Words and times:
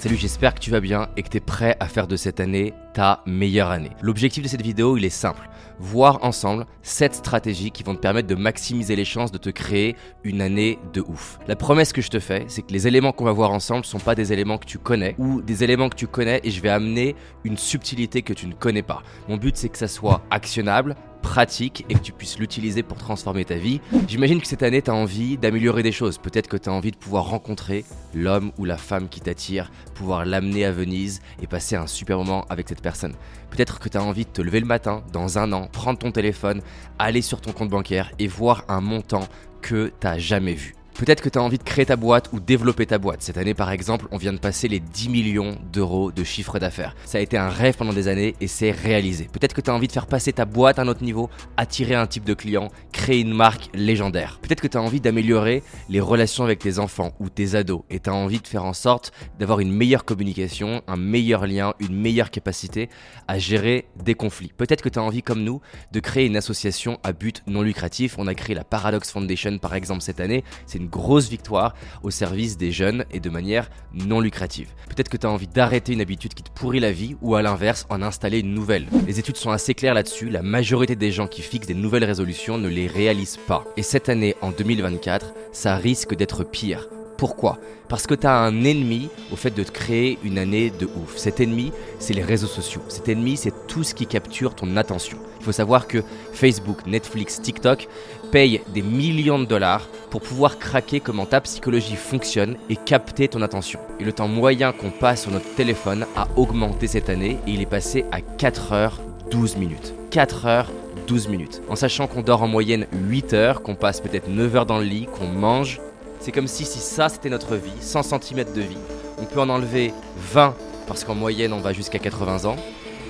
Salut, 0.00 0.16
j'espère 0.16 0.54
que 0.54 0.60
tu 0.60 0.70
vas 0.70 0.80
bien 0.80 1.10
et 1.18 1.22
que 1.22 1.28
tu 1.28 1.36
es 1.36 1.40
prêt 1.40 1.76
à 1.78 1.86
faire 1.86 2.06
de 2.08 2.16
cette 2.16 2.40
année 2.40 2.72
ta 2.92 3.22
meilleure 3.26 3.70
année. 3.70 3.90
L'objectif 4.00 4.42
de 4.42 4.48
cette 4.48 4.62
vidéo, 4.62 4.96
il 4.96 5.04
est 5.04 5.10
simple. 5.10 5.48
Voir 5.78 6.22
ensemble 6.22 6.66
7 6.82 7.14
stratégies 7.14 7.70
qui 7.70 7.82
vont 7.82 7.94
te 7.94 8.00
permettre 8.00 8.28
de 8.28 8.34
maximiser 8.34 8.96
les 8.96 9.04
chances 9.04 9.32
de 9.32 9.38
te 9.38 9.48
créer 9.48 9.96
une 10.24 10.42
année 10.42 10.78
de 10.92 11.00
ouf. 11.00 11.38
La 11.48 11.56
promesse 11.56 11.92
que 11.92 12.02
je 12.02 12.10
te 12.10 12.20
fais, 12.20 12.44
c'est 12.48 12.62
que 12.62 12.72
les 12.72 12.86
éléments 12.86 13.12
qu'on 13.12 13.24
va 13.24 13.32
voir 13.32 13.50
ensemble 13.50 13.84
sont 13.84 13.98
pas 13.98 14.14
des 14.14 14.32
éléments 14.32 14.58
que 14.58 14.66
tu 14.66 14.78
connais 14.78 15.14
ou 15.18 15.40
des 15.40 15.64
éléments 15.64 15.88
que 15.88 15.96
tu 15.96 16.06
connais 16.06 16.40
et 16.44 16.50
je 16.50 16.60
vais 16.60 16.68
amener 16.68 17.16
une 17.44 17.56
subtilité 17.56 18.22
que 18.22 18.34
tu 18.34 18.46
ne 18.46 18.52
connais 18.52 18.82
pas. 18.82 19.02
Mon 19.28 19.36
but, 19.36 19.56
c'est 19.56 19.70
que 19.70 19.78
ça 19.78 19.88
soit 19.88 20.22
actionnable, 20.30 20.96
pratique 21.20 21.84
et 21.88 21.94
que 21.94 22.00
tu 22.00 22.12
puisses 22.12 22.38
l'utiliser 22.38 22.82
pour 22.82 22.98
transformer 22.98 23.44
ta 23.44 23.56
vie. 23.56 23.80
J'imagine 24.08 24.40
que 24.40 24.46
cette 24.46 24.62
année, 24.62 24.82
tu 24.82 24.90
as 24.90 24.94
envie 24.94 25.38
d'améliorer 25.38 25.82
des 25.82 25.92
choses. 25.92 26.18
Peut-être 26.18 26.48
que 26.48 26.56
tu 26.56 26.68
as 26.68 26.72
envie 26.72 26.90
de 26.90 26.96
pouvoir 26.96 27.24
rencontrer 27.24 27.84
l'homme 28.14 28.52
ou 28.58 28.64
la 28.64 28.76
femme 28.76 29.08
qui 29.08 29.20
t'attire, 29.20 29.70
pouvoir 29.94 30.24
l'amener 30.24 30.64
à 30.64 30.72
Venise 30.72 31.20
et 31.42 31.46
passer 31.46 31.76
un 31.76 31.86
super 31.86 32.18
moment 32.18 32.44
avec 32.48 32.68
cette 32.68 32.79
personne. 32.80 33.14
Peut-être 33.50 33.78
que 33.78 33.88
tu 33.88 33.96
as 33.98 34.02
envie 34.02 34.24
de 34.24 34.30
te 34.30 34.42
lever 34.42 34.60
le 34.60 34.66
matin, 34.66 35.02
dans 35.12 35.38
un 35.38 35.52
an, 35.52 35.68
prendre 35.68 35.98
ton 35.98 36.12
téléphone, 36.12 36.62
aller 36.98 37.22
sur 37.22 37.40
ton 37.40 37.52
compte 37.52 37.70
bancaire 37.70 38.12
et 38.18 38.26
voir 38.26 38.64
un 38.68 38.80
montant 38.80 39.26
que 39.60 39.92
tu 40.00 40.06
n'as 40.06 40.18
jamais 40.18 40.54
vu. 40.54 40.74
Peut-être 41.00 41.22
que 41.22 41.30
tu 41.30 41.38
as 41.38 41.42
envie 41.42 41.56
de 41.56 41.62
créer 41.62 41.86
ta 41.86 41.96
boîte 41.96 42.28
ou 42.34 42.40
développer 42.40 42.84
ta 42.84 42.98
boîte. 42.98 43.22
Cette 43.22 43.38
année, 43.38 43.54
par 43.54 43.70
exemple, 43.70 44.06
on 44.10 44.18
vient 44.18 44.34
de 44.34 44.38
passer 44.38 44.68
les 44.68 44.80
10 44.80 45.08
millions 45.08 45.56
d'euros 45.72 46.12
de 46.12 46.22
chiffre 46.24 46.58
d'affaires. 46.58 46.94
Ça 47.06 47.16
a 47.16 47.22
été 47.22 47.38
un 47.38 47.48
rêve 47.48 47.74
pendant 47.78 47.94
des 47.94 48.06
années 48.06 48.34
et 48.42 48.46
c'est 48.46 48.70
réalisé. 48.70 49.26
Peut-être 49.32 49.54
que 49.54 49.62
tu 49.62 49.70
as 49.70 49.74
envie 49.74 49.86
de 49.86 49.92
faire 49.92 50.06
passer 50.06 50.34
ta 50.34 50.44
boîte 50.44 50.78
à 50.78 50.82
un 50.82 50.88
autre 50.88 51.02
niveau, 51.02 51.30
attirer 51.56 51.94
un 51.94 52.06
type 52.06 52.24
de 52.24 52.34
client, 52.34 52.68
créer 52.92 53.20
une 53.20 53.32
marque 53.32 53.70
légendaire. 53.72 54.40
Peut-être 54.42 54.60
que 54.60 54.66
tu 54.66 54.76
as 54.76 54.82
envie 54.82 55.00
d'améliorer 55.00 55.62
les 55.88 56.00
relations 56.00 56.44
avec 56.44 56.58
tes 56.58 56.78
enfants 56.78 57.14
ou 57.18 57.30
tes 57.30 57.54
ados 57.54 57.80
et 57.88 57.98
tu 57.98 58.10
as 58.10 58.14
envie 58.14 58.40
de 58.40 58.46
faire 58.46 58.66
en 58.66 58.74
sorte 58.74 59.10
d'avoir 59.38 59.60
une 59.60 59.72
meilleure 59.72 60.04
communication, 60.04 60.82
un 60.86 60.98
meilleur 60.98 61.46
lien, 61.46 61.72
une 61.80 61.96
meilleure 61.96 62.30
capacité 62.30 62.90
à 63.26 63.38
gérer 63.38 63.86
des 64.04 64.14
conflits. 64.14 64.52
Peut-être 64.54 64.82
que 64.82 64.90
tu 64.90 64.98
as 64.98 65.02
envie, 65.02 65.22
comme 65.22 65.44
nous, 65.44 65.62
de 65.92 66.00
créer 66.00 66.26
une 66.26 66.36
association 66.36 66.98
à 67.02 67.14
but 67.14 67.42
non 67.46 67.62
lucratif. 67.62 68.16
On 68.18 68.26
a 68.26 68.34
créé 68.34 68.54
la 68.54 68.64
Paradox 68.64 69.10
Foundation, 69.10 69.56
par 69.56 69.74
exemple, 69.74 70.02
cette 70.02 70.20
année. 70.20 70.44
Grosse 70.90 71.28
victoire 71.28 71.74
au 72.02 72.10
service 72.10 72.56
des 72.56 72.72
jeunes 72.72 73.04
et 73.10 73.20
de 73.20 73.30
manière 73.30 73.70
non 73.94 74.20
lucrative. 74.20 74.68
Peut-être 74.88 75.08
que 75.08 75.16
tu 75.16 75.26
as 75.26 75.30
envie 75.30 75.46
d'arrêter 75.46 75.92
une 75.92 76.00
habitude 76.00 76.34
qui 76.34 76.42
te 76.42 76.50
pourrit 76.50 76.80
la 76.80 76.92
vie 76.92 77.16
ou 77.22 77.34
à 77.34 77.42
l'inverse 77.42 77.86
en 77.88 78.02
installer 78.02 78.40
une 78.40 78.54
nouvelle. 78.54 78.86
Les 79.06 79.18
études 79.18 79.36
sont 79.36 79.50
assez 79.50 79.74
claires 79.74 79.94
là-dessus, 79.94 80.28
la 80.28 80.42
majorité 80.42 80.96
des 80.96 81.12
gens 81.12 81.26
qui 81.26 81.42
fixent 81.42 81.66
des 81.66 81.74
nouvelles 81.74 82.04
résolutions 82.04 82.58
ne 82.58 82.68
les 82.68 82.86
réalisent 82.86 83.40
pas. 83.46 83.64
Et 83.76 83.82
cette 83.82 84.08
année, 84.08 84.34
en 84.40 84.50
2024, 84.50 85.32
ça 85.52 85.76
risque 85.76 86.14
d'être 86.14 86.44
pire. 86.44 86.88
Pourquoi? 87.20 87.58
Parce 87.90 88.06
que 88.06 88.14
tu 88.14 88.26
as 88.26 88.34
un 88.34 88.64
ennemi 88.64 89.10
au 89.30 89.36
fait 89.36 89.50
de 89.50 89.62
créer 89.62 90.18
une 90.24 90.38
année 90.38 90.70
de 90.70 90.86
ouf. 90.86 91.18
Cet 91.18 91.38
ennemi, 91.38 91.70
c'est 91.98 92.14
les 92.14 92.22
réseaux 92.22 92.46
sociaux. 92.46 92.80
Cet 92.88 93.10
ennemi, 93.10 93.36
c'est 93.36 93.52
tout 93.66 93.84
ce 93.84 93.92
qui 93.94 94.06
capture 94.06 94.54
ton 94.54 94.74
attention. 94.78 95.18
Il 95.38 95.44
faut 95.44 95.52
savoir 95.52 95.86
que 95.86 96.02
Facebook, 96.32 96.86
Netflix, 96.86 97.42
TikTok 97.42 97.88
payent 98.32 98.62
des 98.72 98.80
millions 98.80 99.38
de 99.38 99.44
dollars 99.44 99.86
pour 100.08 100.22
pouvoir 100.22 100.58
craquer 100.58 101.00
comment 101.00 101.26
ta 101.26 101.42
psychologie 101.42 101.96
fonctionne 101.96 102.56
et 102.70 102.76
capter 102.76 103.28
ton 103.28 103.42
attention. 103.42 103.80
Et 103.98 104.04
le 104.04 104.14
temps 104.14 104.26
moyen 104.26 104.72
qu'on 104.72 104.90
passe 104.90 105.24
sur 105.24 105.30
notre 105.30 105.54
téléphone 105.56 106.06
a 106.16 106.26
augmenté 106.36 106.86
cette 106.86 107.10
année 107.10 107.36
et 107.46 107.50
il 107.50 107.60
est 107.60 107.66
passé 107.66 108.06
à 108.12 108.22
4 108.22 108.72
heures 108.72 108.98
12 109.30 109.58
minutes. 109.58 109.92
4 110.10 110.46
heures 110.46 110.72
12 111.06 111.28
minutes. 111.28 111.60
En 111.68 111.76
sachant 111.76 112.06
qu'on 112.06 112.22
dort 112.22 112.42
en 112.42 112.48
moyenne 112.48 112.86
8 112.92 113.34
heures, 113.34 113.62
qu'on 113.62 113.74
passe 113.74 114.00
peut-être 114.00 114.28
9 114.28 114.56
heures 114.56 114.66
dans 114.66 114.78
le 114.78 114.84
lit, 114.84 115.06
qu'on 115.18 115.28
mange, 115.28 115.82
c'est 116.20 116.32
comme 116.32 116.46
si, 116.46 116.64
si 116.64 116.78
ça 116.78 117.08
c'était 117.08 117.30
notre 117.30 117.56
vie, 117.56 117.72
100 117.80 118.02
cm 118.02 118.52
de 118.54 118.60
vie, 118.60 118.78
on 119.18 119.24
peut 119.24 119.40
en 119.40 119.48
enlever 119.48 119.92
20 120.32 120.54
parce 120.86 121.04
qu'en 121.04 121.14
moyenne 121.14 121.52
on 121.52 121.60
va 121.60 121.72
jusqu'à 121.72 121.98
80 121.98 122.44
ans. 122.44 122.56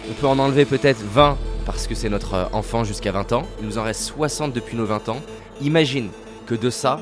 On 0.09 0.13
peut 0.15 0.27
en 0.27 0.39
enlever 0.39 0.65
peut-être 0.65 1.01
20 1.01 1.37
parce 1.67 1.87
que 1.87 1.95
c'est 1.95 2.09
notre 2.09 2.49
enfant 2.53 2.85
jusqu'à 2.85 3.13
20 3.13 3.33
ans. 3.33 3.47
Il 3.61 3.67
nous 3.67 3.79
en 3.79 3.83
reste 3.83 4.03
60 4.03 4.53
depuis 4.53 4.77
nos 4.77 4.87
20 4.87 5.09
ans. 5.09 5.21
Imagine 5.61 6.09
que 6.47 6.55
de 6.55 6.71
ça, 6.71 7.01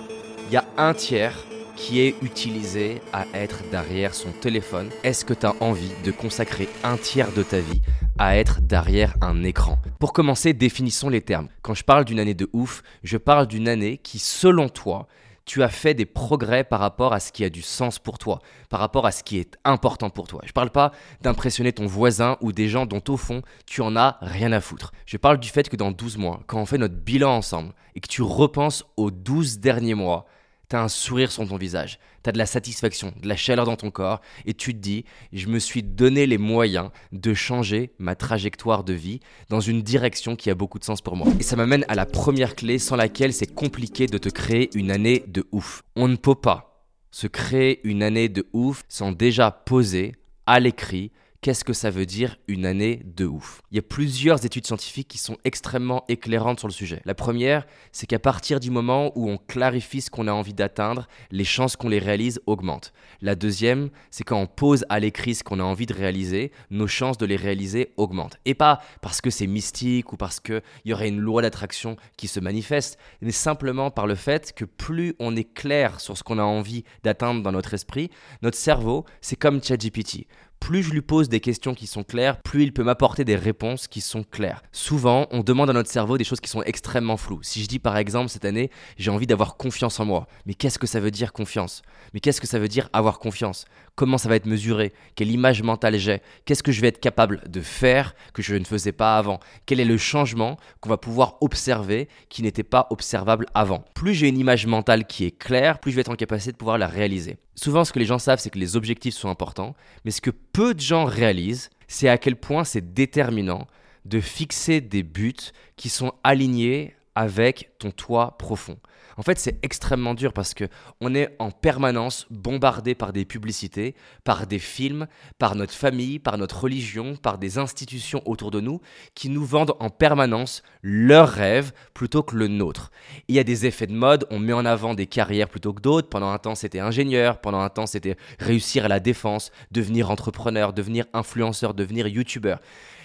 il 0.48 0.54
y 0.54 0.56
a 0.56 0.64
un 0.76 0.94
tiers 0.94 1.34
qui 1.76 2.00
est 2.00 2.16
utilisé 2.22 3.00
à 3.12 3.24
être 3.34 3.62
derrière 3.70 4.14
son 4.14 4.32
téléphone. 4.32 4.90
Est-ce 5.04 5.24
que 5.24 5.32
tu 5.32 5.46
as 5.46 5.54
envie 5.60 5.92
de 6.04 6.10
consacrer 6.10 6.68
un 6.82 6.96
tiers 6.96 7.32
de 7.32 7.42
ta 7.42 7.60
vie 7.60 7.80
à 8.18 8.36
être 8.36 8.60
derrière 8.60 9.14
un 9.20 9.44
écran? 9.44 9.78
Pour 10.00 10.12
commencer, 10.12 10.52
définissons 10.52 11.08
les 11.08 11.20
termes. 11.20 11.48
Quand 11.62 11.74
je 11.74 11.84
parle 11.84 12.04
d'une 12.04 12.18
année 12.18 12.34
de 12.34 12.50
ouf, 12.52 12.82
je 13.04 13.16
parle 13.16 13.46
d'une 13.46 13.68
année 13.68 13.98
qui, 13.98 14.18
selon 14.18 14.68
toi, 14.68 15.06
tu 15.48 15.62
as 15.62 15.70
fait 15.70 15.94
des 15.94 16.04
progrès 16.04 16.62
par 16.62 16.78
rapport 16.78 17.14
à 17.14 17.20
ce 17.20 17.32
qui 17.32 17.42
a 17.42 17.48
du 17.48 17.62
sens 17.62 17.98
pour 17.98 18.18
toi, 18.18 18.40
par 18.68 18.80
rapport 18.80 19.06
à 19.06 19.10
ce 19.10 19.24
qui 19.24 19.38
est 19.38 19.56
important 19.64 20.10
pour 20.10 20.28
toi. 20.28 20.40
Je 20.44 20.50
ne 20.50 20.52
parle 20.52 20.68
pas 20.68 20.92
d'impressionner 21.22 21.72
ton 21.72 21.86
voisin 21.86 22.36
ou 22.42 22.52
des 22.52 22.68
gens 22.68 22.84
dont 22.84 23.02
au 23.08 23.16
fond 23.16 23.42
tu 23.66 23.80
en 23.80 23.96
as 23.96 24.18
rien 24.20 24.52
à 24.52 24.60
foutre. 24.60 24.92
Je 25.06 25.16
parle 25.16 25.38
du 25.38 25.48
fait 25.48 25.70
que 25.70 25.76
dans 25.76 25.90
12 25.90 26.18
mois, 26.18 26.42
quand 26.46 26.60
on 26.60 26.66
fait 26.66 26.76
notre 26.76 26.96
bilan 26.96 27.34
ensemble 27.34 27.72
et 27.94 28.00
que 28.00 28.08
tu 28.08 28.20
repenses 28.20 28.84
aux 28.98 29.10
12 29.10 29.58
derniers 29.58 29.94
mois, 29.94 30.26
T'as 30.68 30.82
un 30.82 30.88
sourire 30.88 31.32
sur 31.32 31.48
ton 31.48 31.56
visage, 31.56 31.98
t'as 32.22 32.30
de 32.30 32.36
la 32.36 32.44
satisfaction, 32.44 33.14
de 33.22 33.26
la 33.26 33.36
chaleur 33.36 33.64
dans 33.64 33.76
ton 33.76 33.90
corps, 33.90 34.20
et 34.44 34.52
tu 34.52 34.74
te 34.74 34.78
dis, 34.78 35.06
je 35.32 35.46
me 35.46 35.58
suis 35.58 35.82
donné 35.82 36.26
les 36.26 36.36
moyens 36.36 36.90
de 37.10 37.32
changer 37.32 37.92
ma 37.98 38.14
trajectoire 38.14 38.84
de 38.84 38.92
vie 38.92 39.20
dans 39.48 39.60
une 39.60 39.80
direction 39.80 40.36
qui 40.36 40.50
a 40.50 40.54
beaucoup 40.54 40.78
de 40.78 40.84
sens 40.84 41.00
pour 41.00 41.16
moi. 41.16 41.26
Et 41.40 41.42
ça 41.42 41.56
m'amène 41.56 41.86
à 41.88 41.94
la 41.94 42.04
première 42.04 42.54
clé 42.54 42.78
sans 42.78 42.96
laquelle 42.96 43.32
c'est 43.32 43.54
compliqué 43.54 44.06
de 44.08 44.18
te 44.18 44.28
créer 44.28 44.68
une 44.76 44.90
année 44.90 45.24
de 45.26 45.46
ouf. 45.52 45.84
On 45.96 46.06
ne 46.06 46.16
peut 46.16 46.34
pas 46.34 46.84
se 47.10 47.26
créer 47.26 47.80
une 47.84 48.02
année 48.02 48.28
de 48.28 48.46
ouf 48.52 48.82
sans 48.90 49.12
déjà 49.12 49.50
poser 49.50 50.12
à 50.44 50.60
l'écrit 50.60 51.12
qu'est-ce 51.40 51.64
que 51.64 51.72
ça 51.72 51.90
veut 51.90 52.06
dire 52.06 52.36
une 52.48 52.66
année 52.66 53.02
de 53.04 53.24
ouf? 53.24 53.62
Il 53.70 53.76
y 53.76 53.78
a 53.78 53.82
plusieurs 53.82 54.44
études 54.44 54.66
scientifiques 54.66 55.08
qui 55.08 55.18
sont 55.18 55.36
extrêmement 55.44 56.04
éclairantes 56.08 56.58
sur 56.58 56.68
le 56.68 56.72
sujet. 56.72 57.00
La 57.04 57.14
première, 57.14 57.66
c'est 57.92 58.06
qu'à 58.06 58.18
partir 58.18 58.60
du 58.60 58.70
moment 58.70 59.12
où 59.14 59.30
on 59.30 59.38
clarifie 59.38 60.00
ce 60.00 60.10
qu'on 60.10 60.26
a 60.26 60.32
envie 60.32 60.54
d'atteindre, 60.54 61.06
les 61.30 61.44
chances 61.44 61.76
qu'on 61.76 61.88
les 61.88 61.98
réalise 61.98 62.40
augmentent. 62.46 62.92
La 63.20 63.34
deuxième, 63.34 63.90
c'est 64.10 64.24
quand 64.24 64.40
on 64.40 64.46
pose 64.46 64.84
à 64.88 64.98
l'écrit 64.98 65.34
ce 65.34 65.44
qu'on 65.44 65.60
a 65.60 65.64
envie 65.64 65.86
de 65.86 65.94
réaliser, 65.94 66.52
nos 66.70 66.86
chances 66.86 67.18
de 67.18 67.26
les 67.26 67.36
réaliser 67.36 67.92
augmentent. 67.96 68.36
Et 68.44 68.54
pas 68.54 68.80
parce 69.00 69.20
que 69.20 69.30
c'est 69.30 69.46
mystique 69.46 70.12
ou 70.12 70.16
parce 70.16 70.40
qu'il 70.40 70.62
y 70.84 70.92
aurait 70.92 71.08
une 71.08 71.20
loi 71.20 71.42
d'attraction 71.42 71.96
qui 72.16 72.28
se 72.28 72.40
manifeste, 72.40 72.98
mais 73.20 73.32
simplement 73.32 73.90
par 73.90 74.06
le 74.06 74.14
fait 74.16 74.52
que 74.52 74.64
plus 74.64 75.14
on 75.18 75.36
est 75.36 75.52
clair 75.54 76.00
sur 76.00 76.16
ce 76.16 76.22
qu'on 76.22 76.38
a 76.38 76.42
envie 76.42 76.84
d'atteindre 77.04 77.42
dans 77.42 77.52
notre 77.52 77.74
esprit, 77.74 78.10
notre 78.42 78.56
cerveau, 78.56 79.04
c'est 79.20 79.36
comme 79.36 79.62
ChatGPT 79.62 80.26
plus 80.60 80.82
je 80.82 80.90
lui 80.90 81.02
pose 81.02 81.28
des 81.28 81.40
questions 81.40 81.74
qui 81.74 81.86
sont 81.86 82.04
claires, 82.04 82.40
plus 82.42 82.62
il 82.62 82.72
peut 82.72 82.84
m'apporter 82.84 83.24
des 83.24 83.36
réponses 83.36 83.86
qui 83.86 84.00
sont 84.00 84.22
claires. 84.22 84.62
Souvent, 84.72 85.26
on 85.30 85.42
demande 85.42 85.70
à 85.70 85.72
notre 85.72 85.90
cerveau 85.90 86.18
des 86.18 86.24
choses 86.24 86.40
qui 86.40 86.50
sont 86.50 86.62
extrêmement 86.62 87.16
floues. 87.16 87.42
Si 87.42 87.62
je 87.62 87.68
dis 87.68 87.78
par 87.78 87.96
exemple 87.96 88.28
cette 88.28 88.44
année, 88.44 88.70
j'ai 88.96 89.10
envie 89.10 89.26
d'avoir 89.26 89.56
confiance 89.56 90.00
en 90.00 90.04
moi, 90.04 90.26
mais 90.46 90.54
qu'est-ce 90.54 90.78
que 90.78 90.86
ça 90.86 91.00
veut 91.00 91.10
dire 91.10 91.32
confiance? 91.32 91.82
Mais 92.12 92.20
qu'est-ce 92.20 92.40
que 92.40 92.46
ça 92.46 92.58
veut 92.58 92.68
dire 92.68 92.88
avoir 92.92 93.18
confiance? 93.18 93.64
Comment 93.94 94.18
ça 94.18 94.28
va 94.28 94.36
être 94.36 94.46
mesuré? 94.46 94.92
Quelle 95.16 95.30
image 95.30 95.62
mentale 95.62 95.98
j'ai? 95.98 96.22
Qu'est-ce 96.44 96.62
que 96.62 96.70
je 96.70 96.80
vais 96.80 96.88
être 96.88 97.00
capable 97.00 97.42
de 97.48 97.60
faire 97.60 98.14
que 98.32 98.42
je 98.42 98.54
ne 98.54 98.64
faisais 98.64 98.92
pas 98.92 99.18
avant? 99.18 99.40
Quel 99.66 99.80
est 99.80 99.84
le 99.84 99.98
changement 99.98 100.56
qu'on 100.80 100.88
va 100.88 100.98
pouvoir 100.98 101.36
observer 101.40 102.08
qui 102.28 102.42
n'était 102.42 102.62
pas 102.62 102.86
observable 102.90 103.46
avant? 103.54 103.84
Plus 103.94 104.14
j'ai 104.14 104.28
une 104.28 104.38
image 104.38 104.66
mentale 104.66 105.06
qui 105.06 105.24
est 105.24 105.36
claire, 105.36 105.80
plus 105.80 105.90
je 105.90 105.96
vais 105.96 106.02
être 106.02 106.10
en 106.10 106.16
capacité 106.16 106.52
de 106.52 106.56
pouvoir 106.56 106.78
la 106.78 106.86
réaliser. 106.86 107.38
Souvent, 107.56 107.84
ce 107.84 107.92
que 107.92 107.98
les 107.98 108.04
gens 108.04 108.20
savent, 108.20 108.38
c'est 108.38 108.50
que 108.50 108.58
les 108.58 108.76
objectifs 108.76 109.14
sont 109.14 109.30
importants, 109.30 109.74
mais 110.04 110.12
ce 110.12 110.20
que 110.20 110.30
peu 110.58 110.74
de 110.74 110.80
gens 110.80 111.04
réalisent, 111.04 111.70
c'est 111.86 112.08
à 112.08 112.18
quel 112.18 112.34
point 112.34 112.64
c'est 112.64 112.92
déterminant 112.92 113.68
de 114.06 114.18
fixer 114.18 114.80
des 114.80 115.04
buts 115.04 115.52
qui 115.76 115.88
sont 115.88 116.12
alignés 116.24 116.96
avec 117.14 117.70
ton 117.78 117.92
toit 117.92 118.36
profond. 118.38 118.76
En 119.18 119.22
fait, 119.22 119.38
c'est 119.40 119.58
extrêmement 119.64 120.14
dur 120.14 120.32
parce 120.32 120.54
que 120.54 120.64
on 121.00 121.12
est 121.12 121.34
en 121.40 121.50
permanence 121.50 122.26
bombardé 122.30 122.94
par 122.94 123.12
des 123.12 123.24
publicités, 123.24 123.96
par 124.22 124.46
des 124.46 124.60
films, 124.60 125.08
par 125.38 125.56
notre 125.56 125.74
famille, 125.74 126.20
par 126.20 126.38
notre 126.38 126.60
religion, 126.60 127.16
par 127.16 127.36
des 127.36 127.58
institutions 127.58 128.22
autour 128.26 128.52
de 128.52 128.60
nous 128.60 128.80
qui 129.16 129.28
nous 129.28 129.44
vendent 129.44 129.74
en 129.80 129.90
permanence 129.90 130.62
leurs 130.82 131.30
rêves 131.30 131.72
plutôt 131.94 132.22
que 132.22 132.36
le 132.36 132.46
nôtre. 132.46 132.92
Il 133.26 133.34
y 133.34 133.40
a 133.40 133.44
des 133.44 133.66
effets 133.66 133.88
de 133.88 133.92
mode, 133.92 134.24
on 134.30 134.38
met 134.38 134.52
en 134.52 134.64
avant 134.64 134.94
des 134.94 135.08
carrières 135.08 135.48
plutôt 135.48 135.72
que 135.72 135.82
d'autres. 135.82 136.08
Pendant 136.08 136.30
un 136.30 136.38
temps, 136.38 136.54
c'était 136.54 136.78
ingénieur, 136.78 137.40
pendant 137.40 137.60
un 137.60 137.70
temps, 137.70 137.86
c'était 137.86 138.16
réussir 138.38 138.84
à 138.84 138.88
la 138.88 139.00
défense, 139.00 139.50
devenir 139.72 140.12
entrepreneur, 140.12 140.72
devenir 140.72 141.06
influenceur, 141.12 141.74
devenir 141.74 142.06
youtubeur. 142.06 142.60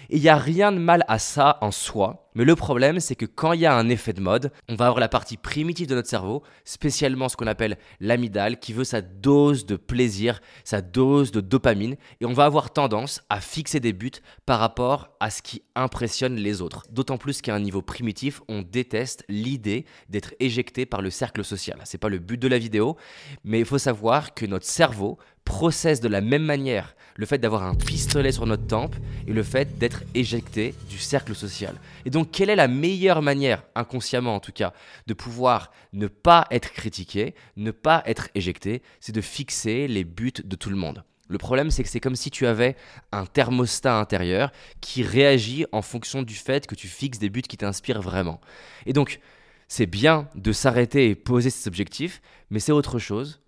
Et 0.09 0.17
il 0.17 0.21
n'y 0.21 0.29
a 0.29 0.37
rien 0.37 0.71
de 0.71 0.77
mal 0.77 1.03
à 1.07 1.19
ça 1.19 1.57
en 1.61 1.71
soi. 1.71 2.23
Mais 2.35 2.45
le 2.45 2.55
problème, 2.55 2.99
c'est 2.99 3.15
que 3.15 3.25
quand 3.25 3.53
il 3.53 3.61
y 3.61 3.65
a 3.65 3.75
un 3.75 3.89
effet 3.89 4.13
de 4.13 4.21
mode, 4.21 4.51
on 4.67 4.75
va 4.75 4.87
avoir 4.87 4.99
la 4.99 5.07
partie 5.07 5.37
primitive 5.37 5.87
de 5.87 5.95
notre 5.95 6.09
cerveau, 6.09 6.41
spécialement 6.65 7.29
ce 7.29 7.37
qu'on 7.37 7.47
appelle 7.47 7.77
l'amidale, 7.99 8.59
qui 8.59 8.73
veut 8.73 8.83
sa 8.83 9.01
dose 9.01 9.65
de 9.65 9.75
plaisir, 9.75 10.41
sa 10.63 10.81
dose 10.81 11.31
de 11.31 11.41
dopamine, 11.41 11.95
et 12.21 12.25
on 12.25 12.33
va 12.33 12.45
avoir 12.45 12.71
tendance 12.71 13.21
à 13.29 13.39
fixer 13.39 13.79
des 13.79 13.93
buts 13.93 14.11
par 14.45 14.59
rapport 14.59 15.09
à 15.19 15.29
ce 15.29 15.41
qui 15.43 15.61
impressionne 15.75 16.35
les 16.35 16.61
autres. 16.61 16.83
D'autant 16.89 17.17
plus 17.17 17.41
qu'à 17.41 17.53
un 17.53 17.59
niveau 17.59 17.83
primitif, 17.83 18.41
on 18.47 18.63
déteste 18.63 19.23
l'idée 19.29 19.85
d'être 20.09 20.33
éjecté 20.39 20.87
par 20.87 21.01
le 21.01 21.11
cercle 21.11 21.43
social. 21.43 21.79
C'est 21.85 21.99
pas 21.99 22.09
le 22.09 22.19
but 22.19 22.41
de 22.41 22.47
la 22.47 22.57
vidéo, 22.57 22.97
mais 23.43 23.59
il 23.59 23.65
faut 23.65 23.77
savoir 23.77 24.33
que 24.33 24.45
notre 24.47 24.65
cerveau 24.65 25.19
processe 25.45 25.99
de 25.99 26.07
la 26.07 26.21
même 26.21 26.43
manière 26.43 26.95
le 27.15 27.25
fait 27.25 27.37
d'avoir 27.37 27.63
un 27.63 27.75
pistolet 27.75 28.31
sur 28.31 28.45
notre 28.45 28.65
tempe 28.65 28.95
et 29.27 29.33
le 29.33 29.43
fait 29.43 29.77
d'être 29.77 30.03
éjecté 30.13 30.73
du 30.89 30.97
cercle 30.97 31.35
social. 31.35 31.75
Et 32.05 32.09
donc, 32.09 32.31
quelle 32.31 32.49
est 32.49 32.55
la 32.55 32.67
meilleure 32.67 33.21
manière, 33.21 33.63
inconsciemment 33.75 34.35
en 34.35 34.39
tout 34.39 34.51
cas, 34.51 34.73
de 35.07 35.13
pouvoir 35.13 35.71
ne 35.93 36.07
pas 36.07 36.47
être 36.49 36.71
critiqué, 36.71 37.35
ne 37.55 37.71
pas 37.71 38.03
être 38.05 38.29
éjecté 38.35 38.81
C'est 38.99 39.13
de 39.13 39.21
fixer 39.21 39.87
les 39.87 40.03
buts 40.03 40.33
de 40.43 40.55
tout 40.55 40.69
le 40.69 40.75
monde. 40.75 41.03
Le 41.29 41.37
problème, 41.37 41.71
c'est 41.71 41.83
que 41.83 41.89
c'est 41.89 41.99
comme 41.99 42.15
si 42.15 42.31
tu 42.31 42.45
avais 42.45 42.75
un 43.11 43.25
thermostat 43.25 43.97
intérieur 43.97 44.51
qui 44.81 45.03
réagit 45.03 45.65
en 45.71 45.81
fonction 45.81 46.21
du 46.21 46.35
fait 46.35 46.67
que 46.67 46.75
tu 46.75 46.87
fixes 46.87 47.19
des 47.19 47.29
buts 47.29 47.41
qui 47.41 47.57
t'inspirent 47.57 48.01
vraiment. 48.01 48.41
Et 48.85 48.93
donc, 48.93 49.19
c'est 49.67 49.85
bien 49.85 50.27
de 50.35 50.51
s'arrêter 50.51 51.09
et 51.09 51.15
poser 51.15 51.49
ses 51.49 51.67
objectifs, 51.67 52.21
mais 52.49 52.59
c'est 52.59 52.71
autre 52.71 52.99
chose 52.99 53.41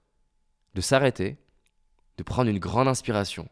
de 0.74 0.82
s'arrêter, 0.82 1.38
de 2.18 2.24
prendre 2.24 2.50
une 2.50 2.60
grande 2.60 2.88
inspiration, 2.88 3.48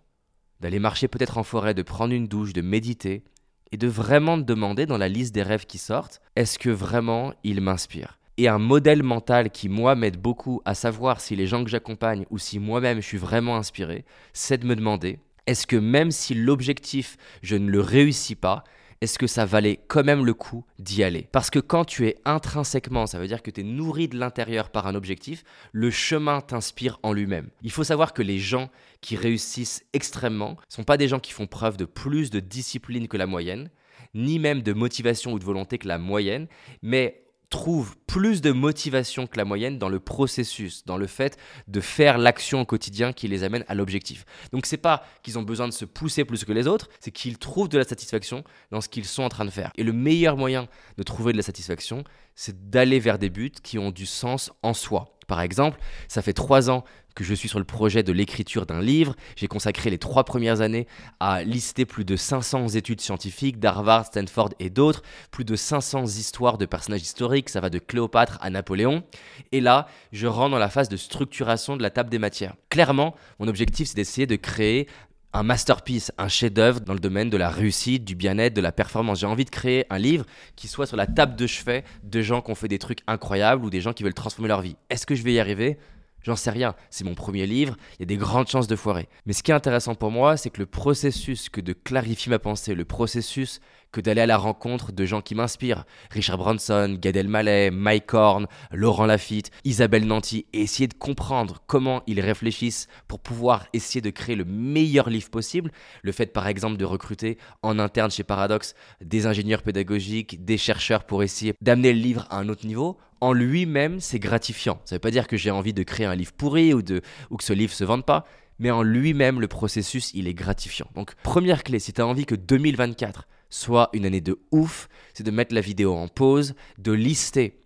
d'aller 0.60 0.80
marcher 0.80 1.08
peut-être 1.08 1.38
en 1.38 1.44
forêt, 1.44 1.74
de 1.74 1.82
prendre 1.82 2.14
une 2.14 2.28
douche, 2.28 2.54
de 2.54 2.62
méditer, 2.62 3.24
et 3.72 3.78
de 3.78 3.88
vraiment 3.88 4.38
te 4.38 4.44
demander 4.44 4.86
dans 4.86 4.98
la 4.98 5.10
liste 5.10 5.34
des 5.34 5.44
rêves 5.44 5.66
qui 5.66 5.78
sortent, 5.78 6.22
est-ce 6.36 6.60
que 6.60 6.70
vraiment 6.70 7.34
il 7.44 7.60
m'inspire 7.60 8.20
et 8.38 8.48
un 8.48 8.60
modèle 8.60 9.04
mental 9.04 9.50
qui, 9.52 9.70
moi, 9.70 9.96
m'aide 9.96 10.18
beaucoup 10.18 10.62
à 10.66 10.74
savoir 10.74 11.22
si 11.22 11.36
les 11.36 11.48
gens 11.48 11.64
que 11.64 11.70
j'accompagne 11.70 12.26
ou 12.30 12.38
si 12.38 12.60
moi-même 12.60 13.02
je 13.02 13.08
suis 13.08 13.18
vraiment 13.18 13.58
inspiré, 13.58 14.06
c'est 14.34 14.58
de 14.58 14.66
me 14.66 14.76
demander, 14.76 15.20
est-ce 15.46 15.68
que 15.68 15.76
même 15.76 16.12
si 16.12 16.34
l'objectif, 16.34 17.18
je 17.42 17.56
ne 17.56 17.70
le 17.70 17.82
réussis 17.82 18.36
pas, 18.36 18.64
est-ce 19.02 19.20
que 19.20 19.28
ça 19.28 19.46
valait 19.46 19.80
quand 19.88 20.04
même 20.04 20.26
le 20.26 20.34
coup 20.34 20.66
d'y 20.80 21.04
aller? 21.04 21.28
Parce 21.32 21.50
que 21.50 21.60
quand 21.60 21.86
tu 21.86 22.08
es 22.08 22.18
intrinsèquement, 22.26 23.06
ça 23.08 23.20
veut 23.20 23.28
dire 23.28 23.42
que 23.42 23.52
tu 23.52 23.62
es 23.62 23.64
nourri 23.64 24.08
de 24.08 24.18
l'intérieur 24.18 24.70
par 24.70 24.88
un 24.88 24.96
objectif, 24.96 25.44
le 25.72 25.92
chemin 25.92 26.42
t'inspire 26.42 27.00
en 27.04 27.14
lui-même. 27.14 27.50
Il 27.62 27.72
faut 27.72 27.84
savoir 27.84 28.14
que 28.14 28.22
les 28.22 28.40
gens 28.40 28.70
qui 29.02 29.16
réussissent 29.16 29.86
extrêmement 29.94 30.52
ne 30.52 30.56
sont 30.70 30.84
pas 30.84 30.98
des 30.98 31.08
gens 31.08 31.20
qui 31.20 31.34
font 31.34 31.48
preuve 31.48 31.78
de 31.78 31.86
plus 31.86 32.30
de 32.30 32.40
discipline 32.40 33.08
que 33.08 33.18
la 33.18 33.28
moyenne, 33.28 33.70
ni 34.14 34.40
même 34.40 34.62
de 34.62 34.74
motivation 34.74 35.34
ou 35.34 35.40
de 35.40 35.44
volonté 35.44 35.78
que 35.78 35.88
la 35.88 35.98
moyenne, 35.98 36.48
mais 36.82 37.23
trouvent 37.54 37.96
plus 38.08 38.42
de 38.42 38.52
motivation 38.52 39.28
que 39.28 39.38
la 39.38 39.46
moyenne 39.46 39.78
dans 39.78 39.88
le 39.88 40.00
processus, 40.00 40.84
dans 40.86 40.98
le 40.98 41.06
fait 41.06 41.38
de 41.68 41.82
faire 41.82 42.18
l'action 42.18 42.62
au 42.62 42.66
quotidien 42.66 43.14
qui 43.14 43.28
les 43.28 43.44
amène 43.44 43.64
à 43.68 43.76
l'objectif. 43.76 44.26
Donc 44.52 44.66
c'est 44.66 44.76
pas 44.76 45.04
qu'ils 45.22 45.38
ont 45.38 45.44
besoin 45.44 45.68
de 45.68 45.74
se 45.74 45.86
pousser 45.86 46.26
plus 46.26 46.46
que 46.46 46.52
les 46.52 46.66
autres, 46.66 46.90
c'est 47.00 47.12
qu'ils 47.12 47.38
trouvent 47.38 47.70
de 47.70 47.78
la 47.78 47.84
satisfaction 47.84 48.44
dans 48.72 48.82
ce 48.82 48.90
qu'ils 48.90 49.06
sont 49.06 49.22
en 49.22 49.30
train 49.30 49.46
de 49.46 49.52
faire. 49.52 49.72
Et 49.76 49.84
le 49.84 49.94
meilleur 49.94 50.36
moyen 50.36 50.68
de 50.98 51.04
trouver 51.04 51.32
de 51.32 51.38
la 51.38 51.44
satisfaction, 51.44 52.04
c'est 52.34 52.72
d'aller 52.72 53.00
vers 53.00 53.20
des 53.20 53.30
buts 53.30 53.52
qui 53.62 53.78
ont 53.78 53.92
du 53.92 54.08
sens 54.08 54.52
en 54.64 54.74
soi. 54.74 55.16
Par 55.28 55.42
exemple, 55.42 55.80
ça 56.08 56.24
fait 56.24 56.34
trois 56.34 56.72
ans 56.72 56.84
que 57.16 57.24
je 57.24 57.34
suis 57.34 57.50
sur 57.50 57.60
le 57.60 57.66
projet 57.66 58.04
de 58.04 58.12
l'écriture 58.12 58.66
d'un 58.66 58.82
livre. 58.82 59.16
J'ai 59.36 59.48
consacré 59.48 59.90
les 59.90 59.98
trois 59.98 60.24
premières 60.24 60.62
années 60.62 60.88
à 61.20 61.44
lister 61.44 61.86
plus 61.86 62.06
de 62.06 62.16
500 62.16 62.70
études 62.70 63.02
scientifiques 63.02 63.60
d'Harvard, 63.60 64.06
Stanford 64.06 64.50
et 64.60 64.70
d'autres, 64.70 65.04
plus 65.32 65.46
de 65.46 65.56
500 65.56 66.06
histoires 66.06 66.58
de 66.58 66.66
personnages 66.66 67.02
historiques, 67.02 67.50
ça 67.50 67.62
va 67.62 67.70
de 67.70 67.80
Cléopâtre 67.80 68.38
à 68.42 68.50
Napoléon. 68.50 69.04
Et 69.52 69.62
là, 69.62 69.88
je 70.12 70.28
rentre 70.28 70.52
dans 70.52 70.60
la 70.60 70.70
phase 70.70 70.90
de 70.90 70.98
structuration 70.98 71.78
de 71.78 71.82
la 71.82 71.90
table 71.90 72.10
des 72.10 72.20
matières. 72.20 72.56
Clairement, 72.70 73.16
mon 73.40 73.48
objectif, 73.48 73.90
c'est 73.90 73.96
d'essayer 73.96 74.28
de 74.28 74.36
créer 74.36 74.88
un 75.34 75.44
masterpiece, 75.44 76.12
un 76.18 76.28
chef-d'œuvre 76.28 76.80
dans 76.82 76.94
le 76.94 77.00
domaine 77.00 77.30
de 77.30 77.38
la 77.38 77.50
réussite, 77.50 78.06
du 78.06 78.16
bien-être, 78.16 78.54
de 78.54 78.62
la 78.62 78.72
performance. 78.72 79.20
J'ai 79.20 79.26
envie 79.26 79.46
de 79.46 79.50
créer 79.50 79.86
un 79.90 79.98
livre 79.98 80.26
qui 80.56 80.68
soit 80.68 80.86
sur 80.86 80.96
la 80.96 81.08
table 81.08 81.36
de 81.36 81.48
chevet 81.48 81.84
de 82.04 82.22
gens 82.22 82.42
qui 82.42 82.52
ont 82.52 82.56
fait 82.56 82.68
des 82.68 82.78
trucs 82.78 83.00
incroyables 83.08 83.66
ou 83.66 83.72
des 83.72 83.82
gens 83.82 83.94
qui 83.94 84.04
veulent 84.04 84.14
transformer 84.14 84.48
leur 84.48 84.62
vie. 84.62 84.76
Est-ce 84.92 85.08
que 85.08 85.16
je 85.16 85.24
vais 85.24 85.34
y 85.34 85.40
arriver? 85.40 85.80
J'en 86.24 86.36
sais 86.36 86.52
rien, 86.52 86.74
c'est 86.90 87.04
mon 87.04 87.16
premier 87.16 87.46
livre, 87.46 87.76
il 87.94 88.02
y 88.02 88.04
a 88.04 88.06
des 88.06 88.18
grandes 88.18 88.48
chances 88.48 88.68
de 88.68 88.76
foirer. 88.76 89.10
Mais 89.26 89.34
ce 89.34 89.44
qui 89.44 89.52
est 89.52 89.56
intéressant 89.56 89.94
pour 89.94 90.10
moi, 90.10 90.38
c'est 90.38 90.50
que 90.50 90.60
le 90.60 90.66
processus 90.66 91.50
que 91.50 91.62
de 91.62 91.74
clarifier 91.74 92.30
ma 92.30 92.40
pensée, 92.40 92.76
le 92.76 92.86
processus 92.86 93.60
que 93.94 94.02
d'aller 94.02 94.22
à 94.22 94.26
la 94.26 94.38
rencontre 94.38 94.92
de 94.92 95.06
gens 95.06 95.22
qui 95.22 95.36
m'inspirent. 95.36 95.86
Richard 96.10 96.38
Branson, 96.38 96.98
Gad 97.00 97.16
Elmaleh, 97.16 97.72
Mike 97.72 98.14
Horn, 98.14 98.48
Laurent 98.72 99.06
Lafitte, 99.06 99.52
Isabelle 99.64 100.06
Nanty, 100.06 100.46
et 100.52 100.62
essayer 100.64 100.88
de 100.88 100.96
comprendre 100.96 101.64
comment 101.68 102.04
ils 102.08 102.20
réfléchissent 102.20 102.88
pour 103.08 103.20
pouvoir 103.20 103.68
essayer 103.72 104.02
de 104.02 104.10
créer 104.10 104.36
le 104.36 104.44
meilleur 104.44 105.10
livre 105.10 105.30
possible. 105.30 105.72
Le 106.02 106.12
fait 106.12 106.34
par 106.34 106.48
exemple 106.48 106.78
de 106.78 106.86
recruter 106.86 107.38
en 107.62 107.80
interne 107.80 108.12
chez 108.12 108.24
Paradox 108.24 108.74
des 109.00 109.28
ingénieurs 109.28 109.62
pédagogiques, 109.62 110.44
des 110.44 110.58
chercheurs 110.58 111.06
pour 111.06 111.24
essayer 111.24 111.54
d'amener 111.62 111.94
le 111.94 112.00
livre 112.00 112.28
à 112.32 112.40
un 112.40 112.50
autre 112.50 112.66
niveau, 112.66 112.98
en 113.22 113.32
lui-même, 113.32 114.00
c'est 114.02 114.20
gratifiant. 114.20 114.82
Ça 114.84 114.96
ne 114.96 114.98
veut 114.98 115.02
pas 115.02 115.12
dire 115.12 115.28
que 115.28 115.38
j'ai 115.38 115.52
envie 115.52 115.72
de 115.72 115.84
créer 115.84 116.06
un 116.06 116.16
livre 116.16 116.34
pourri 116.34 116.74
ou, 116.74 116.82
de, 116.82 117.02
ou 117.30 117.38
que 117.38 117.44
ce 117.44 117.54
livre 117.54 117.72
se 117.72 117.84
vende 117.84 118.06
pas, 118.06 118.26
mais 118.60 118.72
en 118.72 118.82
lui-même, 118.84 119.40
le 119.40 119.48
processus, 119.48 120.12
il 120.14 120.28
est 120.28 120.34
gratifiant. 120.34 120.88
Donc, 120.96 121.14
première 121.24 121.64
clé, 121.64 121.80
si 121.80 121.94
tu 121.94 122.02
as 122.02 122.08
envie 122.08 122.26
que 122.26 122.36
2024 122.36 123.28
soit 123.54 123.90
une 123.94 124.06
année 124.06 124.20
de 124.20 124.40
ouf, 124.52 124.90
c'est 125.14 125.24
de 125.24 125.30
mettre 125.30 125.54
la 125.54 125.62
vidéo 125.62 125.94
en 125.94 126.08
pause, 126.08 126.56
de 126.80 126.92
lister 126.92 127.63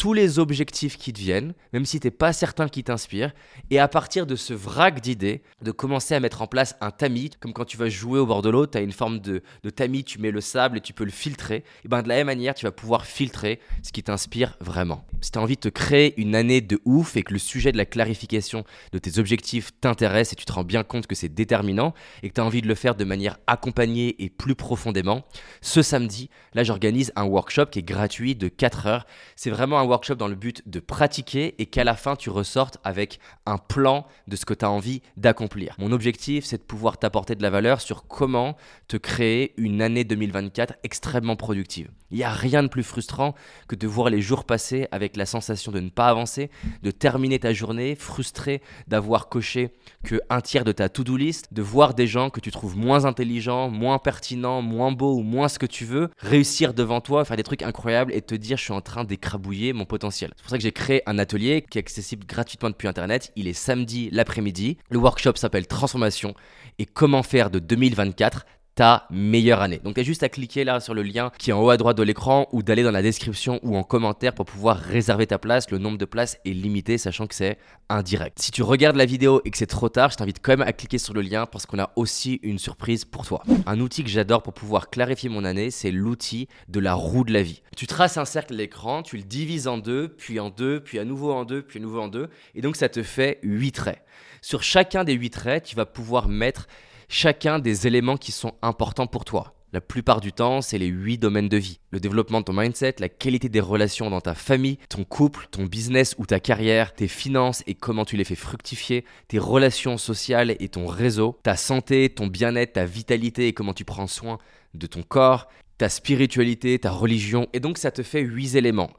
tous 0.00 0.14
les 0.14 0.38
objectifs 0.38 0.96
qui 0.96 1.12
te 1.12 1.20
viennent, 1.20 1.52
même 1.74 1.84
si 1.84 2.00
tu 2.00 2.06
n'es 2.06 2.10
pas 2.10 2.32
certain 2.32 2.70
qui 2.70 2.82
t'inspirent, 2.82 3.34
et 3.68 3.78
à 3.78 3.86
partir 3.86 4.24
de 4.24 4.34
ce 4.34 4.54
vrac 4.54 5.02
d'idées, 5.02 5.42
de 5.60 5.72
commencer 5.72 6.14
à 6.14 6.20
mettre 6.20 6.40
en 6.40 6.46
place 6.46 6.74
un 6.80 6.90
tamis, 6.90 7.28
comme 7.38 7.52
quand 7.52 7.66
tu 7.66 7.76
vas 7.76 7.90
jouer 7.90 8.18
au 8.18 8.24
bord 8.24 8.40
de 8.40 8.48
l'eau, 8.48 8.66
tu 8.66 8.78
as 8.78 8.80
une 8.80 8.92
forme 8.92 9.18
de, 9.18 9.42
tamis, 9.76 10.02
tu 10.02 10.18
mets 10.18 10.30
le 10.30 10.40
sable 10.40 10.78
et 10.78 10.80
tu 10.80 10.94
peux 10.94 11.04
le 11.04 11.10
filtrer, 11.10 11.64
et 11.84 11.88
ben 11.88 12.00
de 12.00 12.08
la 12.08 12.14
même 12.14 12.28
manière, 12.28 12.54
tu 12.54 12.64
vas 12.64 12.72
pouvoir 12.72 13.04
filtrer 13.04 13.60
ce 13.82 13.92
qui 13.92 14.02
t'inspire 14.02 14.56
vraiment. 14.60 15.04
Si 15.20 15.32
tu 15.32 15.38
as 15.38 15.42
envie 15.42 15.56
de 15.56 15.60
te 15.60 15.68
créer 15.68 16.18
une 16.18 16.34
année 16.34 16.62
de 16.62 16.80
ouf 16.86 17.18
et 17.18 17.22
que 17.22 17.34
le 17.34 17.38
sujet 17.38 17.70
de 17.70 17.76
la 17.76 17.84
clarification 17.84 18.64
de 18.92 18.98
tes 18.98 19.18
objectifs 19.18 19.70
t'intéresse 19.82 20.32
et 20.32 20.36
tu 20.36 20.46
te 20.46 20.52
rends 20.52 20.64
bien 20.64 20.82
compte 20.82 21.08
que 21.08 21.14
c'est 21.14 21.28
déterminant 21.28 21.92
et 22.22 22.30
que 22.30 22.34
tu 22.34 22.40
as 22.40 22.44
envie 22.46 22.62
de 22.62 22.68
le 22.68 22.74
faire 22.74 22.94
de 22.94 23.04
manière 23.04 23.36
accompagnée 23.46 24.16
et 24.18 24.30
plus 24.30 24.54
profondément, 24.54 25.24
ce 25.60 25.82
samedi, 25.82 26.30
là 26.54 26.64
j'organise 26.64 27.12
un 27.16 27.24
workshop 27.24 27.66
qui 27.66 27.80
est 27.80 27.82
gratuit 27.82 28.34
de 28.34 28.48
4 28.48 28.86
heures. 28.86 29.06
C'est 29.36 29.50
vraiment 29.50 29.78
un 29.78 29.89
workshop 29.90 30.14
dans 30.14 30.28
le 30.28 30.34
but 30.34 30.68
de 30.68 30.80
pratiquer 30.80 31.54
et 31.58 31.66
qu'à 31.66 31.84
la 31.84 31.94
fin 31.94 32.16
tu 32.16 32.30
ressortes 32.30 32.78
avec 32.84 33.20
un 33.46 33.58
plan 33.58 34.06
de 34.26 34.36
ce 34.36 34.44
que 34.44 34.54
tu 34.54 34.64
as 34.64 34.70
envie 34.70 35.02
d'accomplir. 35.16 35.74
Mon 35.78 35.92
objectif, 35.92 36.44
c'est 36.44 36.58
de 36.58 36.62
pouvoir 36.62 36.98
t'apporter 36.98 37.34
de 37.34 37.42
la 37.42 37.50
valeur 37.50 37.80
sur 37.80 38.06
comment 38.06 38.56
te 38.88 38.96
créer 38.96 39.52
une 39.56 39.82
année 39.82 40.04
2024 40.04 40.74
extrêmement 40.82 41.36
productive. 41.36 41.90
Il 42.10 42.16
n'y 42.18 42.24
a 42.24 42.32
rien 42.32 42.62
de 42.62 42.68
plus 42.68 42.82
frustrant 42.82 43.34
que 43.68 43.76
de 43.76 43.86
voir 43.86 44.10
les 44.10 44.20
jours 44.20 44.44
passer 44.44 44.88
avec 44.90 45.16
la 45.16 45.26
sensation 45.26 45.72
de 45.72 45.80
ne 45.80 45.90
pas 45.90 46.08
avancer, 46.08 46.50
de 46.82 46.90
terminer 46.90 47.38
ta 47.38 47.52
journée 47.52 47.94
frustré 47.94 48.62
d'avoir 48.88 49.28
coché 49.28 49.70
que 50.04 50.20
un 50.28 50.40
tiers 50.40 50.64
de 50.64 50.72
ta 50.72 50.88
to-do 50.88 51.16
list, 51.16 51.52
de 51.52 51.62
voir 51.62 51.94
des 51.94 52.06
gens 52.06 52.30
que 52.30 52.40
tu 52.40 52.50
trouves 52.50 52.76
moins 52.76 53.04
intelligents, 53.04 53.70
moins 53.70 53.98
pertinents, 53.98 54.62
moins 54.62 54.92
beaux 54.92 55.14
ou 55.14 55.22
moins 55.22 55.48
ce 55.48 55.58
que 55.58 55.66
tu 55.66 55.84
veux, 55.84 56.10
réussir 56.18 56.74
devant 56.74 57.00
toi, 57.00 57.24
faire 57.24 57.36
des 57.36 57.42
trucs 57.42 57.62
incroyables 57.62 58.12
et 58.12 58.22
te 58.22 58.34
dire 58.34 58.56
je 58.56 58.64
suis 58.64 58.72
en 58.72 58.80
train 58.80 59.04
d'écrabouiller 59.04 59.72
mon 59.72 59.84
potentiel. 59.84 60.32
C'est 60.36 60.42
pour 60.42 60.50
ça 60.50 60.56
que 60.56 60.62
j'ai 60.62 60.72
créé 60.72 61.02
un 61.06 61.18
atelier 61.18 61.64
qui 61.68 61.78
est 61.78 61.80
accessible 61.80 62.26
gratuitement 62.26 62.70
depuis 62.70 62.88
internet. 62.88 63.32
Il 63.36 63.46
est 63.46 63.52
samedi 63.52 64.10
l'après-midi. 64.10 64.78
Le 64.90 64.98
workshop 64.98 65.36
s'appelle 65.36 65.66
Transformation 65.66 66.34
et 66.78 66.86
comment 66.86 67.22
faire 67.22 67.50
de 67.50 67.58
2024 67.58 68.44
ta 68.80 69.06
meilleure 69.10 69.60
année. 69.60 69.78
Donc 69.84 69.96
tu 69.96 70.00
as 70.00 70.04
juste 70.04 70.22
à 70.22 70.30
cliquer 70.30 70.64
là 70.64 70.80
sur 70.80 70.94
le 70.94 71.02
lien 71.02 71.30
qui 71.36 71.50
est 71.50 71.52
en 71.52 71.62
haut 71.62 71.68
à 71.68 71.76
droite 71.76 71.98
de 71.98 72.02
l'écran 72.02 72.48
ou 72.50 72.62
d'aller 72.62 72.82
dans 72.82 72.90
la 72.90 73.02
description 73.02 73.60
ou 73.62 73.76
en 73.76 73.82
commentaire 73.82 74.32
pour 74.32 74.46
pouvoir 74.46 74.78
réserver 74.78 75.26
ta 75.26 75.36
place. 75.36 75.70
Le 75.70 75.76
nombre 75.76 75.98
de 75.98 76.06
places 76.06 76.38
est 76.46 76.54
limité 76.54 76.96
sachant 76.96 77.26
que 77.26 77.34
c'est 77.34 77.58
indirect. 77.90 78.38
Si 78.38 78.52
tu 78.52 78.62
regardes 78.62 78.96
la 78.96 79.04
vidéo 79.04 79.42
et 79.44 79.50
que 79.50 79.58
c'est 79.58 79.66
trop 79.66 79.90
tard, 79.90 80.12
je 80.12 80.16
t'invite 80.16 80.38
quand 80.40 80.52
même 80.52 80.66
à 80.66 80.72
cliquer 80.72 80.96
sur 80.96 81.12
le 81.12 81.20
lien 81.20 81.44
parce 81.44 81.66
qu'on 81.66 81.78
a 81.78 81.92
aussi 81.96 82.40
une 82.42 82.58
surprise 82.58 83.04
pour 83.04 83.26
toi. 83.26 83.42
Un 83.66 83.80
outil 83.80 84.02
que 84.02 84.08
j'adore 84.08 84.42
pour 84.42 84.54
pouvoir 84.54 84.88
clarifier 84.88 85.28
mon 85.28 85.44
année, 85.44 85.70
c'est 85.70 85.90
l'outil 85.90 86.48
de 86.68 86.80
la 86.80 86.94
roue 86.94 87.24
de 87.24 87.34
la 87.34 87.42
vie. 87.42 87.60
Tu 87.76 87.86
traces 87.86 88.16
un 88.16 88.24
cercle 88.24 88.54
l'écran, 88.54 89.02
tu 89.02 89.18
le 89.18 89.24
divises 89.24 89.68
en 89.68 89.76
deux, 89.76 90.08
puis 90.08 90.40
en 90.40 90.48
deux, 90.48 90.80
puis 90.80 90.98
à 90.98 91.04
nouveau 91.04 91.32
en 91.34 91.44
deux, 91.44 91.60
puis 91.60 91.80
à 91.80 91.82
nouveau 91.82 92.00
en 92.00 92.08
deux 92.08 92.30
et 92.54 92.62
donc 92.62 92.76
ça 92.76 92.88
te 92.88 93.02
fait 93.02 93.40
8 93.42 93.72
traits. 93.72 94.02
Sur 94.40 94.62
chacun 94.62 95.04
des 95.04 95.12
8 95.12 95.28
traits, 95.28 95.64
tu 95.64 95.76
vas 95.76 95.84
pouvoir 95.84 96.28
mettre 96.28 96.66
chacun 97.10 97.58
des 97.58 97.88
éléments 97.88 98.16
qui 98.16 98.30
sont 98.30 98.54
importants 98.62 99.08
pour 99.08 99.24
toi. 99.24 99.54
La 99.72 99.80
plupart 99.80 100.20
du 100.20 100.32
temps, 100.32 100.62
c'est 100.62 100.78
les 100.78 100.86
huit 100.86 101.18
domaines 101.18 101.48
de 101.48 101.56
vie. 101.56 101.80
Le 101.90 102.00
développement 102.00 102.40
de 102.40 102.44
ton 102.44 102.52
mindset, 102.52 102.96
la 102.98 103.08
qualité 103.08 103.48
des 103.48 103.60
relations 103.60 104.10
dans 104.10 104.20
ta 104.20 104.34
famille, 104.34 104.78
ton 104.88 105.04
couple, 105.04 105.46
ton 105.50 105.64
business 105.64 106.14
ou 106.18 106.26
ta 106.26 106.40
carrière, 106.40 106.94
tes 106.94 107.08
finances 107.08 107.64
et 107.66 107.74
comment 107.74 108.04
tu 108.04 108.16
les 108.16 108.24
fais 108.24 108.36
fructifier, 108.36 109.04
tes 109.26 109.38
relations 109.40 109.98
sociales 109.98 110.56
et 110.58 110.68
ton 110.68 110.86
réseau, 110.86 111.36
ta 111.42 111.56
santé, 111.56 112.10
ton 112.10 112.28
bien-être, 112.28 112.74
ta 112.74 112.84
vitalité 112.84 113.48
et 113.48 113.52
comment 113.52 113.74
tu 113.74 113.84
prends 113.84 114.06
soin 114.06 114.38
de 114.74 114.86
ton 114.86 115.02
corps, 115.02 115.48
ta 115.78 115.88
spiritualité, 115.88 116.78
ta 116.78 116.92
religion. 116.92 117.48
Et 117.52 117.60
donc 117.60 117.78
ça 117.78 117.90
te 117.90 118.04
fait 118.04 118.22
huit 118.22 118.54
éléments. 118.54 118.90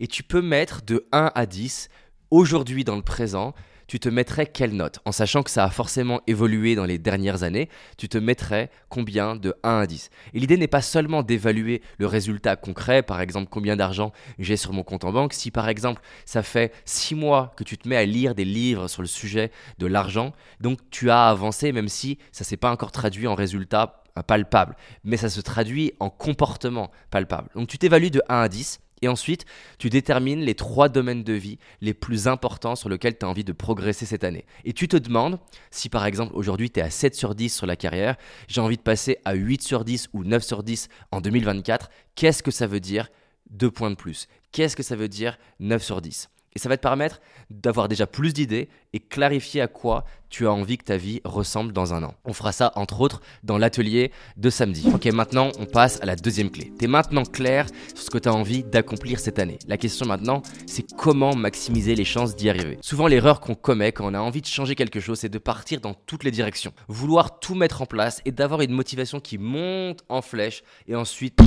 Et 0.00 0.08
tu 0.08 0.24
peux 0.24 0.42
mettre 0.42 0.82
de 0.82 1.06
1 1.12 1.30
à 1.34 1.46
10, 1.46 1.88
aujourd'hui 2.30 2.82
dans 2.82 2.96
le 2.96 3.02
présent, 3.02 3.54
tu 3.90 3.98
te 3.98 4.08
mettrais 4.08 4.46
quelle 4.46 4.76
note? 4.76 5.00
En 5.04 5.10
sachant 5.10 5.42
que 5.42 5.50
ça 5.50 5.64
a 5.64 5.68
forcément 5.68 6.20
évolué 6.28 6.76
dans 6.76 6.84
les 6.84 6.96
dernières 6.96 7.42
années, 7.42 7.68
tu 7.98 8.08
te 8.08 8.18
mettrais 8.18 8.70
combien 8.88 9.34
de 9.34 9.52
1 9.64 9.78
à 9.80 9.86
10 9.88 10.10
Et 10.32 10.38
l'idée 10.38 10.56
n'est 10.56 10.68
pas 10.68 10.80
seulement 10.80 11.24
d'évaluer 11.24 11.82
le 11.98 12.06
résultat 12.06 12.54
concret, 12.54 13.02
par 13.02 13.20
exemple 13.20 13.48
combien 13.50 13.74
d'argent 13.74 14.12
j'ai 14.38 14.56
sur 14.56 14.72
mon 14.72 14.84
compte 14.84 15.02
en 15.02 15.10
banque. 15.10 15.32
Si 15.32 15.50
par 15.50 15.68
exemple 15.68 16.02
ça 16.24 16.44
fait 16.44 16.72
6 16.84 17.16
mois 17.16 17.52
que 17.56 17.64
tu 17.64 17.76
te 17.78 17.88
mets 17.88 17.96
à 17.96 18.04
lire 18.04 18.36
des 18.36 18.44
livres 18.44 18.86
sur 18.86 19.02
le 19.02 19.08
sujet 19.08 19.50
de 19.78 19.86
l'argent, 19.86 20.34
donc 20.60 20.78
tu 20.90 21.10
as 21.10 21.26
avancé 21.26 21.72
même 21.72 21.88
si 21.88 22.16
ça 22.30 22.44
s'est 22.44 22.56
pas 22.56 22.70
encore 22.70 22.92
traduit 22.92 23.26
en 23.26 23.34
résultat 23.34 24.04
palpable, 24.22 24.76
mais 25.02 25.16
ça 25.16 25.28
se 25.28 25.40
traduit 25.40 25.94
en 25.98 26.10
comportement 26.10 26.92
palpable. 27.10 27.48
Donc 27.56 27.66
tu 27.66 27.76
t'évalues 27.76 28.10
de 28.10 28.22
1 28.28 28.42
à 28.42 28.48
10 28.48 28.78
et 29.02 29.08
ensuite, 29.08 29.46
tu 29.78 29.90
détermines 29.90 30.40
les 30.40 30.54
trois 30.54 30.88
domaines 30.88 31.24
de 31.24 31.32
vie 31.32 31.58
les 31.80 31.94
plus 31.94 32.28
importants 32.28 32.76
sur 32.76 32.88
lesquels 32.88 33.16
tu 33.16 33.24
as 33.24 33.28
envie 33.28 33.44
de 33.44 33.52
progresser 33.52 34.06
cette 34.06 34.24
année. 34.24 34.44
Et 34.64 34.72
tu 34.72 34.88
te 34.88 34.96
demandes, 34.96 35.38
si 35.70 35.88
par 35.88 36.06
exemple 36.06 36.32
aujourd'hui 36.34 36.70
tu 36.70 36.80
es 36.80 36.82
à 36.82 36.90
7 36.90 37.14
sur 37.14 37.34
10 37.34 37.54
sur 37.54 37.66
la 37.66 37.76
carrière, 37.76 38.16
j'ai 38.48 38.60
envie 38.60 38.76
de 38.76 38.82
passer 38.82 39.18
à 39.24 39.34
8 39.34 39.62
sur 39.62 39.84
10 39.84 40.08
ou 40.12 40.24
9 40.24 40.42
sur 40.42 40.62
10 40.62 40.88
en 41.12 41.20
2024, 41.20 41.90
qu'est-ce 42.14 42.42
que 42.42 42.50
ça 42.50 42.66
veut 42.66 42.80
dire 42.80 43.08
deux 43.50 43.70
points 43.70 43.90
de 43.90 43.96
plus? 43.96 44.28
Qu'est-ce 44.52 44.76
que 44.76 44.82
ça 44.82 44.96
veut 44.96 45.08
dire 45.08 45.38
9 45.60 45.82
sur 45.82 46.00
10 46.00 46.28
et 46.54 46.58
ça 46.58 46.68
va 46.68 46.76
te 46.76 46.82
permettre 46.82 47.20
d'avoir 47.50 47.88
déjà 47.88 48.06
plus 48.06 48.32
d'idées 48.32 48.68
et 48.92 49.00
clarifier 49.00 49.60
à 49.60 49.68
quoi 49.68 50.04
tu 50.30 50.46
as 50.46 50.52
envie 50.52 50.78
que 50.78 50.84
ta 50.84 50.96
vie 50.96 51.20
ressemble 51.24 51.72
dans 51.72 51.92
un 51.92 52.04
an. 52.04 52.14
On 52.24 52.32
fera 52.32 52.52
ça 52.52 52.72
entre 52.76 53.00
autres 53.00 53.20
dans 53.42 53.58
l'atelier 53.58 54.12
de 54.36 54.48
samedi. 54.48 54.88
Ok, 54.94 55.06
maintenant 55.06 55.50
on 55.58 55.66
passe 55.66 56.00
à 56.02 56.06
la 56.06 56.16
deuxième 56.16 56.50
clé. 56.50 56.72
Tu 56.78 56.84
es 56.84 56.88
maintenant 56.88 57.24
clair 57.24 57.66
sur 57.94 58.04
ce 58.04 58.10
que 58.10 58.18
tu 58.18 58.28
as 58.28 58.34
envie 58.34 58.62
d'accomplir 58.62 59.18
cette 59.18 59.38
année. 59.38 59.58
La 59.66 59.76
question 59.76 60.06
maintenant, 60.06 60.42
c'est 60.66 60.86
comment 60.96 61.34
maximiser 61.34 61.94
les 61.94 62.04
chances 62.04 62.36
d'y 62.36 62.48
arriver. 62.48 62.78
Souvent 62.80 63.08
l'erreur 63.08 63.40
qu'on 63.40 63.56
commet 63.56 63.92
quand 63.92 64.08
on 64.08 64.14
a 64.14 64.20
envie 64.20 64.40
de 64.40 64.46
changer 64.46 64.76
quelque 64.76 65.00
chose, 65.00 65.18
c'est 65.18 65.28
de 65.28 65.38
partir 65.38 65.80
dans 65.80 65.94
toutes 65.94 66.22
les 66.22 66.30
directions. 66.30 66.72
Vouloir 66.88 67.40
tout 67.40 67.56
mettre 67.56 67.82
en 67.82 67.86
place 67.86 68.20
et 68.24 68.30
d'avoir 68.30 68.60
une 68.60 68.72
motivation 68.72 69.18
qui 69.18 69.36
monte 69.36 70.04
en 70.08 70.22
flèche 70.22 70.62
et 70.86 70.94
ensuite 70.94 71.40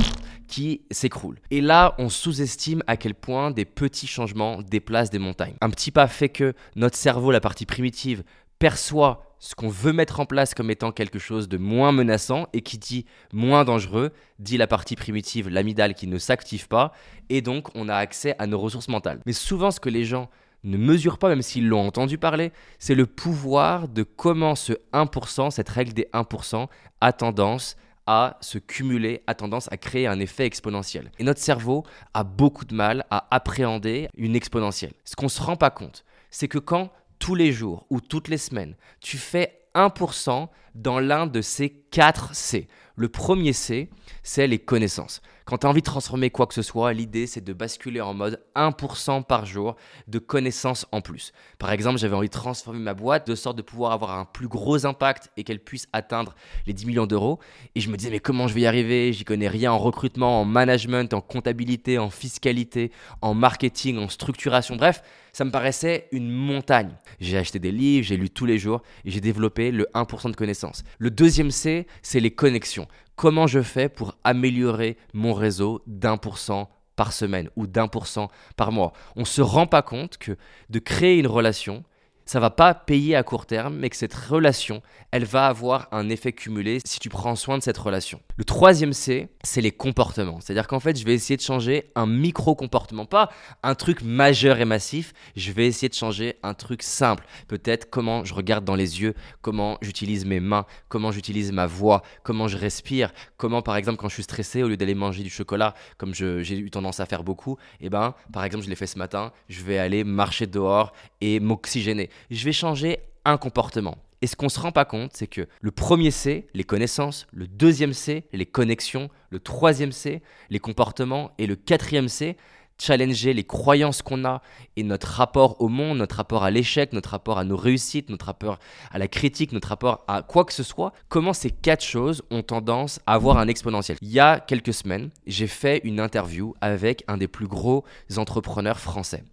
qui 0.47 0.81
s'écroule. 0.91 1.39
Et 1.51 1.61
là, 1.61 1.95
on 1.97 2.09
sous-estime 2.09 2.83
à 2.87 2.97
quel 2.97 3.15
point 3.15 3.51
des 3.51 3.65
petits 3.65 4.07
changements 4.07 4.61
déplacent 4.61 5.09
des 5.09 5.19
montagnes. 5.19 5.55
Un 5.61 5.69
petit 5.69 5.91
pas 5.91 6.07
fait 6.07 6.29
que 6.29 6.53
notre 6.75 6.97
cerveau, 6.97 7.31
la 7.33 7.41
partie 7.41 7.65
primitive, 7.65 8.23
perçoit 8.59 9.35
ce 9.39 9.55
qu'on 9.55 9.67
veut 9.67 9.91
mettre 9.91 10.21
en 10.21 10.25
place 10.25 10.53
comme 10.53 10.71
étant 10.71 10.93
quelque 10.93 11.19
chose 11.19 11.49
de 11.49 11.57
moins 11.57 11.91
menaçant 11.91 12.47
et 12.53 12.61
qui 12.61 12.77
dit 12.77 13.05
moins 13.33 13.65
dangereux, 13.65 14.13
dit 14.39 14.55
la 14.55 14.67
partie 14.67 14.95
primitive, 14.95 15.49
l'amidale 15.49 15.95
qui 15.95 16.07
ne 16.07 16.17
s'active 16.17 16.69
pas, 16.69 16.93
et 17.27 17.41
donc 17.41 17.67
on 17.75 17.89
a 17.89 17.95
accès 17.95 18.35
à 18.39 18.47
nos 18.47 18.57
ressources 18.57 18.87
mentales. 18.87 19.19
Mais 19.25 19.33
souvent 19.33 19.69
ce 19.69 19.81
que 19.81 19.89
les 19.89 20.05
gens 20.05 20.29
ne 20.63 20.77
mesurent 20.77 21.17
pas, 21.17 21.27
même 21.27 21.41
s'ils 21.41 21.67
l'ont 21.67 21.85
entendu 21.85 22.17
parler, 22.17 22.53
c'est 22.79 22.95
le 22.95 23.05
pouvoir 23.05 23.89
de 23.89 24.03
comment 24.03 24.55
ce 24.55 24.73
1%, 24.93 25.51
cette 25.51 25.67
règle 25.67 25.91
des 25.91 26.07
1%, 26.13 26.67
a 27.01 27.11
tendance 27.11 27.75
à 28.05 28.37
se 28.41 28.57
cumuler, 28.57 29.23
a 29.27 29.35
tendance 29.35 29.69
à 29.71 29.77
créer 29.77 30.07
un 30.07 30.19
effet 30.19 30.45
exponentiel. 30.45 31.11
Et 31.19 31.23
notre 31.23 31.41
cerveau 31.41 31.83
a 32.13 32.23
beaucoup 32.23 32.65
de 32.65 32.75
mal 32.75 33.05
à 33.09 33.27
appréhender 33.31 34.07
une 34.15 34.35
exponentielle. 34.35 34.93
Ce 35.03 35.15
qu'on 35.15 35.25
ne 35.25 35.31
se 35.31 35.41
rend 35.41 35.55
pas 35.55 35.69
compte, 35.69 36.05
c'est 36.29 36.47
que 36.47 36.59
quand 36.59 36.91
tous 37.23 37.35
les 37.35 37.53
jours 37.53 37.85
ou 37.89 38.01
toutes 38.01 38.27
les 38.27 38.37
semaines, 38.37 38.75
tu 38.99 39.17
fais 39.17 39.61
1% 39.75 40.49
dans 40.75 40.99
l'un 40.99 41.27
de 41.27 41.41
ces 41.41 41.69
4 41.91 42.33
C. 42.35 42.67
Le 42.95 43.09
premier 43.09 43.53
C, 43.53 43.89
c'est 44.21 44.47
les 44.47 44.59
connaissances. 44.59 45.21
Quand 45.45 45.57
tu 45.57 45.67
as 45.67 45.69
envie 45.69 45.81
de 45.81 45.85
transformer 45.85 46.29
quoi 46.29 46.47
que 46.47 46.53
ce 46.53 46.61
soit, 46.61 46.93
l'idée 46.93 47.27
c'est 47.27 47.43
de 47.43 47.51
basculer 47.51 47.99
en 47.99 48.13
mode 48.13 48.41
1% 48.55 49.23
par 49.23 49.45
jour 49.45 49.75
de 50.07 50.19
connaissances 50.19 50.85
en 50.93 51.01
plus. 51.01 51.33
Par 51.59 51.71
exemple, 51.71 51.97
j'avais 51.97 52.15
envie 52.15 52.29
de 52.29 52.33
transformer 52.33 52.79
ma 52.79 52.93
boîte 52.93 53.27
de 53.27 53.35
sorte 53.35 53.57
de 53.57 53.61
pouvoir 53.61 53.91
avoir 53.91 54.17
un 54.17 54.25
plus 54.25 54.47
gros 54.47 54.85
impact 54.85 55.31
et 55.35 55.43
qu'elle 55.43 55.59
puisse 55.59 55.87
atteindre 55.91 56.33
les 56.65 56.71
10 56.73 56.85
millions 56.85 57.07
d'euros. 57.07 57.39
Et 57.75 57.81
je 57.81 57.89
me 57.89 57.97
disais, 57.97 58.09
mais 58.09 58.19
comment 58.19 58.47
je 58.47 58.53
vais 58.53 58.61
y 58.61 58.65
arriver? 58.67 59.11
J'y 59.11 59.25
connais 59.25 59.49
rien 59.49 59.73
en 59.73 59.79
recrutement, 59.79 60.39
en 60.39 60.45
management, 60.45 61.13
en 61.13 61.19
comptabilité, 61.19 61.97
en 61.97 62.09
fiscalité, 62.09 62.91
en 63.21 63.33
marketing, 63.33 63.97
en 63.97 64.07
structuration. 64.07 64.77
Bref, 64.77 65.01
ça 65.33 65.43
me 65.43 65.51
paraissait 65.51 66.07
une 66.11 66.29
montagne. 66.29 66.95
J'ai 67.19 67.37
acheté 67.37 67.59
des 67.59 67.71
livres, 67.71 68.05
j'ai 68.05 68.17
lu 68.17 68.29
tous 68.29 68.45
les 68.45 68.59
jours 68.59 68.81
et 69.03 69.11
j'ai 69.11 69.19
développé 69.19 69.71
le 69.71 69.87
1% 69.93 70.31
de 70.31 70.35
connaissances. 70.35 70.62
Le 70.97 71.11
deuxième 71.11 71.51
C, 71.51 71.87
c'est 72.01 72.19
les 72.19 72.31
connexions 72.31 72.87
comment 73.15 73.47
je 73.47 73.61
fais 73.61 73.89
pour 73.89 74.17
améliorer 74.23 74.97
mon 75.13 75.33
réseau 75.33 75.81
d'un 75.87 76.17
pour 76.17 76.37
cent 76.37 76.69
par 76.95 77.13
semaine 77.13 77.49
ou 77.55 77.67
d'un 77.67 77.87
pour 77.87 78.07
cent 78.07 78.29
par 78.55 78.71
mois? 78.71 78.93
On 79.15 79.21
ne 79.21 79.25
se 79.25 79.41
rend 79.41 79.67
pas 79.67 79.81
compte 79.81 80.17
que 80.17 80.37
de 80.69 80.79
créer 80.79 81.19
une 81.19 81.27
relation, 81.27 81.83
ça 82.25 82.39
va 82.39 82.49
pas 82.49 82.73
payer 82.73 83.15
à 83.15 83.23
court 83.23 83.45
terme, 83.45 83.75
mais 83.75 83.89
que 83.89 83.95
cette 83.95 84.13
relation, 84.13 84.81
elle 85.11 85.25
va 85.25 85.47
avoir 85.47 85.87
un 85.91 86.09
effet 86.09 86.31
cumulé 86.31 86.79
si 86.85 86.99
tu 86.99 87.09
prends 87.09 87.35
soin 87.35 87.57
de 87.57 87.63
cette 87.63 87.77
relation. 87.77 88.21
Le 88.37 88.45
troisième 88.45 88.93
C, 88.93 89.27
c'est 89.43 89.61
les 89.61 89.71
comportements. 89.71 90.39
C'est-à-dire 90.41 90.67
qu'en 90.67 90.79
fait, 90.79 90.97
je 90.97 91.05
vais 91.05 91.13
essayer 91.13 91.37
de 91.37 91.41
changer 91.41 91.91
un 91.95 92.05
micro-comportement, 92.05 93.05
pas 93.05 93.29
un 93.61 93.75
truc 93.75 94.01
majeur 94.01 94.59
et 94.59 94.65
massif. 94.65 95.13
Je 95.35 95.51
vais 95.51 95.67
essayer 95.67 95.89
de 95.89 95.93
changer 95.93 96.37
un 96.43 96.53
truc 96.53 96.81
simple. 96.83 97.25
Peut-être 97.47 97.89
comment 97.89 98.23
je 98.23 98.33
regarde 98.33 98.65
dans 98.65 98.75
les 98.75 99.01
yeux, 99.01 99.13
comment 99.41 99.77
j'utilise 99.81 100.25
mes 100.25 100.39
mains, 100.39 100.65
comment 100.89 101.11
j'utilise 101.11 101.51
ma 101.51 101.67
voix, 101.67 102.01
comment 102.23 102.47
je 102.47 102.57
respire, 102.57 103.13
comment 103.37 103.61
par 103.61 103.75
exemple 103.75 103.97
quand 103.97 104.09
je 104.09 104.15
suis 104.15 104.23
stressé, 104.23 104.63
au 104.63 104.67
lieu 104.67 104.77
d'aller 104.77 104.95
manger 104.95 105.23
du 105.23 105.29
chocolat, 105.29 105.73
comme 105.97 106.13
j'ai 106.13 106.57
eu 106.57 106.69
tendance 106.69 106.99
à 106.99 107.05
faire 107.05 107.23
beaucoup, 107.23 107.57
et 107.79 107.85
eh 107.85 107.89
ben 107.89 108.15
par 108.31 108.43
exemple 108.43 108.63
je 108.65 108.69
l'ai 108.69 108.75
fait 108.75 108.87
ce 108.87 108.97
matin, 108.97 109.31
je 109.49 109.63
vais 109.63 109.77
aller 109.77 110.03
marcher 110.03 110.47
dehors 110.47 110.93
et 111.21 111.39
m'oxygéner 111.39 112.09
je 112.31 112.43
vais 112.45 112.51
changer 112.51 112.99
un 113.25 113.37
comportement. 113.37 113.97
Et 114.21 114.27
ce 114.27 114.35
qu'on 114.37 114.45
ne 114.45 114.51
se 114.51 114.59
rend 114.59 114.71
pas 114.71 114.85
compte, 114.85 115.11
c'est 115.13 115.27
que 115.27 115.47
le 115.59 115.71
premier 115.71 116.09
C, 116.09 116.47
les 116.53 116.63
connaissances, 116.63 117.27
le 117.33 117.45
deuxième 117.45 117.91
C, 117.91 118.23
les 118.31 118.45
connexions, 118.45 119.09
le 119.29 119.39
troisième 119.39 119.91
C, 119.91 120.21
les 120.49 120.59
comportements, 120.59 121.31
et 121.37 121.45
le 121.45 121.57
quatrième 121.57 122.07
C, 122.07 122.37
challenger 122.79 123.33
les 123.33 123.43
croyances 123.43 124.01
qu'on 124.01 124.25
a 124.25 124.41
et 124.75 124.83
notre 124.83 125.07
rapport 125.07 125.61
au 125.61 125.67
monde, 125.67 125.97
notre 125.97 126.15
rapport 126.15 126.43
à 126.43 126.51
l'échec, 126.51 126.93
notre 126.93 127.09
rapport 127.09 127.37
à 127.37 127.43
nos 127.43 127.57
réussites, 127.57 128.09
notre 128.09 128.25
rapport 128.25 128.59
à 128.91 128.97
la 128.97 129.07
critique, 129.07 129.51
notre 129.51 129.67
rapport 129.67 130.03
à 130.07 130.21
quoi 130.21 130.45
que 130.45 130.53
ce 130.53 130.63
soit, 130.63 130.93
comment 131.09 131.33
ces 131.33 131.51
quatre 131.51 131.83
choses 131.83 132.23
ont 132.31 132.43
tendance 132.43 132.99
à 133.05 133.13
avoir 133.13 133.37
un 133.37 133.47
exponentiel. 133.47 133.97
Il 134.01 134.11
y 134.11 134.19
a 134.19 134.39
quelques 134.39 134.73
semaines, 134.73 135.09
j'ai 135.27 135.47
fait 135.47 135.81
une 135.83 135.99
interview 135.99 136.53
avec 136.61 137.03
un 137.07 137.17
des 137.17 137.27
plus 137.27 137.47
gros 137.47 137.83
entrepreneurs 138.17 138.79
français 138.79 139.23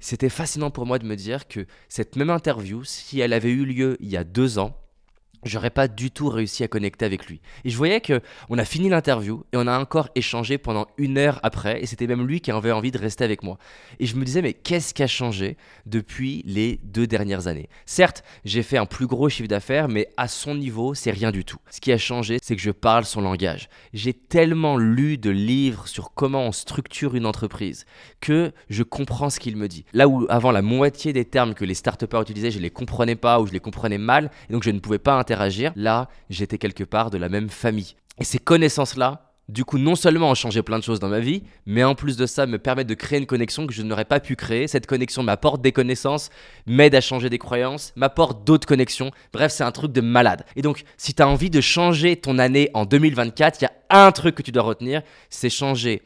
c'était 0.00 0.30
fascinant 0.30 0.70
pour 0.70 0.86
moi 0.86 0.98
de 0.98 1.06
me 1.06 1.14
dire 1.14 1.46
que 1.46 1.66
cette 1.88 2.16
même 2.16 2.30
interview, 2.30 2.82
si 2.84 3.20
elle 3.20 3.32
avait 3.32 3.50
eu 3.50 3.64
lieu 3.64 3.96
il 4.00 4.08
y 4.08 4.16
a 4.16 4.24
deux 4.24 4.58
ans, 4.58 4.79
j'aurais 5.44 5.70
pas 5.70 5.88
du 5.88 6.10
tout 6.10 6.28
réussi 6.28 6.64
à 6.64 6.68
connecter 6.68 7.04
avec 7.04 7.26
lui. 7.26 7.40
Et 7.64 7.70
je 7.70 7.76
voyais 7.76 8.00
que 8.00 8.20
on 8.48 8.58
a 8.58 8.64
fini 8.64 8.88
l'interview 8.88 9.44
et 9.52 9.56
on 9.56 9.66
a 9.66 9.78
encore 9.78 10.08
échangé 10.14 10.58
pendant 10.58 10.86
une 10.98 11.18
heure 11.18 11.40
après 11.42 11.82
et 11.82 11.86
c'était 11.86 12.06
même 12.06 12.26
lui 12.26 12.40
qui 12.40 12.50
avait 12.50 12.72
envie 12.72 12.90
de 12.90 12.98
rester 12.98 13.24
avec 13.24 13.42
moi. 13.42 13.58
Et 13.98 14.06
je 14.06 14.16
me 14.16 14.24
disais 14.24 14.42
mais 14.42 14.52
qu'est-ce 14.52 14.94
qui 14.94 15.02
a 15.02 15.06
changé 15.06 15.56
depuis 15.86 16.42
les 16.46 16.80
deux 16.84 17.06
dernières 17.06 17.46
années? 17.46 17.68
Certes, 17.86 18.22
j'ai 18.44 18.62
fait 18.62 18.78
un 18.78 18.86
plus 18.86 19.06
gros 19.06 19.28
chiffre 19.28 19.48
d'affaires 19.48 19.88
mais 19.88 20.08
à 20.16 20.28
son 20.28 20.54
niveau, 20.54 20.94
c'est 20.94 21.10
rien 21.10 21.30
du 21.30 21.44
tout. 21.44 21.58
Ce 21.70 21.80
qui 21.80 21.92
a 21.92 21.98
changé, 21.98 22.38
c'est 22.42 22.56
que 22.56 22.62
je 22.62 22.70
parle 22.70 23.04
son 23.04 23.20
langage. 23.20 23.68
J'ai 23.92 24.12
tellement 24.12 24.76
lu 24.76 25.18
de 25.18 25.30
livres 25.30 25.88
sur 25.88 26.12
comment 26.14 26.44
on 26.46 26.52
structure 26.52 27.14
une 27.14 27.26
entreprise 27.26 27.86
que 28.20 28.52
je 28.68 28.82
comprends 28.82 29.30
ce 29.30 29.40
qu'il 29.40 29.56
me 29.56 29.68
dit. 29.68 29.84
Là 29.92 30.08
où 30.08 30.26
avant 30.28 30.52
la 30.52 30.62
moitié 30.62 31.12
des 31.12 31.24
termes 31.24 31.54
que 31.54 31.64
les 31.64 31.74
start 31.74 32.02
utilisaient, 32.02 32.50
je 32.50 32.58
les 32.58 32.70
comprenais 32.70 33.16
pas 33.16 33.40
ou 33.40 33.46
je 33.46 33.52
les 33.52 33.60
comprenais 33.60 33.98
mal 33.98 34.30
et 34.48 34.52
donc 34.52 34.62
je 34.62 34.70
ne 34.70 34.78
pouvais 34.78 34.98
pas 34.98 35.14
là, 35.76 36.08
j'étais 36.28 36.58
quelque 36.58 36.84
part 36.84 37.10
de 37.10 37.18
la 37.18 37.28
même 37.28 37.48
famille. 37.48 37.94
Et 38.18 38.24
ces 38.24 38.38
connaissances-là, 38.38 39.30
du 39.50 39.64
coup, 39.64 39.78
non 39.78 39.96
seulement 39.96 40.30
ont 40.30 40.34
changé 40.34 40.62
plein 40.62 40.78
de 40.78 40.84
choses 40.84 41.00
dans 41.00 41.08
ma 41.08 41.18
vie, 41.18 41.42
mais 41.66 41.82
en 41.82 41.96
plus 41.96 42.16
de 42.16 42.24
ça, 42.26 42.46
me 42.46 42.58
permettent 42.58 42.86
de 42.86 42.94
créer 42.94 43.18
une 43.18 43.26
connexion 43.26 43.66
que 43.66 43.72
je 43.72 43.82
n'aurais 43.82 44.04
pas 44.04 44.20
pu 44.20 44.36
créer. 44.36 44.68
Cette 44.68 44.86
connexion 44.86 45.24
m'apporte 45.24 45.60
des 45.60 45.72
connaissances, 45.72 46.30
m'aide 46.66 46.94
à 46.94 47.00
changer 47.00 47.30
des 47.30 47.38
croyances, 47.38 47.92
m'apporte 47.96 48.44
d'autres 48.44 48.68
connexions. 48.68 49.10
Bref, 49.32 49.50
c'est 49.50 49.64
un 49.64 49.72
truc 49.72 49.92
de 49.92 50.00
malade. 50.00 50.44
Et 50.54 50.62
donc, 50.62 50.84
si 50.96 51.14
tu 51.14 51.22
as 51.22 51.28
envie 51.28 51.50
de 51.50 51.60
changer 51.60 52.16
ton 52.16 52.38
année 52.38 52.70
en 52.74 52.84
2024, 52.84 53.60
il 53.60 53.64
y 53.64 53.66
a 53.66 53.72
un 54.06 54.12
truc 54.12 54.36
que 54.36 54.42
tu 54.42 54.52
dois 54.52 54.62
retenir, 54.62 55.02
c'est 55.30 55.50
changer 55.50 56.02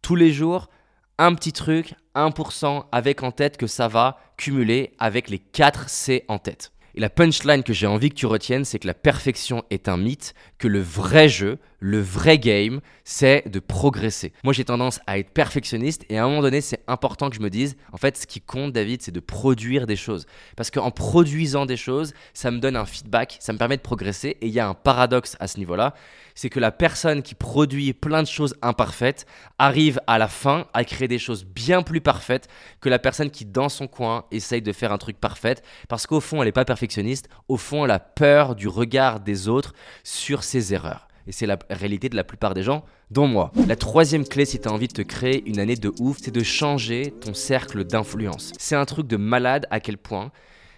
tous 0.00 0.16
les 0.16 0.32
jours 0.32 0.70
un 1.18 1.34
petit 1.34 1.52
truc, 1.52 1.94
1%, 2.14 2.84
avec 2.92 3.22
en 3.22 3.30
tête 3.30 3.56
que 3.56 3.66
ça 3.66 3.88
va 3.88 4.18
cumuler 4.36 4.92
avec 4.98 5.28
les 5.28 5.38
4 5.38 5.88
C 5.88 6.24
en 6.28 6.38
tête. 6.38 6.72
Et 6.96 7.00
la 7.00 7.10
punchline 7.10 7.62
que 7.62 7.74
j'ai 7.74 7.86
envie 7.86 8.08
que 8.08 8.14
tu 8.14 8.24
retiennes, 8.24 8.64
c'est 8.64 8.78
que 8.78 8.86
la 8.86 8.94
perfection 8.94 9.64
est 9.68 9.86
un 9.88 9.98
mythe, 9.98 10.34
que 10.56 10.66
le 10.66 10.80
vrai 10.80 11.28
jeu, 11.28 11.58
Le 11.78 12.00
vrai 12.00 12.38
game, 12.38 12.80
c'est 13.04 13.48
de 13.48 13.60
progresser. 13.60 14.32
Moi, 14.44 14.52
j'ai 14.52 14.64
tendance 14.64 14.98
à 15.06 15.18
être 15.18 15.30
perfectionniste 15.30 16.04
et 16.08 16.18
à 16.18 16.24
un 16.24 16.28
moment 16.28 16.42
donné, 16.42 16.60
c'est 16.60 16.80
important 16.86 17.28
que 17.28 17.36
je 17.36 17.40
me 17.40 17.50
dise, 17.50 17.76
en 17.92 17.98
fait, 17.98 18.16
ce 18.16 18.26
qui 18.26 18.40
compte, 18.40 18.72
David, 18.72 19.02
c'est 19.02 19.12
de 19.12 19.20
produire 19.20 19.86
des 19.86 19.96
choses. 19.96 20.26
Parce 20.56 20.70
qu'en 20.70 20.90
produisant 20.90 21.66
des 21.66 21.76
choses, 21.76 22.14
ça 22.32 22.50
me 22.50 22.58
donne 22.58 22.76
un 22.76 22.86
feedback, 22.86 23.36
ça 23.40 23.52
me 23.52 23.58
permet 23.58 23.76
de 23.76 23.82
progresser. 23.82 24.38
Et 24.40 24.46
il 24.46 24.52
y 24.52 24.60
a 24.60 24.66
un 24.66 24.74
paradoxe 24.74 25.36
à 25.38 25.48
ce 25.48 25.58
niveau-là, 25.58 25.94
c'est 26.34 26.50
que 26.50 26.60
la 26.60 26.70
personne 26.70 27.22
qui 27.22 27.34
produit 27.34 27.92
plein 27.92 28.22
de 28.22 28.28
choses 28.28 28.56
imparfaites 28.62 29.26
arrive 29.58 30.00
à 30.06 30.18
la 30.18 30.28
fin 30.28 30.66
à 30.72 30.84
créer 30.84 31.08
des 31.08 31.18
choses 31.18 31.44
bien 31.44 31.82
plus 31.82 32.00
parfaites 32.00 32.48
que 32.80 32.88
la 32.88 32.98
personne 32.98 33.30
qui, 33.30 33.44
dans 33.44 33.68
son 33.68 33.86
coin, 33.86 34.24
essaye 34.30 34.62
de 34.62 34.72
faire 34.72 34.92
un 34.92 34.98
truc 34.98 35.18
parfait. 35.18 35.56
Parce 35.88 36.06
qu'au 36.06 36.20
fond, 36.20 36.42
elle 36.42 36.48
n'est 36.48 36.52
pas 36.52 36.64
perfectionniste. 36.64 37.28
Au 37.48 37.56
fond, 37.56 37.84
elle 37.84 37.90
a 37.90 37.98
peur 37.98 38.54
du 38.54 38.68
regard 38.68 39.20
des 39.20 39.48
autres 39.48 39.74
sur 40.04 40.42
ses 40.42 40.74
erreurs. 40.74 41.05
Et 41.26 41.32
c'est 41.32 41.46
la 41.46 41.58
réalité 41.70 42.08
de 42.08 42.16
la 42.16 42.24
plupart 42.24 42.54
des 42.54 42.62
gens, 42.62 42.84
dont 43.10 43.26
moi. 43.26 43.52
La 43.66 43.76
troisième 43.76 44.26
clé, 44.26 44.44
si 44.44 44.60
tu 44.60 44.68
as 44.68 44.72
envie 44.72 44.88
de 44.88 44.92
te 44.92 45.02
créer 45.02 45.42
une 45.48 45.58
année 45.58 45.76
de 45.76 45.92
ouf, 45.98 46.18
c'est 46.20 46.30
de 46.30 46.42
changer 46.42 47.12
ton 47.20 47.34
cercle 47.34 47.84
d'influence. 47.84 48.52
C'est 48.58 48.76
un 48.76 48.84
truc 48.84 49.06
de 49.06 49.16
malade 49.16 49.66
à 49.70 49.80
quel 49.80 49.98
point 49.98 50.30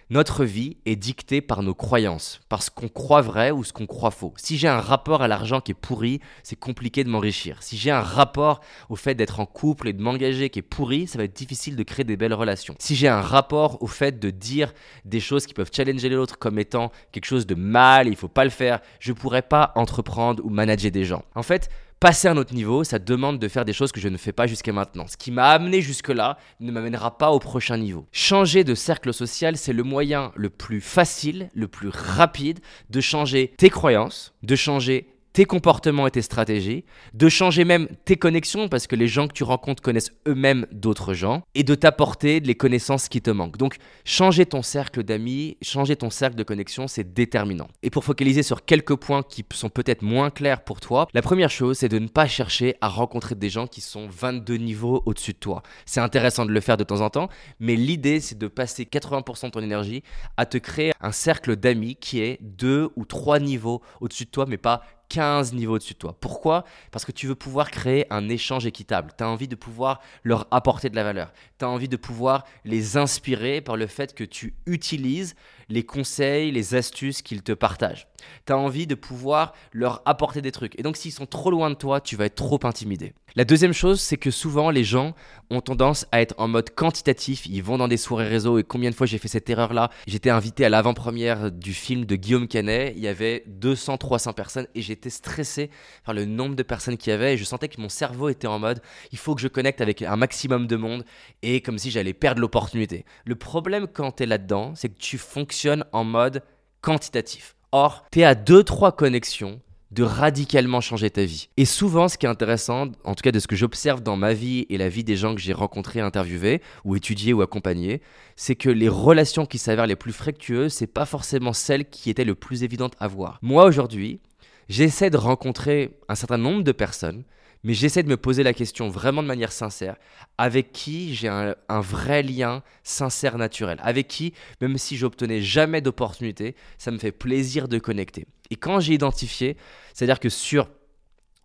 notre 0.09 0.43
vie 0.43 0.77
est 0.87 0.95
dictée 0.95 1.39
par 1.39 1.61
nos 1.61 1.75
croyances, 1.75 2.41
par 2.49 2.63
ce 2.63 2.71
qu'on 2.71 2.87
croit 2.87 3.21
vrai 3.21 3.51
ou 3.51 3.63
ce 3.63 3.71
qu'on 3.71 3.85
croit 3.85 4.09
faux. 4.09 4.33
Si 4.37 4.57
j'ai 4.57 4.67
un 4.67 4.81
rapport 4.81 5.21
à 5.21 5.27
l'argent 5.27 5.61
qui 5.61 5.71
est 5.71 5.75
pourri, 5.75 6.19
c'est 6.41 6.55
compliqué 6.55 7.03
de 7.03 7.09
m'enrichir. 7.09 7.61
Si 7.61 7.77
j'ai 7.77 7.91
un 7.91 8.01
rapport 8.01 8.61
au 8.89 8.95
fait 8.95 9.13
d'être 9.13 9.39
en 9.39 9.45
couple 9.45 9.87
et 9.87 9.93
de 9.93 10.01
m'engager 10.01 10.49
qui 10.49 10.59
est 10.59 10.63
pourri, 10.63 11.05
ça 11.05 11.19
va 11.19 11.25
être 11.25 11.35
difficile 11.35 11.75
de 11.75 11.83
créer 11.83 12.05
des 12.05 12.17
belles 12.17 12.33
relations. 12.33 12.75
Si 12.79 12.95
j'ai 12.95 13.07
un 13.07 13.21
rapport 13.21 13.83
au 13.83 13.87
fait 13.87 14.19
de 14.19 14.31
dire 14.31 14.73
des 15.05 15.19
choses 15.19 15.45
qui 15.45 15.53
peuvent 15.53 15.71
challenger 15.71 16.09
l'autre 16.09 16.39
comme 16.39 16.57
étant 16.57 16.91
quelque 17.11 17.25
chose 17.25 17.45
de 17.45 17.55
mal, 17.55 18.07
il 18.07 18.15
faut 18.15 18.27
pas 18.27 18.43
le 18.43 18.49
faire, 18.49 18.79
je 18.99 19.13
pourrais 19.13 19.43
pas 19.43 19.73
entreprendre 19.75 20.43
ou 20.43 20.49
manager 20.49 20.89
des 20.89 21.05
gens. 21.05 21.23
En 21.35 21.43
fait, 21.43 21.69
Passer 21.99 22.29
à 22.29 22.31
un 22.31 22.37
autre 22.37 22.53
niveau, 22.53 22.85
ça 22.85 22.97
demande 22.97 23.39
de 23.39 23.47
faire 23.49 23.65
des 23.65 23.73
choses 23.73 23.91
que 23.91 23.99
je 23.99 24.07
ne 24.07 24.15
fais 24.15 24.31
pas 24.31 24.47
jusqu'à 24.47 24.71
maintenant. 24.71 25.05
Ce 25.07 25.17
qui 25.17 25.31
m'a 25.31 25.49
amené 25.49 25.81
jusque-là 25.81 26.37
ne 26.61 26.71
m'amènera 26.71 27.17
pas 27.17 27.31
au 27.31 27.39
prochain 27.39 27.75
niveau. 27.75 28.07
Changer 28.13 28.63
de 28.63 28.73
cercle 28.73 29.13
social, 29.13 29.57
c'est 29.57 29.73
le 29.73 29.83
moyen 29.83 30.31
le 30.37 30.49
plus 30.49 30.79
facile, 30.79 31.49
le 31.53 31.67
plus 31.67 31.89
rapide 31.89 32.59
de 32.89 33.01
changer 33.01 33.53
tes 33.57 33.69
croyances, 33.69 34.33
de 34.43 34.55
changer 34.55 35.09
tes 35.33 35.45
comportements 35.45 36.07
et 36.07 36.11
tes 36.11 36.21
stratégies, 36.21 36.85
de 37.13 37.29
changer 37.29 37.65
même 37.65 37.87
tes 38.05 38.17
connexions 38.17 38.69
parce 38.69 38.87
que 38.87 38.95
les 38.95 39.07
gens 39.07 39.27
que 39.27 39.33
tu 39.33 39.43
rencontres 39.43 39.81
connaissent 39.81 40.11
eux-mêmes 40.27 40.65
d'autres 40.71 41.13
gens 41.13 41.43
et 41.55 41.63
de 41.63 41.75
t'apporter 41.75 42.39
les 42.39 42.55
connaissances 42.55 43.09
qui 43.09 43.21
te 43.21 43.29
manquent. 43.29 43.57
Donc 43.57 43.77
changer 44.05 44.45
ton 44.45 44.61
cercle 44.61 45.03
d'amis, 45.03 45.57
changer 45.61 45.95
ton 45.95 46.09
cercle 46.09 46.35
de 46.35 46.43
connexion, 46.43 46.87
c'est 46.87 47.13
déterminant. 47.13 47.67
Et 47.83 47.89
pour 47.89 48.03
focaliser 48.03 48.43
sur 48.43 48.65
quelques 48.65 48.95
points 48.95 49.23
qui 49.23 49.45
sont 49.53 49.69
peut-être 49.69 50.01
moins 50.01 50.29
clairs 50.29 50.63
pour 50.63 50.79
toi, 50.79 51.07
la 51.13 51.21
première 51.21 51.49
chose, 51.49 51.77
c'est 51.77 51.89
de 51.89 51.99
ne 51.99 52.07
pas 52.07 52.27
chercher 52.27 52.75
à 52.81 52.87
rencontrer 52.87 53.35
des 53.35 53.49
gens 53.49 53.67
qui 53.67 53.81
sont 53.81 54.07
22 54.07 54.55
niveaux 54.55 55.03
au-dessus 55.05 55.33
de 55.33 55.37
toi. 55.37 55.63
C'est 55.85 56.01
intéressant 56.01 56.45
de 56.45 56.51
le 56.51 56.59
faire 56.61 56.77
de 56.77 56.83
temps 56.83 57.01
en 57.01 57.09
temps, 57.09 57.29
mais 57.59 57.75
l'idée, 57.75 58.19
c'est 58.19 58.37
de 58.37 58.47
passer 58.47 58.83
80% 58.85 59.45
de 59.45 59.51
ton 59.51 59.61
énergie 59.61 60.03
à 60.37 60.45
te 60.45 60.57
créer 60.57 60.91
un 61.01 61.11
cercle 61.11 61.55
d'amis 61.55 61.95
qui 61.95 62.21
est 62.21 62.39
2 62.41 62.89
ou 62.95 63.05
3 63.05 63.39
niveaux 63.39 63.81
au-dessus 64.01 64.25
de 64.25 64.29
toi, 64.29 64.45
mais 64.47 64.57
pas 64.57 64.83
15 65.09 65.53
niveaux 65.53 65.75
au-dessus 65.75 65.93
de 65.93 65.99
toi. 65.99 66.15
Pourquoi? 66.19 66.63
Parce 66.91 67.03
que 67.03 67.11
tu 67.11 67.27
veux 67.27 67.35
pouvoir 67.35 67.71
créer 67.71 68.05
un 68.11 68.29
échange 68.29 68.65
équitable. 68.65 69.11
Tu 69.17 69.23
as 69.23 69.27
envie 69.27 69.47
de 69.47 69.55
pouvoir 69.55 69.99
leur 70.23 70.47
apporter 70.51 70.89
de 70.89 70.95
la 70.95 71.03
valeur. 71.03 71.33
Tu 71.57 71.65
as 71.65 71.69
envie 71.69 71.89
de 71.89 71.97
pouvoir 71.97 72.45
les 72.63 72.97
inspirer 72.97 73.61
par 73.61 73.75
le 73.75 73.87
fait 73.87 74.13
que 74.13 74.23
tu 74.23 74.53
utilises 74.65 75.35
les 75.67 75.83
conseils, 75.83 76.51
les 76.51 76.75
astuces 76.75 77.21
qu'ils 77.21 77.43
te 77.43 77.51
partagent. 77.51 78.07
Tu 78.45 78.53
as 78.53 78.57
envie 78.57 78.87
de 78.87 78.95
pouvoir 78.95 79.53
leur 79.71 80.01
apporter 80.05 80.41
des 80.41 80.51
trucs. 80.51 80.77
Et 80.79 80.83
donc 80.83 80.97
s'ils 80.97 81.11
sont 81.11 81.25
trop 81.25 81.51
loin 81.51 81.69
de 81.69 81.75
toi, 81.75 82.01
tu 82.01 82.15
vas 82.15 82.25
être 82.25 82.35
trop 82.35 82.59
intimidé. 82.63 83.13
La 83.35 83.45
deuxième 83.45 83.73
chose, 83.73 84.01
c'est 84.01 84.17
que 84.17 84.31
souvent 84.31 84.71
les 84.71 84.83
gens 84.83 85.13
ont 85.51 85.61
tendance 85.61 86.07
à 86.11 86.21
être 86.21 86.33
en 86.37 86.47
mode 86.47 86.71
quantitatif. 86.71 87.45
Ils 87.45 87.61
vont 87.61 87.77
dans 87.77 87.87
des 87.87 87.97
soirées 87.97 88.27
réseau 88.27 88.57
et 88.57 88.63
combien 88.63 88.89
de 88.89 88.95
fois 88.95 89.05
j'ai 89.05 89.19
fait 89.19 89.27
cette 89.27 89.49
erreur-là? 89.49 89.91
J'étais 90.07 90.31
invité 90.31 90.65
à 90.65 90.69
l'avant-première 90.69 91.51
du 91.51 91.73
film 91.73 92.05
de 92.05 92.15
Guillaume 92.15 92.47
Canet. 92.47 92.93
Il 92.95 93.03
y 93.03 93.07
avait 93.07 93.43
200-300 93.61 94.33
personnes 94.33 94.67
et 94.73 94.81
j'étais 94.81 95.11
stressé 95.11 95.69
par 96.03 96.15
le 96.15 96.25
nombre 96.25 96.55
de 96.55 96.63
personnes 96.63 96.97
qu'il 96.97 97.11
y 97.11 97.13
avait 97.13 97.35
et 97.35 97.37
je 97.37 97.43
sentais 97.43 97.67
que 97.67 97.79
mon 97.79 97.89
cerveau 97.89 98.29
était 98.29 98.47
en 98.47 98.57
mode 98.57 98.81
il 99.11 99.17
faut 99.17 99.35
que 99.35 99.41
je 99.41 99.47
connecte 99.47 99.81
avec 99.81 100.01
un 100.01 100.15
maximum 100.15 100.67
de 100.67 100.75
monde 100.75 101.05
et 101.41 101.61
comme 101.61 101.77
si 101.77 101.91
j'allais 101.91 102.13
perdre 102.13 102.41
l'opportunité. 102.41 103.05
Le 103.25 103.35
problème 103.35 103.87
quand 103.87 104.13
tu 104.13 104.23
es 104.23 104.25
là-dedans, 104.25 104.73
c'est 104.75 104.89
que 104.89 104.99
tu 104.99 105.17
fonctionnes 105.17 105.85
en 105.91 106.03
mode 106.03 106.43
quantitatif. 106.81 107.55
Or, 107.71 108.05
tu 108.11 108.21
es 108.21 108.23
à 108.23 108.33
2-3 108.33 108.95
connexions 108.95 109.61
de 109.91 110.03
radicalement 110.03 110.81
changer 110.81 111.09
ta 111.09 111.23
vie. 111.23 111.49
Et 111.57 111.65
souvent, 111.65 112.07
ce 112.07 112.17
qui 112.17 112.25
est 112.25 112.29
intéressant, 112.29 112.87
en 113.03 113.15
tout 113.15 113.21
cas 113.21 113.31
de 113.31 113.39
ce 113.39 113.47
que 113.47 113.55
j'observe 113.55 114.01
dans 114.01 114.15
ma 114.15 114.33
vie 114.33 114.65
et 114.69 114.77
la 114.77 114.89
vie 114.89 115.03
des 115.03 115.15
gens 115.15 115.35
que 115.35 115.41
j'ai 115.41 115.53
rencontrés, 115.53 115.99
interviewés, 115.99 116.61
ou 116.83 116.95
étudiés 116.95 117.33
ou 117.33 117.41
accompagnés, 117.41 118.01
c'est 118.35 118.55
que 118.55 118.69
les 118.69 118.89
relations 118.89 119.45
qui 119.45 119.57
s'avèrent 119.57 119.87
les 119.87 119.95
plus 119.95 120.13
fructueuses, 120.13 120.73
c'est 120.73 120.87
pas 120.87 121.05
forcément 121.05 121.53
celles 121.53 121.89
qui 121.89 122.09
étaient 122.09 122.23
le 122.23 122.35
plus 122.35 122.63
évidentes 122.63 122.95
à 122.99 123.07
voir. 123.07 123.39
Moi 123.41 123.65
aujourd'hui, 123.65 124.19
j'essaie 124.67 125.09
de 125.11 125.17
rencontrer 125.17 125.97
un 126.07 126.15
certain 126.15 126.37
nombre 126.37 126.63
de 126.63 126.71
personnes 126.71 127.23
mais 127.63 127.73
j'essaie 127.73 128.03
de 128.03 128.09
me 128.09 128.17
poser 128.17 128.43
la 128.43 128.53
question 128.53 128.89
vraiment 128.89 129.21
de 129.21 129.27
manière 129.27 129.51
sincère, 129.51 129.95
avec 130.37 130.71
qui 130.71 131.13
j'ai 131.13 131.27
un, 131.27 131.55
vrai 131.69 132.23
lien 132.23 132.63
sincère, 132.83 133.37
naturel, 133.37 133.79
avec 133.81 134.07
qui, 134.07 134.33
même 134.61 134.77
si 134.77 134.97
j'obtenais 134.97 135.41
jamais 135.41 135.81
d'opportunité, 135.81 136.55
ça 136.77 136.91
me 136.91 136.97
fait 136.97 137.11
plaisir 137.11 137.67
de 137.67 137.77
connecter? 137.79 138.27
Et 138.49 138.55
quand 138.55 138.79
j'ai 138.79 138.93
identifié, 138.93 139.57
c'est-à-dire 139.93 140.19
que 140.19 140.29
sur 140.29 140.69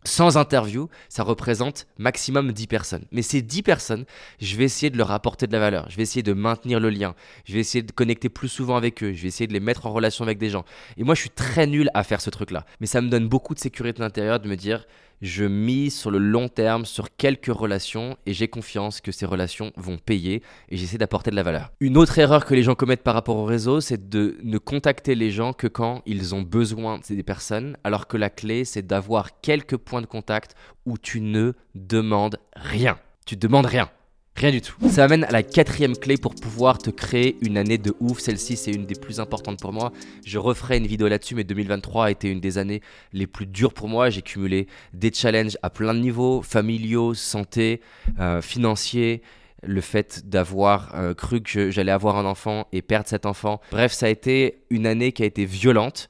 sans 0.06 0.36
interview, 0.36 0.88
ça 1.08 1.22
représente 1.22 1.86
maximum 1.96 2.52
10 2.52 2.66
personnes. 2.66 3.04
Mais 3.10 3.22
ces 3.22 3.40
10 3.40 3.62
personnes, 3.62 4.04
je 4.38 4.54
vais 4.56 4.64
essayer 4.64 4.90
de 4.90 4.98
leur 4.98 5.10
apporter 5.10 5.46
de 5.46 5.52
la 5.52 5.58
valeur. 5.58 5.88
Je 5.88 5.96
vais 5.96 6.02
essayer 6.02 6.22
de 6.22 6.34
maintenir 6.34 6.78
le 6.78 6.90
lien. 6.90 7.14
Je 7.46 7.54
vais 7.54 7.60
essayer 7.60 7.82
de 7.82 7.90
connecter 7.90 8.28
plus 8.28 8.48
souvent 8.48 8.76
avec 8.76 9.02
eux. 9.02 9.12
Je 9.14 9.22
vais 9.22 9.28
essayer 9.28 9.46
de 9.46 9.54
les 9.54 9.60
mettre 9.60 9.86
en 9.86 9.92
relation 9.92 10.22
avec 10.24 10.36
des 10.36 10.50
gens. 10.50 10.64
Et 10.98 11.04
moi, 11.04 11.14
je 11.14 11.20
suis 11.20 11.30
très 11.30 11.66
nul 11.66 11.90
à 11.94 12.04
faire 12.04 12.20
ce 12.20 12.28
truc-là. 12.28 12.66
Mais 12.80 12.86
ça 12.86 13.00
me 13.00 13.08
donne 13.08 13.28
beaucoup 13.28 13.54
de 13.54 13.58
sécurité 13.58 14.02
intérieure 14.02 14.40
de 14.40 14.48
me 14.48 14.56
dire, 14.56 14.86
je 15.22 15.44
mise 15.44 15.94
sur 15.96 16.10
le 16.10 16.18
long 16.18 16.48
terme 16.48 16.84
sur 16.84 17.16
quelques 17.16 17.46
relations 17.46 18.16
et 18.26 18.32
j'ai 18.32 18.48
confiance 18.48 19.00
que 19.00 19.12
ces 19.12 19.26
relations 19.26 19.72
vont 19.76 19.98
payer 19.98 20.42
et 20.68 20.76
j'essaie 20.76 20.98
d'apporter 20.98 21.30
de 21.30 21.36
la 21.36 21.42
valeur. 21.42 21.72
Une 21.80 21.96
autre 21.96 22.18
erreur 22.18 22.44
que 22.44 22.54
les 22.54 22.62
gens 22.62 22.74
commettent 22.74 23.02
par 23.02 23.14
rapport 23.14 23.36
au 23.36 23.44
réseau, 23.44 23.80
c'est 23.80 24.08
de 24.08 24.36
ne 24.42 24.58
contacter 24.58 25.14
les 25.14 25.30
gens 25.30 25.52
que 25.52 25.66
quand 25.66 26.02
ils 26.06 26.34
ont 26.34 26.42
besoin 26.42 27.00
des 27.08 27.22
personnes, 27.22 27.76
alors 27.84 28.06
que 28.06 28.16
la 28.16 28.30
clé, 28.30 28.64
c'est 28.64 28.86
d'avoir 28.86 29.40
quelques 29.40 29.76
points 29.76 30.00
de 30.00 30.06
contact 30.06 30.54
où 30.86 30.98
tu 30.98 31.20
ne 31.20 31.52
demandes 31.74 32.38
rien. 32.54 32.98
Tu 33.26 33.36
demandes 33.36 33.66
rien. 33.66 33.88
Rien 34.36 34.50
du 34.50 34.60
tout. 34.60 34.74
Ça 34.88 35.04
amène 35.04 35.22
à 35.24 35.30
la 35.30 35.44
quatrième 35.44 35.96
clé 35.96 36.16
pour 36.16 36.34
pouvoir 36.34 36.78
te 36.78 36.90
créer 36.90 37.36
une 37.40 37.56
année 37.56 37.78
de 37.78 37.94
ouf. 38.00 38.18
Celle-ci, 38.18 38.56
c'est 38.56 38.72
une 38.72 38.84
des 38.84 38.96
plus 38.96 39.20
importantes 39.20 39.60
pour 39.60 39.72
moi. 39.72 39.92
Je 40.26 40.38
referai 40.38 40.78
une 40.78 40.88
vidéo 40.88 41.06
là-dessus, 41.06 41.36
mais 41.36 41.44
2023 41.44 42.06
a 42.06 42.10
été 42.10 42.28
une 42.28 42.40
des 42.40 42.58
années 42.58 42.82
les 43.12 43.28
plus 43.28 43.46
dures 43.46 43.72
pour 43.72 43.88
moi. 43.88 44.10
J'ai 44.10 44.22
cumulé 44.22 44.66
des 44.92 45.12
challenges 45.12 45.56
à 45.62 45.70
plein 45.70 45.94
de 45.94 46.00
niveaux, 46.00 46.42
familiaux, 46.42 47.14
santé, 47.14 47.80
euh, 48.18 48.42
financiers 48.42 49.22
le 49.66 49.80
fait 49.80 50.28
d'avoir 50.28 50.94
euh, 50.94 51.14
cru 51.14 51.40
que 51.40 51.70
j'allais 51.70 51.92
avoir 51.92 52.16
un 52.16 52.26
enfant 52.26 52.66
et 52.72 52.82
perdre 52.82 53.08
cet 53.08 53.26
enfant. 53.26 53.60
Bref, 53.70 53.92
ça 53.92 54.06
a 54.06 54.08
été 54.08 54.58
une 54.68 54.86
année 54.86 55.12
qui 55.12 55.22
a 55.22 55.26
été 55.26 55.44
violente. 55.44 56.08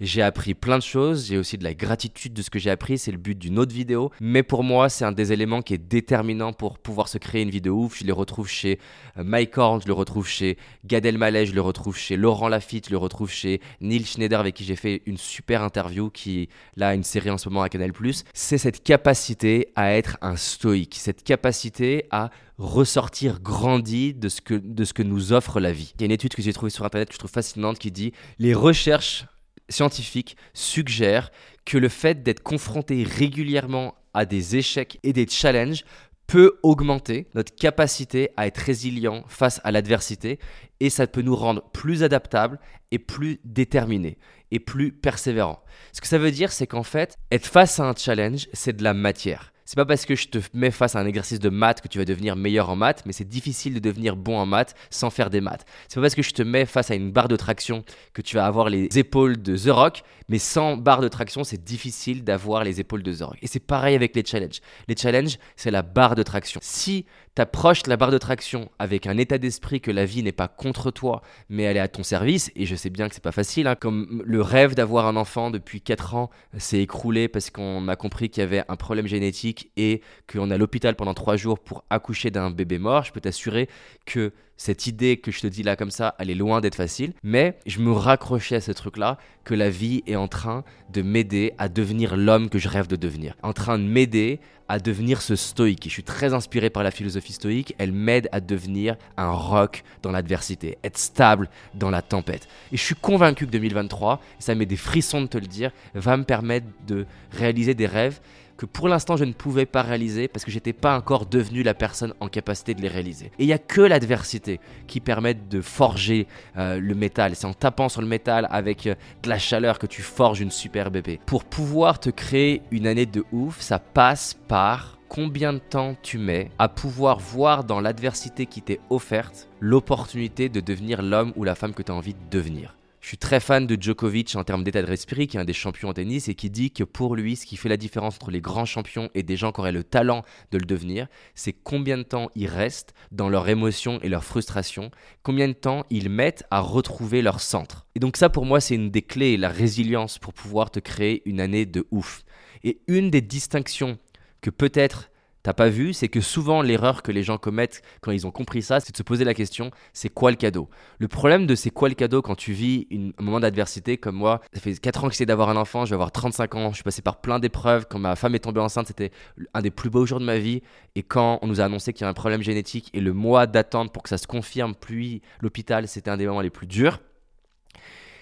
J'ai 0.00 0.22
appris 0.22 0.54
plein 0.54 0.78
de 0.78 0.82
choses, 0.82 1.26
j'ai 1.26 1.36
aussi 1.36 1.58
de 1.58 1.64
la 1.64 1.74
gratitude 1.74 2.32
de 2.32 2.40
ce 2.40 2.48
que 2.48 2.58
j'ai 2.58 2.70
appris, 2.70 2.96
c'est 2.96 3.12
le 3.12 3.18
but 3.18 3.36
d'une 3.36 3.58
autre 3.58 3.74
vidéo. 3.74 4.10
Mais 4.18 4.42
pour 4.42 4.64
moi, 4.64 4.88
c'est 4.88 5.04
un 5.04 5.12
des 5.12 5.34
éléments 5.34 5.60
qui 5.60 5.74
est 5.74 5.78
déterminant 5.78 6.54
pour 6.54 6.78
pouvoir 6.78 7.08
se 7.08 7.18
créer 7.18 7.42
une 7.42 7.50
vidéo 7.50 7.74
ouf. 7.84 7.98
Je 7.98 8.04
les 8.04 8.12
retrouve 8.12 8.48
chez 8.48 8.78
euh, 9.18 9.24
Mike 9.24 9.58
Horn, 9.58 9.82
je 9.82 9.86
le 9.86 9.92
retrouve 9.92 10.26
chez 10.26 10.56
Gad 10.86 11.04
Elmaleh, 11.04 11.44
je 11.44 11.52
le 11.52 11.60
retrouve 11.60 11.98
chez 11.98 12.16
Laurent 12.16 12.48
Lafitte, 12.48 12.86
je 12.86 12.92
le 12.92 12.96
retrouve 12.96 13.30
chez 13.30 13.60
Neil 13.82 14.06
Schneider 14.06 14.40
avec 14.40 14.54
qui 14.54 14.64
j'ai 14.64 14.74
fait 14.74 15.02
une 15.04 15.18
super 15.18 15.62
interview 15.62 16.08
qui 16.08 16.48
là 16.76 16.94
une 16.94 17.04
série 17.04 17.28
en 17.28 17.36
ce 17.36 17.50
moment 17.50 17.60
à 17.62 17.68
Canal+. 17.68 17.92
C'est 18.32 18.56
cette 18.56 18.82
capacité 18.82 19.68
à 19.76 19.92
être 19.92 20.16
un 20.22 20.36
stoïque, 20.36 20.96
cette 20.98 21.22
capacité 21.24 22.06
à 22.10 22.30
ressortir 22.56 23.40
grandi 23.40 24.14
de 24.14 24.30
ce 24.30 24.40
que, 24.40 24.54
de 24.54 24.84
ce 24.84 24.94
que 24.94 25.02
nous 25.02 25.34
offre 25.34 25.60
la 25.60 25.72
vie. 25.72 25.92
Il 25.96 26.00
y 26.00 26.04
a 26.04 26.06
une 26.06 26.12
étude 26.12 26.34
que 26.34 26.40
j'ai 26.40 26.54
trouvée 26.54 26.70
sur 26.70 26.86
Internet 26.86 27.08
que 27.08 27.14
je 27.14 27.18
trouve 27.18 27.30
fascinante 27.30 27.78
qui 27.78 27.90
dit 27.90 28.12
les 28.38 28.54
recherches 28.54 29.26
scientifiques 29.70 30.36
suggèrent 30.52 31.30
que 31.64 31.78
le 31.78 31.88
fait 31.88 32.22
d'être 32.22 32.42
confronté 32.42 33.04
régulièrement 33.04 33.94
à 34.14 34.24
des 34.24 34.56
échecs 34.56 34.98
et 35.02 35.12
des 35.12 35.26
challenges 35.26 35.84
peut 36.26 36.58
augmenter 36.62 37.26
notre 37.34 37.54
capacité 37.54 38.30
à 38.36 38.46
être 38.46 38.58
résilient 38.58 39.24
face 39.26 39.60
à 39.64 39.72
l'adversité 39.72 40.38
et 40.78 40.88
ça 40.88 41.06
peut 41.06 41.22
nous 41.22 41.34
rendre 41.34 41.68
plus 41.72 42.04
adaptables 42.04 42.60
et 42.92 43.00
plus 43.00 43.40
déterminés 43.44 44.16
et 44.52 44.60
plus 44.60 44.92
persévérants. 44.92 45.62
Ce 45.92 46.00
que 46.00 46.06
ça 46.06 46.18
veut 46.18 46.30
dire, 46.30 46.52
c'est 46.52 46.66
qu'en 46.68 46.82
fait, 46.84 47.18
être 47.32 47.46
face 47.46 47.80
à 47.80 47.88
un 47.88 47.94
challenge, 47.96 48.48
c'est 48.52 48.76
de 48.76 48.84
la 48.84 48.94
matière 48.94 49.52
C'est 49.70 49.76
pas 49.76 49.86
parce 49.86 50.04
que 50.04 50.16
je 50.16 50.26
te 50.26 50.38
mets 50.52 50.72
face 50.72 50.96
à 50.96 50.98
un 50.98 51.06
exercice 51.06 51.38
de 51.38 51.48
maths 51.48 51.80
que 51.80 51.86
tu 51.86 51.98
vas 51.98 52.04
devenir 52.04 52.34
meilleur 52.34 52.70
en 52.70 52.74
maths, 52.74 53.04
mais 53.06 53.12
c'est 53.12 53.28
difficile 53.28 53.72
de 53.72 53.78
devenir 53.78 54.16
bon 54.16 54.36
en 54.36 54.44
maths 54.44 54.74
sans 54.90 55.10
faire 55.10 55.30
des 55.30 55.40
maths. 55.40 55.64
C'est 55.86 55.94
pas 55.94 56.00
parce 56.00 56.16
que 56.16 56.22
je 56.22 56.32
te 56.32 56.42
mets 56.42 56.66
face 56.66 56.90
à 56.90 56.96
une 56.96 57.12
barre 57.12 57.28
de 57.28 57.36
traction 57.36 57.84
que 58.12 58.20
tu 58.20 58.34
vas 58.34 58.46
avoir 58.46 58.68
les 58.68 58.88
épaules 58.98 59.40
de 59.40 59.56
The 59.56 59.70
Rock, 59.70 60.02
mais 60.28 60.40
sans 60.40 60.76
barre 60.76 61.02
de 61.02 61.06
traction, 61.06 61.44
c'est 61.44 61.62
difficile 61.62 62.24
d'avoir 62.24 62.64
les 62.64 62.80
épaules 62.80 63.04
de 63.04 63.14
The 63.14 63.22
Rock. 63.22 63.38
Et 63.42 63.46
c'est 63.46 63.60
pareil 63.60 63.94
avec 63.94 64.16
les 64.16 64.24
challenges. 64.24 64.60
Les 64.88 64.96
challenges, 64.96 65.38
c'est 65.54 65.70
la 65.70 65.82
barre 65.82 66.16
de 66.16 66.24
traction. 66.24 66.58
Si 66.64 67.06
tu 67.36 67.42
approches 67.42 67.86
la 67.86 67.96
barre 67.96 68.10
de 68.10 68.18
traction 68.18 68.70
avec 68.78 69.06
un 69.06 69.16
état 69.16 69.38
d'esprit 69.38 69.80
que 69.80 69.90
la 69.90 70.04
vie 70.04 70.22
n'est 70.22 70.32
pas 70.32 70.48
contre 70.48 70.90
toi, 70.90 71.22
mais 71.48 71.62
elle 71.62 71.76
est 71.76 71.80
à 71.80 71.88
ton 71.88 72.02
service, 72.02 72.50
et 72.56 72.66
je 72.66 72.74
sais 72.74 72.90
bien 72.90 73.08
que 73.08 73.14
c'est 73.14 73.22
pas 73.22 73.32
facile, 73.32 73.66
hein, 73.66 73.76
comme 73.76 74.22
le 74.24 74.42
rêve 74.42 74.74
d'avoir 74.74 75.06
un 75.06 75.16
enfant 75.16 75.50
depuis 75.50 75.80
4 75.80 76.14
ans 76.14 76.30
s'est 76.58 76.80
écroulé 76.80 77.28
parce 77.28 77.50
qu'on 77.50 77.86
a 77.88 77.96
compris 77.96 78.30
qu'il 78.30 78.42
y 78.42 78.44
avait 78.44 78.64
un 78.68 78.76
problème 78.76 79.06
génétique 79.06 79.70
et 79.76 80.02
qu'on 80.30 80.50
est 80.50 80.54
à 80.54 80.58
l'hôpital 80.58 80.96
pendant 80.96 81.14
3 81.14 81.36
jours 81.36 81.58
pour 81.60 81.84
accoucher 81.90 82.30
d'un 82.30 82.50
bébé 82.50 82.78
mort, 82.78 83.04
je 83.04 83.12
peux 83.12 83.20
t'assurer 83.20 83.68
que 84.06 84.32
cette 84.60 84.86
idée 84.86 85.16
que 85.16 85.30
je 85.30 85.40
te 85.40 85.46
dis 85.46 85.62
là 85.62 85.74
comme 85.74 85.90
ça, 85.90 86.14
elle 86.18 86.28
est 86.28 86.34
loin 86.34 86.60
d'être 86.60 86.74
facile, 86.74 87.14
mais 87.22 87.56
je 87.64 87.80
me 87.80 87.92
raccrochais 87.92 88.56
à 88.56 88.60
ce 88.60 88.72
truc-là, 88.72 89.16
que 89.42 89.54
la 89.54 89.70
vie 89.70 90.02
est 90.06 90.16
en 90.16 90.28
train 90.28 90.64
de 90.92 91.00
m'aider 91.00 91.54
à 91.56 91.70
devenir 91.70 92.14
l'homme 92.14 92.50
que 92.50 92.58
je 92.58 92.68
rêve 92.68 92.86
de 92.86 92.96
devenir, 92.96 93.36
en 93.42 93.54
train 93.54 93.78
de 93.78 93.84
m'aider 93.84 94.38
à 94.68 94.78
devenir 94.78 95.22
ce 95.22 95.34
stoïque. 95.34 95.84
Je 95.84 95.88
suis 95.94 96.02
très 96.02 96.34
inspiré 96.34 96.68
par 96.68 96.82
la 96.82 96.90
philosophie 96.90 97.32
stoïque, 97.32 97.74
elle 97.78 97.92
m'aide 97.92 98.28
à 98.32 98.40
devenir 98.42 98.96
un 99.16 99.30
rock 99.30 99.82
dans 100.02 100.10
l'adversité, 100.10 100.76
être 100.84 100.98
stable 100.98 101.48
dans 101.72 101.88
la 101.88 102.02
tempête. 102.02 102.46
Et 102.70 102.76
je 102.76 102.82
suis 102.82 102.94
convaincu 102.94 103.46
que 103.46 103.52
2023, 103.52 104.20
ça 104.38 104.54
met 104.54 104.66
des 104.66 104.76
frissons 104.76 105.22
de 105.22 105.26
te 105.26 105.38
le 105.38 105.46
dire, 105.46 105.70
va 105.94 106.18
me 106.18 106.24
permettre 106.24 106.66
de 106.86 107.06
réaliser 107.32 107.72
des 107.72 107.86
rêves 107.86 108.20
que 108.60 108.66
pour 108.66 108.88
l'instant 108.88 109.16
je 109.16 109.24
ne 109.24 109.32
pouvais 109.32 109.64
pas 109.64 109.80
réaliser 109.80 110.28
parce 110.28 110.44
que 110.44 110.50
j'étais 110.50 110.74
pas 110.74 110.94
encore 110.94 111.24
devenu 111.24 111.62
la 111.62 111.72
personne 111.72 112.12
en 112.20 112.28
capacité 112.28 112.74
de 112.74 112.82
les 112.82 112.88
réaliser. 112.88 113.32
Et 113.38 113.44
il 113.44 113.46
n'y 113.46 113.54
a 113.54 113.58
que 113.58 113.80
l'adversité 113.80 114.60
qui 114.86 115.00
permet 115.00 115.32
de 115.32 115.62
forger 115.62 116.26
euh, 116.58 116.78
le 116.78 116.94
métal. 116.94 117.34
C'est 117.34 117.46
en 117.46 117.54
tapant 117.54 117.88
sur 117.88 118.02
le 118.02 118.06
métal 118.06 118.46
avec 118.50 118.86
euh, 118.86 118.94
de 119.22 119.30
la 119.30 119.38
chaleur 119.38 119.78
que 119.78 119.86
tu 119.86 120.02
forges 120.02 120.40
une 120.40 120.50
super 120.50 120.90
bébé. 120.90 121.18
Pour 121.24 121.44
pouvoir 121.44 122.00
te 122.00 122.10
créer 122.10 122.60
une 122.70 122.86
année 122.86 123.06
de 123.06 123.24
ouf, 123.32 123.62
ça 123.62 123.78
passe 123.78 124.36
par 124.46 124.98
combien 125.08 125.54
de 125.54 125.58
temps 125.58 125.96
tu 126.02 126.18
mets 126.18 126.50
à 126.58 126.68
pouvoir 126.68 127.18
voir 127.18 127.64
dans 127.64 127.80
l'adversité 127.80 128.44
qui 128.44 128.60
t'est 128.60 128.80
offerte 128.90 129.48
l'opportunité 129.58 130.50
de 130.50 130.60
devenir 130.60 131.00
l'homme 131.00 131.32
ou 131.34 131.44
la 131.44 131.54
femme 131.54 131.72
que 131.72 131.82
tu 131.82 131.92
as 131.92 131.94
envie 131.94 132.12
de 132.12 132.30
devenir. 132.30 132.76
Je 133.00 133.08
suis 133.08 133.18
très 133.18 133.40
fan 133.40 133.66
de 133.66 133.80
Djokovic 133.80 134.36
en 134.36 134.44
termes 134.44 134.62
d'état 134.62 134.82
de 134.82 134.86
l'esprit, 134.86 135.26
qui 135.26 135.38
est 135.38 135.40
un 135.40 135.44
des 135.44 135.54
champions 135.54 135.88
en 135.88 135.94
tennis, 135.94 136.28
et 136.28 136.34
qui 136.34 136.50
dit 136.50 136.70
que 136.70 136.84
pour 136.84 137.16
lui, 137.16 137.34
ce 137.34 137.46
qui 137.46 137.56
fait 137.56 137.70
la 137.70 137.78
différence 137.78 138.16
entre 138.16 138.30
les 138.30 138.42
grands 138.42 138.66
champions 138.66 139.08
et 139.14 139.22
des 139.22 139.36
gens 139.38 139.52
qui 139.52 139.60
auraient 139.60 139.72
le 139.72 139.84
talent 139.84 140.22
de 140.50 140.58
le 140.58 140.66
devenir, 140.66 141.06
c'est 141.34 141.54
combien 141.54 141.96
de 141.96 142.02
temps 142.02 142.30
ils 142.34 142.46
restent 142.46 142.94
dans 143.10 143.30
leurs 143.30 143.48
émotions 143.48 143.98
et 144.02 144.10
leurs 144.10 144.24
frustrations, 144.24 144.90
combien 145.22 145.48
de 145.48 145.54
temps 145.54 145.86
ils 145.88 146.10
mettent 146.10 146.44
à 146.50 146.60
retrouver 146.60 147.22
leur 147.22 147.40
centre. 147.40 147.86
Et 147.94 148.00
donc 148.00 148.18
ça, 148.18 148.28
pour 148.28 148.44
moi, 148.44 148.60
c'est 148.60 148.74
une 148.74 148.90
des 148.90 149.02
clés, 149.02 149.38
la 149.38 149.48
résilience 149.48 150.18
pour 150.18 150.34
pouvoir 150.34 150.70
te 150.70 150.78
créer 150.78 151.22
une 151.24 151.40
année 151.40 151.64
de 151.64 151.86
ouf. 151.90 152.22
Et 152.64 152.82
une 152.86 153.10
des 153.10 153.22
distinctions 153.22 153.98
que 154.42 154.50
peut-être 154.50 155.10
t'as 155.42 155.52
pas 155.52 155.68
vu, 155.68 155.92
c'est 155.92 156.08
que 156.08 156.20
souvent 156.20 156.62
l'erreur 156.62 157.02
que 157.02 157.12
les 157.12 157.22
gens 157.22 157.38
commettent 157.38 157.82
quand 158.00 158.10
ils 158.10 158.26
ont 158.26 158.30
compris 158.30 158.62
ça, 158.62 158.80
c'est 158.80 158.92
de 158.92 158.96
se 158.96 159.02
poser 159.02 159.24
la 159.24 159.34
question 159.34 159.70
c'est 159.92 160.08
quoi 160.08 160.30
le 160.30 160.36
cadeau? 160.36 160.68
Le 160.98 161.08
problème 161.08 161.46
de 161.46 161.54
c'est 161.54 161.70
quoi 161.70 161.88
le 161.88 161.94
cadeau 161.94 162.22
quand 162.22 162.34
tu 162.34 162.52
vis 162.52 162.86
un 162.92 163.22
moment 163.22 163.40
d'adversité 163.40 163.96
comme 163.96 164.16
moi, 164.16 164.40
ça 164.52 164.60
fait 164.60 164.74
4 164.74 165.04
ans 165.04 165.08
que 165.08 165.14
j'essaie 165.14 165.26
d'avoir 165.26 165.48
un 165.48 165.56
enfant, 165.56 165.84
je 165.84 165.90
vais 165.90 165.94
avoir 165.94 166.12
35 166.12 166.54
ans, 166.54 166.70
je 166.70 166.76
suis 166.76 166.84
passé 166.84 167.02
par 167.02 167.20
plein 167.20 167.38
d'épreuves. 167.38 167.86
Quand 167.88 167.98
ma 167.98 168.16
femme 168.16 168.34
est 168.34 168.40
tombée 168.40 168.60
enceinte, 168.60 168.86
c'était 168.86 169.10
un 169.54 169.62
des 169.62 169.70
plus 169.70 169.90
beaux 169.90 170.06
jours 170.06 170.20
de 170.20 170.24
ma 170.24 170.38
vie. 170.38 170.62
Et 170.94 171.02
quand 171.02 171.38
on 171.42 171.46
nous 171.46 171.60
a 171.60 171.64
annoncé 171.64 171.92
qu'il 171.92 172.02
y 172.02 172.06
a 172.06 172.08
un 172.08 172.14
problème 172.14 172.42
génétique 172.42 172.90
et 172.92 173.00
le 173.00 173.12
mois 173.12 173.46
d'attente 173.46 173.92
pour 173.92 174.02
que 174.02 174.08
ça 174.08 174.18
se 174.18 174.26
confirme, 174.26 174.74
puis 174.74 175.22
l'hôpital, 175.40 175.88
c'était 175.88 176.10
un 176.10 176.16
des 176.16 176.26
moments 176.26 176.40
les 176.40 176.50
plus 176.50 176.66
durs. 176.66 177.00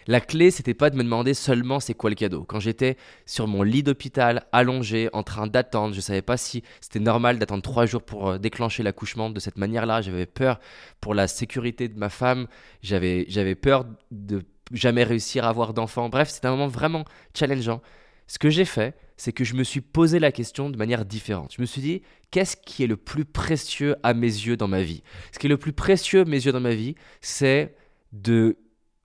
La 0.09 0.23
clé, 0.23 0.51
c'était 0.51 0.73
pas 0.73 0.88
de 0.88 0.97
me 0.97 1.05
demander 1.05 1.35
seulement 1.35 1.81
c'est 1.81 1.92
quoi 1.92 2.09
le 2.09 2.16
cadeau. 2.16 2.42
Quand 2.42 2.61
j'étais 2.61 2.97
sur 3.27 3.47
mon 3.47 3.62
lit 3.62 3.83
d'hôpital, 3.83 4.47
allongé, 4.53 5.11
en 5.12 5.23
train 5.23 5.47
d'attendre, 5.47 5.94
je 5.94 6.01
savais 6.01 6.23
pas 6.23 6.38
si 6.38 6.62
c'était 6.81 6.99
normal 6.99 7.38
d'attendre 7.38 7.62
trois 7.62 7.85
jours 7.85 8.03
pour 8.03 8.31
euh, 8.31 8.38
déclencher 8.38 8.83
l'accouchement 8.83 9.29
de 9.29 9.38
cette 9.38 9.59
manière-là. 9.59 10.01
J'avais 10.01 10.25
peur 10.25 10.61
pour 11.03 11.12
la 11.12 11.29
sécurité 11.29 11.88
de 11.88 11.99
ma 11.99 12.09
femme. 12.09 12.47
J'avais, 12.81 13.55
peur 13.55 13.85
de 14.11 14.44
jamais 14.73 15.05
réussir 15.05 15.44
à 15.44 15.51
avoir 15.51 15.75
d'enfant. 15.75 16.09
Bref, 16.09 16.31
c'était 16.31 16.47
un 16.47 16.53
moment 16.53 16.68
vraiment 16.68 17.05
challengeant. 17.35 17.83
Ce 18.29 18.38
que 18.38 18.49
j'ai 18.49 18.64
fait, 18.64 18.97
c'est 19.18 19.33
que 19.33 19.44
je 19.44 19.53
me 19.53 19.62
suis 19.62 19.83
posé 19.83 20.21
la 20.21 20.33
question 20.33 20.71
de 20.71 20.79
manière 20.79 21.05
différente. 21.05 21.53
Je 21.55 21.61
me 21.61 21.66
suis 21.66 21.83
dit, 21.83 22.01
qu'est-ce 22.31 22.57
qui 22.57 22.83
est 22.83 22.87
le 22.87 22.97
plus 22.97 23.27
précieux 23.27 23.97
à 24.03 24.14
mes 24.14 24.27
yeux 24.27 24.57
dans 24.57 24.68
ma 24.68 24.81
vie? 24.81 25.03
Ce 25.33 25.38
qui 25.38 25.49
est 25.49 25.51
le 25.51 25.59
plus 25.59 25.75
précieux 25.75 26.23
à 26.23 26.25
mes 26.25 26.47
yeux 26.47 26.53
dans 26.53 26.61
ma 26.61 26.75
vie, 26.75 26.94
c'est 27.21 27.75
de 28.12 28.57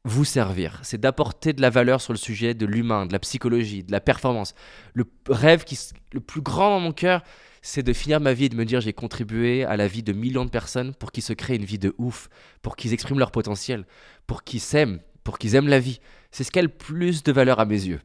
vous 0.06 0.26
servir, 0.26 0.80
c'est 0.84 1.00
d'apporter 1.00 1.54
de 1.54 1.62
la 1.62 1.70
valeur 1.70 2.02
sur 2.02 2.12
le 2.12 2.18
sujet 2.18 2.54
de 2.54 2.66
l'humain, 2.66 3.06
de 3.06 3.13
la 3.13 3.20
psychologie, 3.20 3.84
de 3.84 3.92
la 3.92 4.02
performance. 4.02 4.54
Le 4.94 5.06
rêve 5.30 5.63
qui 5.63 5.80
le 6.12 6.20
plus 6.20 6.42
grand 6.42 6.72
dans 6.72 6.80
mon 6.82 6.92
cœur, 6.92 7.24
c'est 7.62 7.84
de 7.84 7.94
finir 7.94 8.20
ma 8.20 8.34
vie 8.34 8.46
et 8.46 8.50
de 8.50 8.56
me 8.58 8.66
dire 8.66 8.82
j'ai 8.82 8.92
contribué 8.92 9.63
à 9.63 9.78
la 9.78 9.88
vie 9.88 10.04
de 10.04 10.12
millions 10.12 10.44
de 10.44 10.50
personnes 10.50 10.94
pour 10.94 11.13
qu'ils 11.13 11.24
se 11.24 11.32
créent 11.32 11.56
une 11.56 11.63
vie 11.63 11.80
de 11.80 11.96
ouf, 11.98 12.30
pour 12.62 12.76
qu'ils 12.76 12.92
expriment 12.92 13.20
leur 13.20 13.32
potentiel, 13.32 13.86
pour 14.28 14.44
qu'ils 14.44 14.60
s'aiment, 14.60 15.00
pour 15.24 15.39
qu'ils 15.39 15.56
aiment 15.56 15.70
la 15.70 15.80
vie. 15.80 16.02
C'est 16.32 16.44
ce 16.44 16.52
qui 16.52 16.60
a 16.60 16.63
le 16.63 16.68
plus 16.68 17.24
de 17.24 17.32
valeur 17.32 17.62
à 17.62 17.66
mes 17.66 17.82
yeux. 17.86 18.02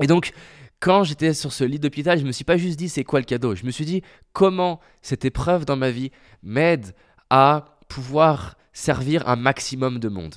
Et 0.00 0.08
donc, 0.08 0.32
quand 0.80 1.04
j'étais 1.04 1.34
sur 1.34 1.52
ce 1.52 1.62
lit 1.62 1.78
d'hôpital, 1.78 2.18
je 2.18 2.24
me 2.24 2.32
suis 2.32 2.44
pas 2.44 2.56
juste 2.56 2.76
dit 2.76 2.88
c'est 2.88 3.04
quoi 3.04 3.20
le 3.20 3.24
cadeau. 3.24 3.54
Je 3.54 3.64
me 3.64 3.70
suis 3.70 3.84
dit 3.84 4.02
comment 4.32 4.80
cette 5.02 5.24
épreuve 5.24 5.64
dans 5.64 5.76
ma 5.76 5.92
vie 5.92 6.10
m'aide 6.42 6.92
à 7.30 7.78
pouvoir 7.88 8.56
servir 8.72 9.28
un 9.28 9.36
maximum 9.36 10.00
de 10.00 10.08
monde. 10.08 10.34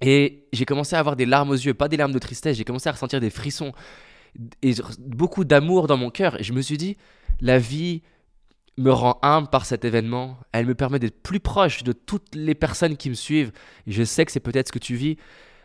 Et 0.00 0.46
j'ai 0.52 0.64
commencé 0.64 0.96
à 0.96 0.98
avoir 0.98 1.16
des 1.16 1.26
larmes 1.26 1.50
aux 1.50 1.54
yeux, 1.54 1.74
pas 1.74 1.88
des 1.88 1.96
larmes 1.96 2.12
de 2.12 2.18
tristesse, 2.18 2.56
j'ai 2.56 2.64
commencé 2.64 2.88
à 2.88 2.92
ressentir 2.92 3.20
des 3.20 3.30
frissons 3.30 3.72
et 4.62 4.74
beaucoup 4.98 5.44
d'amour 5.44 5.86
dans 5.86 5.96
mon 5.96 6.10
cœur. 6.10 6.38
Et 6.40 6.42
je 6.42 6.52
me 6.52 6.60
suis 6.60 6.76
dit, 6.76 6.96
la 7.40 7.58
vie 7.58 8.02
me 8.78 8.90
rend 8.90 9.18
humble 9.22 9.48
par 9.48 9.64
cet 9.64 9.84
événement, 9.84 10.38
elle 10.52 10.66
me 10.66 10.74
permet 10.74 10.98
d'être 10.98 11.22
plus 11.22 11.40
proche 11.40 11.82
de 11.82 11.92
toutes 11.92 12.34
les 12.34 12.54
personnes 12.54 12.96
qui 12.96 13.08
me 13.08 13.14
suivent. 13.14 13.52
Et 13.86 13.92
je 13.92 14.02
sais 14.02 14.24
que 14.26 14.32
c'est 14.32 14.40
peut-être 14.40 14.68
ce 14.68 14.72
que 14.72 14.78
tu 14.78 14.96
vis, 14.96 15.16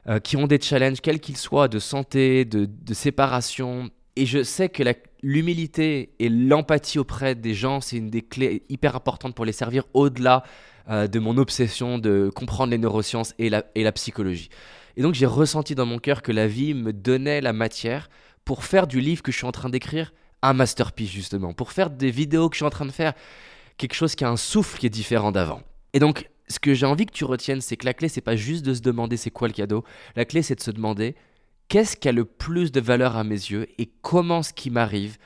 euh, 0.07 0.19
qui 0.19 0.37
ont 0.37 0.47
des 0.47 0.59
challenges, 0.61 1.01
quels 1.01 1.19
qu'ils 1.19 1.37
soient, 1.37 1.67
de 1.67 1.79
santé, 1.79 2.45
de, 2.45 2.65
de 2.65 2.93
séparation. 2.93 3.89
Et 4.15 4.25
je 4.25 4.43
sais 4.43 4.69
que 4.69 4.83
l'humilité 5.21 6.13
et 6.19 6.29
l'empathie 6.29 6.99
auprès 6.99 7.35
des 7.35 7.53
gens, 7.53 7.81
c'est 7.81 7.97
une 7.97 8.09
des 8.09 8.21
clés 8.21 8.63
hyper 8.69 8.95
importantes 8.95 9.35
pour 9.35 9.45
les 9.45 9.51
servir 9.51 9.83
au-delà 9.93 10.43
euh, 10.89 11.07
de 11.07 11.19
mon 11.19 11.37
obsession 11.37 11.97
de 11.97 12.31
comprendre 12.33 12.71
les 12.71 12.77
neurosciences 12.77 13.33
et 13.39 13.49
la, 13.49 13.63
et 13.75 13.83
la 13.83 13.91
psychologie. 13.91 14.49
Et 14.97 15.01
donc 15.01 15.13
j'ai 15.13 15.25
ressenti 15.25 15.75
dans 15.75 15.85
mon 15.85 15.99
cœur 15.99 16.21
que 16.21 16.31
la 16.31 16.47
vie 16.47 16.73
me 16.73 16.93
donnait 16.93 17.41
la 17.41 17.53
matière 17.53 18.09
pour 18.45 18.63
faire 18.63 18.87
du 18.87 18.99
livre 18.99 19.21
que 19.23 19.31
je 19.31 19.37
suis 19.37 19.47
en 19.47 19.51
train 19.51 19.69
d'écrire 19.69 20.13
un 20.41 20.53
masterpiece 20.53 21.11
justement, 21.11 21.53
pour 21.53 21.71
faire 21.71 21.89
des 21.89 22.11
vidéos 22.11 22.49
que 22.49 22.55
je 22.55 22.59
suis 22.59 22.65
en 22.65 22.71
train 22.71 22.85
de 22.85 22.91
faire, 22.91 23.13
quelque 23.77 23.93
chose 23.93 24.15
qui 24.15 24.23
a 24.23 24.29
un 24.29 24.37
souffle 24.37 24.79
qui 24.79 24.87
est 24.87 24.89
différent 24.89 25.31
d'avant. 25.31 25.61
Et 25.93 25.99
donc 25.99 26.29
ce 26.47 26.59
que 26.59 26.73
j'ai 26.73 26.85
envie 26.85 27.05
que 27.05 27.13
tu 27.13 27.25
retiennes, 27.25 27.61
c'est 27.61 27.77
que 27.77 27.85
la 27.85 27.93
clé, 27.93 28.09
c'est 28.09 28.21
pas 28.21 28.35
juste 28.35 28.65
de 28.65 28.73
se 28.73 28.81
demander 28.81 29.17
c'est 29.17 29.31
quoi 29.31 29.47
le 29.47 29.53
cadeau, 29.53 29.83
la 30.15 30.25
clé 30.25 30.41
c'est 30.41 30.55
de 30.55 30.61
se 30.61 30.71
demander 30.71 31.15
qu'est-ce 31.67 31.95
qui 31.95 32.09
a 32.09 32.11
le 32.11 32.25
plus 32.25 32.71
de 32.71 32.81
valeur 32.81 33.15
à 33.15 33.23
mes 33.23 33.35
yeux 33.35 33.67
et 33.77 33.89
comment 34.01 34.43
ce 34.43 34.51
qui 34.51 34.69
m'arrive 34.69 35.17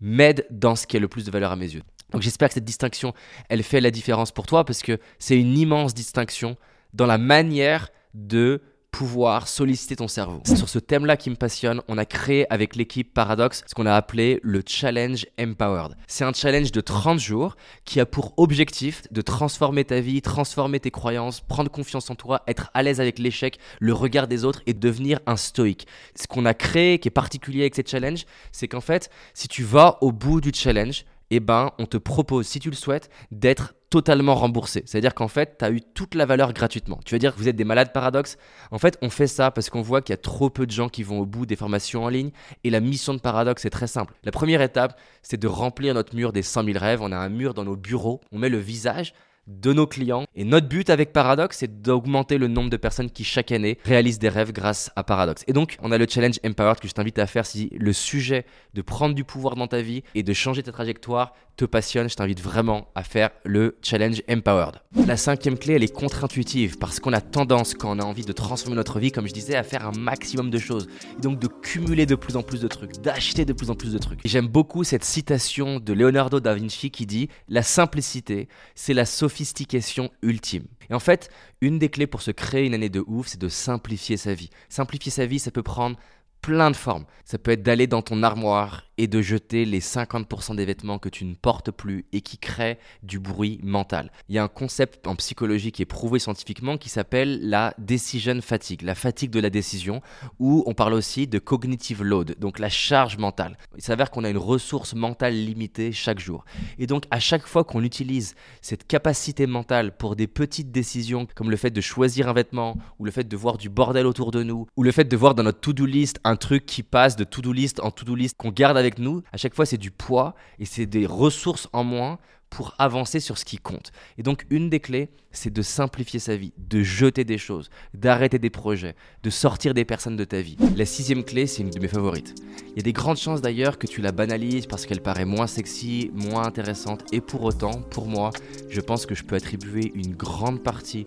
m'aide 0.00 0.46
dans 0.50 0.76
ce 0.76 0.86
qui 0.86 0.96
a 0.96 1.00
le 1.00 1.08
plus 1.08 1.24
de 1.24 1.30
valeur 1.30 1.52
à 1.52 1.56
mes 1.56 1.72
yeux. 1.72 1.82
Donc 2.12 2.22
j'espère 2.22 2.48
que 2.48 2.54
cette 2.54 2.64
distinction, 2.64 3.12
elle 3.48 3.62
fait 3.62 3.80
la 3.80 3.90
différence 3.90 4.32
pour 4.32 4.46
toi 4.46 4.64
parce 4.64 4.82
que 4.82 4.98
c'est 5.18 5.38
une 5.38 5.56
immense 5.58 5.94
distinction 5.94 6.56
dans 6.94 7.06
la 7.06 7.18
manière 7.18 7.90
de 8.14 8.62
pouvoir 8.90 9.48
solliciter 9.48 9.96
ton 9.96 10.08
cerveau. 10.08 10.40
C'est 10.44 10.56
sur 10.56 10.68
ce 10.68 10.78
thème-là 10.78 11.16
qui 11.16 11.30
me 11.30 11.36
passionne. 11.36 11.82
On 11.88 11.98
a 11.98 12.04
créé 12.04 12.52
avec 12.52 12.74
l'équipe 12.74 13.12
Paradox 13.12 13.62
ce 13.66 13.74
qu'on 13.74 13.86
a 13.86 13.94
appelé 13.94 14.40
le 14.42 14.62
Challenge 14.66 15.26
Empowered. 15.38 15.94
C'est 16.06 16.24
un 16.24 16.32
challenge 16.32 16.72
de 16.72 16.80
30 16.80 17.20
jours 17.20 17.56
qui 17.84 18.00
a 18.00 18.06
pour 18.06 18.32
objectif 18.38 19.02
de 19.10 19.20
transformer 19.20 19.84
ta 19.84 20.00
vie, 20.00 20.22
transformer 20.22 20.80
tes 20.80 20.90
croyances, 20.90 21.40
prendre 21.40 21.70
confiance 21.70 22.10
en 22.10 22.14
toi, 22.14 22.42
être 22.48 22.70
à 22.74 22.82
l'aise 22.82 23.00
avec 23.00 23.18
l'échec, 23.18 23.58
le 23.78 23.92
regard 23.92 24.26
des 24.26 24.44
autres 24.44 24.62
et 24.66 24.74
devenir 24.74 25.20
un 25.26 25.36
stoïque. 25.36 25.86
Ce 26.16 26.26
qu'on 26.26 26.46
a 26.46 26.54
créé 26.54 26.98
qui 26.98 27.08
est 27.08 27.12
particulier 27.12 27.60
avec 27.60 27.74
cette 27.74 27.90
challenge, 27.90 28.24
c'est 28.52 28.68
qu'en 28.68 28.80
fait, 28.80 29.10
si 29.34 29.48
tu 29.48 29.62
vas 29.62 29.98
au 30.00 30.12
bout 30.12 30.40
du 30.40 30.50
challenge, 30.54 31.04
eh 31.30 31.40
ben, 31.40 31.72
on 31.78 31.86
te 31.86 31.96
propose, 31.96 32.46
si 32.46 32.60
tu 32.60 32.70
le 32.70 32.76
souhaites, 32.76 33.10
d'être 33.30 33.74
totalement 33.90 34.34
remboursé. 34.34 34.82
C'est-à-dire 34.86 35.14
qu'en 35.14 35.28
fait, 35.28 35.56
tu 35.58 35.64
as 35.64 35.70
eu 35.70 35.80
toute 35.80 36.14
la 36.14 36.26
valeur 36.26 36.52
gratuitement. 36.52 37.00
Tu 37.04 37.14
vas 37.14 37.18
dire 37.18 37.34
que 37.34 37.38
vous 37.38 37.48
êtes 37.48 37.56
des 37.56 37.64
malades 37.64 37.92
paradoxes? 37.92 38.36
En 38.70 38.78
fait, 38.78 38.98
on 39.02 39.10
fait 39.10 39.26
ça 39.26 39.50
parce 39.50 39.70
qu'on 39.70 39.82
voit 39.82 40.02
qu'il 40.02 40.12
y 40.12 40.18
a 40.18 40.20
trop 40.20 40.50
peu 40.50 40.66
de 40.66 40.70
gens 40.70 40.88
qui 40.88 41.02
vont 41.02 41.20
au 41.20 41.26
bout 41.26 41.46
des 41.46 41.56
formations 41.56 42.04
en 42.04 42.08
ligne. 42.08 42.30
Et 42.64 42.70
la 42.70 42.80
mission 42.80 43.14
de 43.14 43.18
Paradoxe 43.18 43.64
est 43.64 43.70
très 43.70 43.86
simple. 43.86 44.14
La 44.24 44.32
première 44.32 44.60
étape, 44.60 44.98
c'est 45.22 45.40
de 45.40 45.48
remplir 45.48 45.94
notre 45.94 46.14
mur 46.14 46.32
des 46.32 46.42
100 46.42 46.64
000 46.64 46.78
rêves. 46.78 47.00
On 47.02 47.12
a 47.12 47.16
un 47.16 47.30
mur 47.30 47.54
dans 47.54 47.64
nos 47.64 47.76
bureaux. 47.76 48.20
On 48.30 48.38
met 48.38 48.50
le 48.50 48.58
visage 48.58 49.14
de 49.48 49.72
nos 49.72 49.86
clients. 49.86 50.26
Et 50.36 50.44
notre 50.44 50.68
but 50.68 50.90
avec 50.90 51.12
Paradox, 51.12 51.58
c'est 51.58 51.82
d'augmenter 51.82 52.38
le 52.38 52.46
nombre 52.46 52.70
de 52.70 52.76
personnes 52.76 53.10
qui 53.10 53.24
chaque 53.24 53.50
année 53.50 53.78
réalisent 53.84 54.18
des 54.18 54.28
rêves 54.28 54.52
grâce 54.52 54.90
à 54.94 55.02
Paradox. 55.02 55.42
Et 55.48 55.52
donc, 55.52 55.76
on 55.82 55.90
a 55.90 55.98
le 55.98 56.06
challenge 56.08 56.38
Empowered 56.46 56.78
que 56.78 56.86
je 56.86 56.92
t'invite 56.92 57.18
à 57.18 57.26
faire 57.26 57.46
si 57.46 57.70
le 57.76 57.92
sujet 57.92 58.44
de 58.74 58.82
prendre 58.82 59.14
du 59.14 59.24
pouvoir 59.24 59.56
dans 59.56 59.66
ta 59.66 59.80
vie 59.80 60.04
et 60.14 60.22
de 60.22 60.32
changer 60.32 60.62
ta 60.62 60.70
trajectoire 60.70 61.34
te 61.58 61.64
passionne, 61.64 62.08
je 62.08 62.14
t'invite 62.14 62.40
vraiment 62.40 62.88
à 62.94 63.02
faire 63.02 63.30
le 63.44 63.76
challenge 63.82 64.22
Empowered. 64.30 64.76
La 65.06 65.16
cinquième 65.16 65.58
clé, 65.58 65.74
elle 65.74 65.82
est 65.82 65.92
contre-intuitive 65.92 66.78
parce 66.78 67.00
qu'on 67.00 67.12
a 67.12 67.20
tendance, 67.20 67.74
quand 67.74 67.96
on 67.96 67.98
a 67.98 68.04
envie 68.04 68.24
de 68.24 68.32
transformer 68.32 68.76
notre 68.76 69.00
vie, 69.00 69.10
comme 69.10 69.26
je 69.26 69.32
disais, 69.32 69.56
à 69.56 69.64
faire 69.64 69.84
un 69.84 69.90
maximum 69.90 70.50
de 70.50 70.58
choses. 70.58 70.88
Et 71.18 71.20
donc 71.20 71.40
de 71.40 71.48
cumuler 71.48 72.06
de 72.06 72.14
plus 72.14 72.36
en 72.36 72.44
plus 72.44 72.60
de 72.60 72.68
trucs, 72.68 73.00
d'acheter 73.02 73.44
de 73.44 73.52
plus 73.52 73.70
en 73.70 73.74
plus 73.74 73.92
de 73.92 73.98
trucs. 73.98 74.20
J'aime 74.24 74.46
beaucoup 74.46 74.84
cette 74.84 75.02
citation 75.02 75.80
de 75.80 75.92
Leonardo 75.92 76.38
da 76.38 76.54
Vinci 76.54 76.92
qui 76.92 77.06
dit 77.06 77.28
La 77.48 77.64
simplicité, 77.64 78.48
c'est 78.76 78.94
la 78.94 79.04
sophistication 79.04 80.10
ultime. 80.22 80.64
Et 80.90 80.94
en 80.94 81.00
fait, 81.00 81.28
une 81.60 81.80
des 81.80 81.88
clés 81.88 82.06
pour 82.06 82.22
se 82.22 82.30
créer 82.30 82.66
une 82.66 82.74
année 82.74 82.88
de 82.88 83.02
ouf, 83.08 83.26
c'est 83.26 83.40
de 83.40 83.48
simplifier 83.48 84.16
sa 84.16 84.32
vie. 84.32 84.50
Simplifier 84.68 85.10
sa 85.10 85.26
vie, 85.26 85.40
ça 85.40 85.50
peut 85.50 85.64
prendre 85.64 85.96
plein 86.40 86.70
de 86.70 86.76
formes. 86.76 87.04
Ça 87.24 87.36
peut 87.36 87.50
être 87.50 87.64
d'aller 87.64 87.88
dans 87.88 88.02
ton 88.02 88.22
armoire 88.22 88.87
et 88.98 89.06
de 89.06 89.22
jeter 89.22 89.64
les 89.64 89.80
50% 89.80 90.56
des 90.56 90.64
vêtements 90.64 90.98
que 90.98 91.08
tu 91.08 91.24
ne 91.24 91.34
portes 91.34 91.70
plus 91.70 92.04
et 92.12 92.20
qui 92.20 92.36
créent 92.36 92.78
du 93.02 93.18
bruit 93.18 93.60
mental. 93.62 94.10
Il 94.28 94.34
y 94.34 94.38
a 94.38 94.42
un 94.42 94.48
concept 94.48 95.06
en 95.06 95.14
psychologie 95.14 95.72
qui 95.72 95.82
est 95.82 95.86
prouvé 95.86 96.18
scientifiquement 96.18 96.76
qui 96.76 96.88
s'appelle 96.88 97.48
la 97.48 97.74
decision 97.78 98.40
fatigue, 98.42 98.82
la 98.82 98.96
fatigue 98.96 99.30
de 99.30 99.40
la 99.40 99.50
décision, 99.50 100.02
où 100.38 100.64
on 100.66 100.74
parle 100.74 100.94
aussi 100.94 101.26
de 101.26 101.38
cognitive 101.38 102.02
load, 102.02 102.36
donc 102.38 102.58
la 102.58 102.68
charge 102.68 103.16
mentale. 103.16 103.56
Il 103.76 103.82
s'avère 103.82 104.10
qu'on 104.10 104.24
a 104.24 104.30
une 104.30 104.36
ressource 104.36 104.94
mentale 104.94 105.34
limitée 105.34 105.92
chaque 105.92 106.18
jour. 106.18 106.44
Et 106.78 106.86
donc 106.86 107.04
à 107.10 107.20
chaque 107.20 107.46
fois 107.46 107.64
qu'on 107.64 107.84
utilise 107.84 108.34
cette 108.60 108.86
capacité 108.86 109.46
mentale 109.46 109.96
pour 109.96 110.16
des 110.16 110.26
petites 110.26 110.72
décisions 110.72 111.26
comme 111.34 111.50
le 111.50 111.56
fait 111.56 111.70
de 111.70 111.80
choisir 111.80 112.28
un 112.28 112.32
vêtement 112.32 112.76
ou 112.98 113.04
le 113.04 113.10
fait 113.12 113.28
de 113.28 113.36
voir 113.36 113.58
du 113.58 113.68
bordel 113.68 114.06
autour 114.06 114.32
de 114.32 114.42
nous 114.42 114.66
ou 114.76 114.82
le 114.82 114.90
fait 114.90 115.04
de 115.04 115.16
voir 115.16 115.36
dans 115.36 115.44
notre 115.44 115.60
to-do 115.60 115.86
list 115.86 116.18
un 116.24 116.36
truc 116.36 116.66
qui 116.66 116.82
passe 116.82 117.14
de 117.14 117.24
to-do 117.24 117.52
list 117.52 117.80
en 117.80 117.90
to-do 117.90 118.14
list 118.14 118.34
qu'on 118.36 118.50
garde 118.50 118.76
avec 118.76 118.87
nous, 118.96 119.22
à 119.32 119.36
chaque 119.36 119.54
fois 119.54 119.66
c'est 119.66 119.76
du 119.76 119.90
poids 119.90 120.34
et 120.58 120.64
c'est 120.64 120.86
des 120.86 121.04
ressources 121.04 121.68
en 121.74 121.84
moins 121.84 122.18
pour 122.50 122.74
avancer 122.78 123.20
sur 123.20 123.38
ce 123.38 123.44
qui 123.44 123.58
compte. 123.58 123.92
Et 124.16 124.22
donc 124.22 124.46
une 124.50 124.70
des 124.70 124.80
clés, 124.80 125.10
c'est 125.32 125.52
de 125.52 125.62
simplifier 125.62 126.18
sa 126.18 126.36
vie, 126.36 126.52
de 126.56 126.82
jeter 126.82 127.24
des 127.24 127.38
choses, 127.38 127.68
d'arrêter 127.94 128.38
des 128.38 128.50
projets, 128.50 128.94
de 129.22 129.30
sortir 129.30 129.74
des 129.74 129.84
personnes 129.84 130.16
de 130.16 130.24
ta 130.24 130.40
vie. 130.40 130.56
La 130.76 130.86
sixième 130.86 131.24
clé, 131.24 131.46
c'est 131.46 131.62
une 131.62 131.70
de 131.70 131.78
mes 131.78 131.88
favorites. 131.88 132.34
Il 132.70 132.76
y 132.76 132.80
a 132.80 132.82
des 132.82 132.92
grandes 132.92 133.18
chances 133.18 133.42
d'ailleurs 133.42 133.78
que 133.78 133.86
tu 133.86 134.00
la 134.00 134.12
banalises 134.12 134.66
parce 134.66 134.86
qu'elle 134.86 135.02
paraît 135.02 135.26
moins 135.26 135.46
sexy, 135.46 136.10
moins 136.14 136.46
intéressante, 136.46 137.04
et 137.12 137.20
pour 137.20 137.42
autant, 137.42 137.82
pour 137.90 138.06
moi, 138.06 138.30
je 138.68 138.80
pense 138.80 139.04
que 139.04 139.14
je 139.14 139.24
peux 139.24 139.36
attribuer 139.36 139.92
une 139.94 140.14
grande 140.14 140.62
partie 140.62 141.06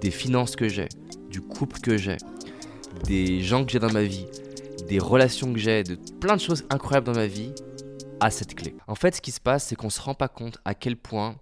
des 0.00 0.10
finances 0.10 0.54
que 0.54 0.68
j'ai, 0.68 0.88
du 1.28 1.40
couple 1.40 1.80
que 1.80 1.96
j'ai, 1.96 2.16
des 3.04 3.42
gens 3.42 3.64
que 3.64 3.72
j'ai 3.72 3.80
dans 3.80 3.92
ma 3.92 4.02
vie, 4.02 4.26
des 4.88 4.98
relations 4.98 5.52
que 5.52 5.58
j'ai, 5.58 5.84
de 5.84 5.96
plein 6.18 6.36
de 6.36 6.40
choses 6.40 6.64
incroyables 6.70 7.06
dans 7.06 7.14
ma 7.14 7.26
vie 7.26 7.52
à 8.20 8.30
cette 8.30 8.54
clé. 8.54 8.74
En 8.86 8.94
fait, 8.94 9.14
ce 9.14 9.20
qui 9.20 9.30
se 9.30 9.40
passe, 9.40 9.66
c'est 9.66 9.76
qu'on 9.76 9.88
ne 9.88 9.92
se 9.92 10.00
rend 10.00 10.14
pas 10.14 10.28
compte 10.28 10.58
à 10.64 10.74
quel 10.74 10.96
point 10.96 11.36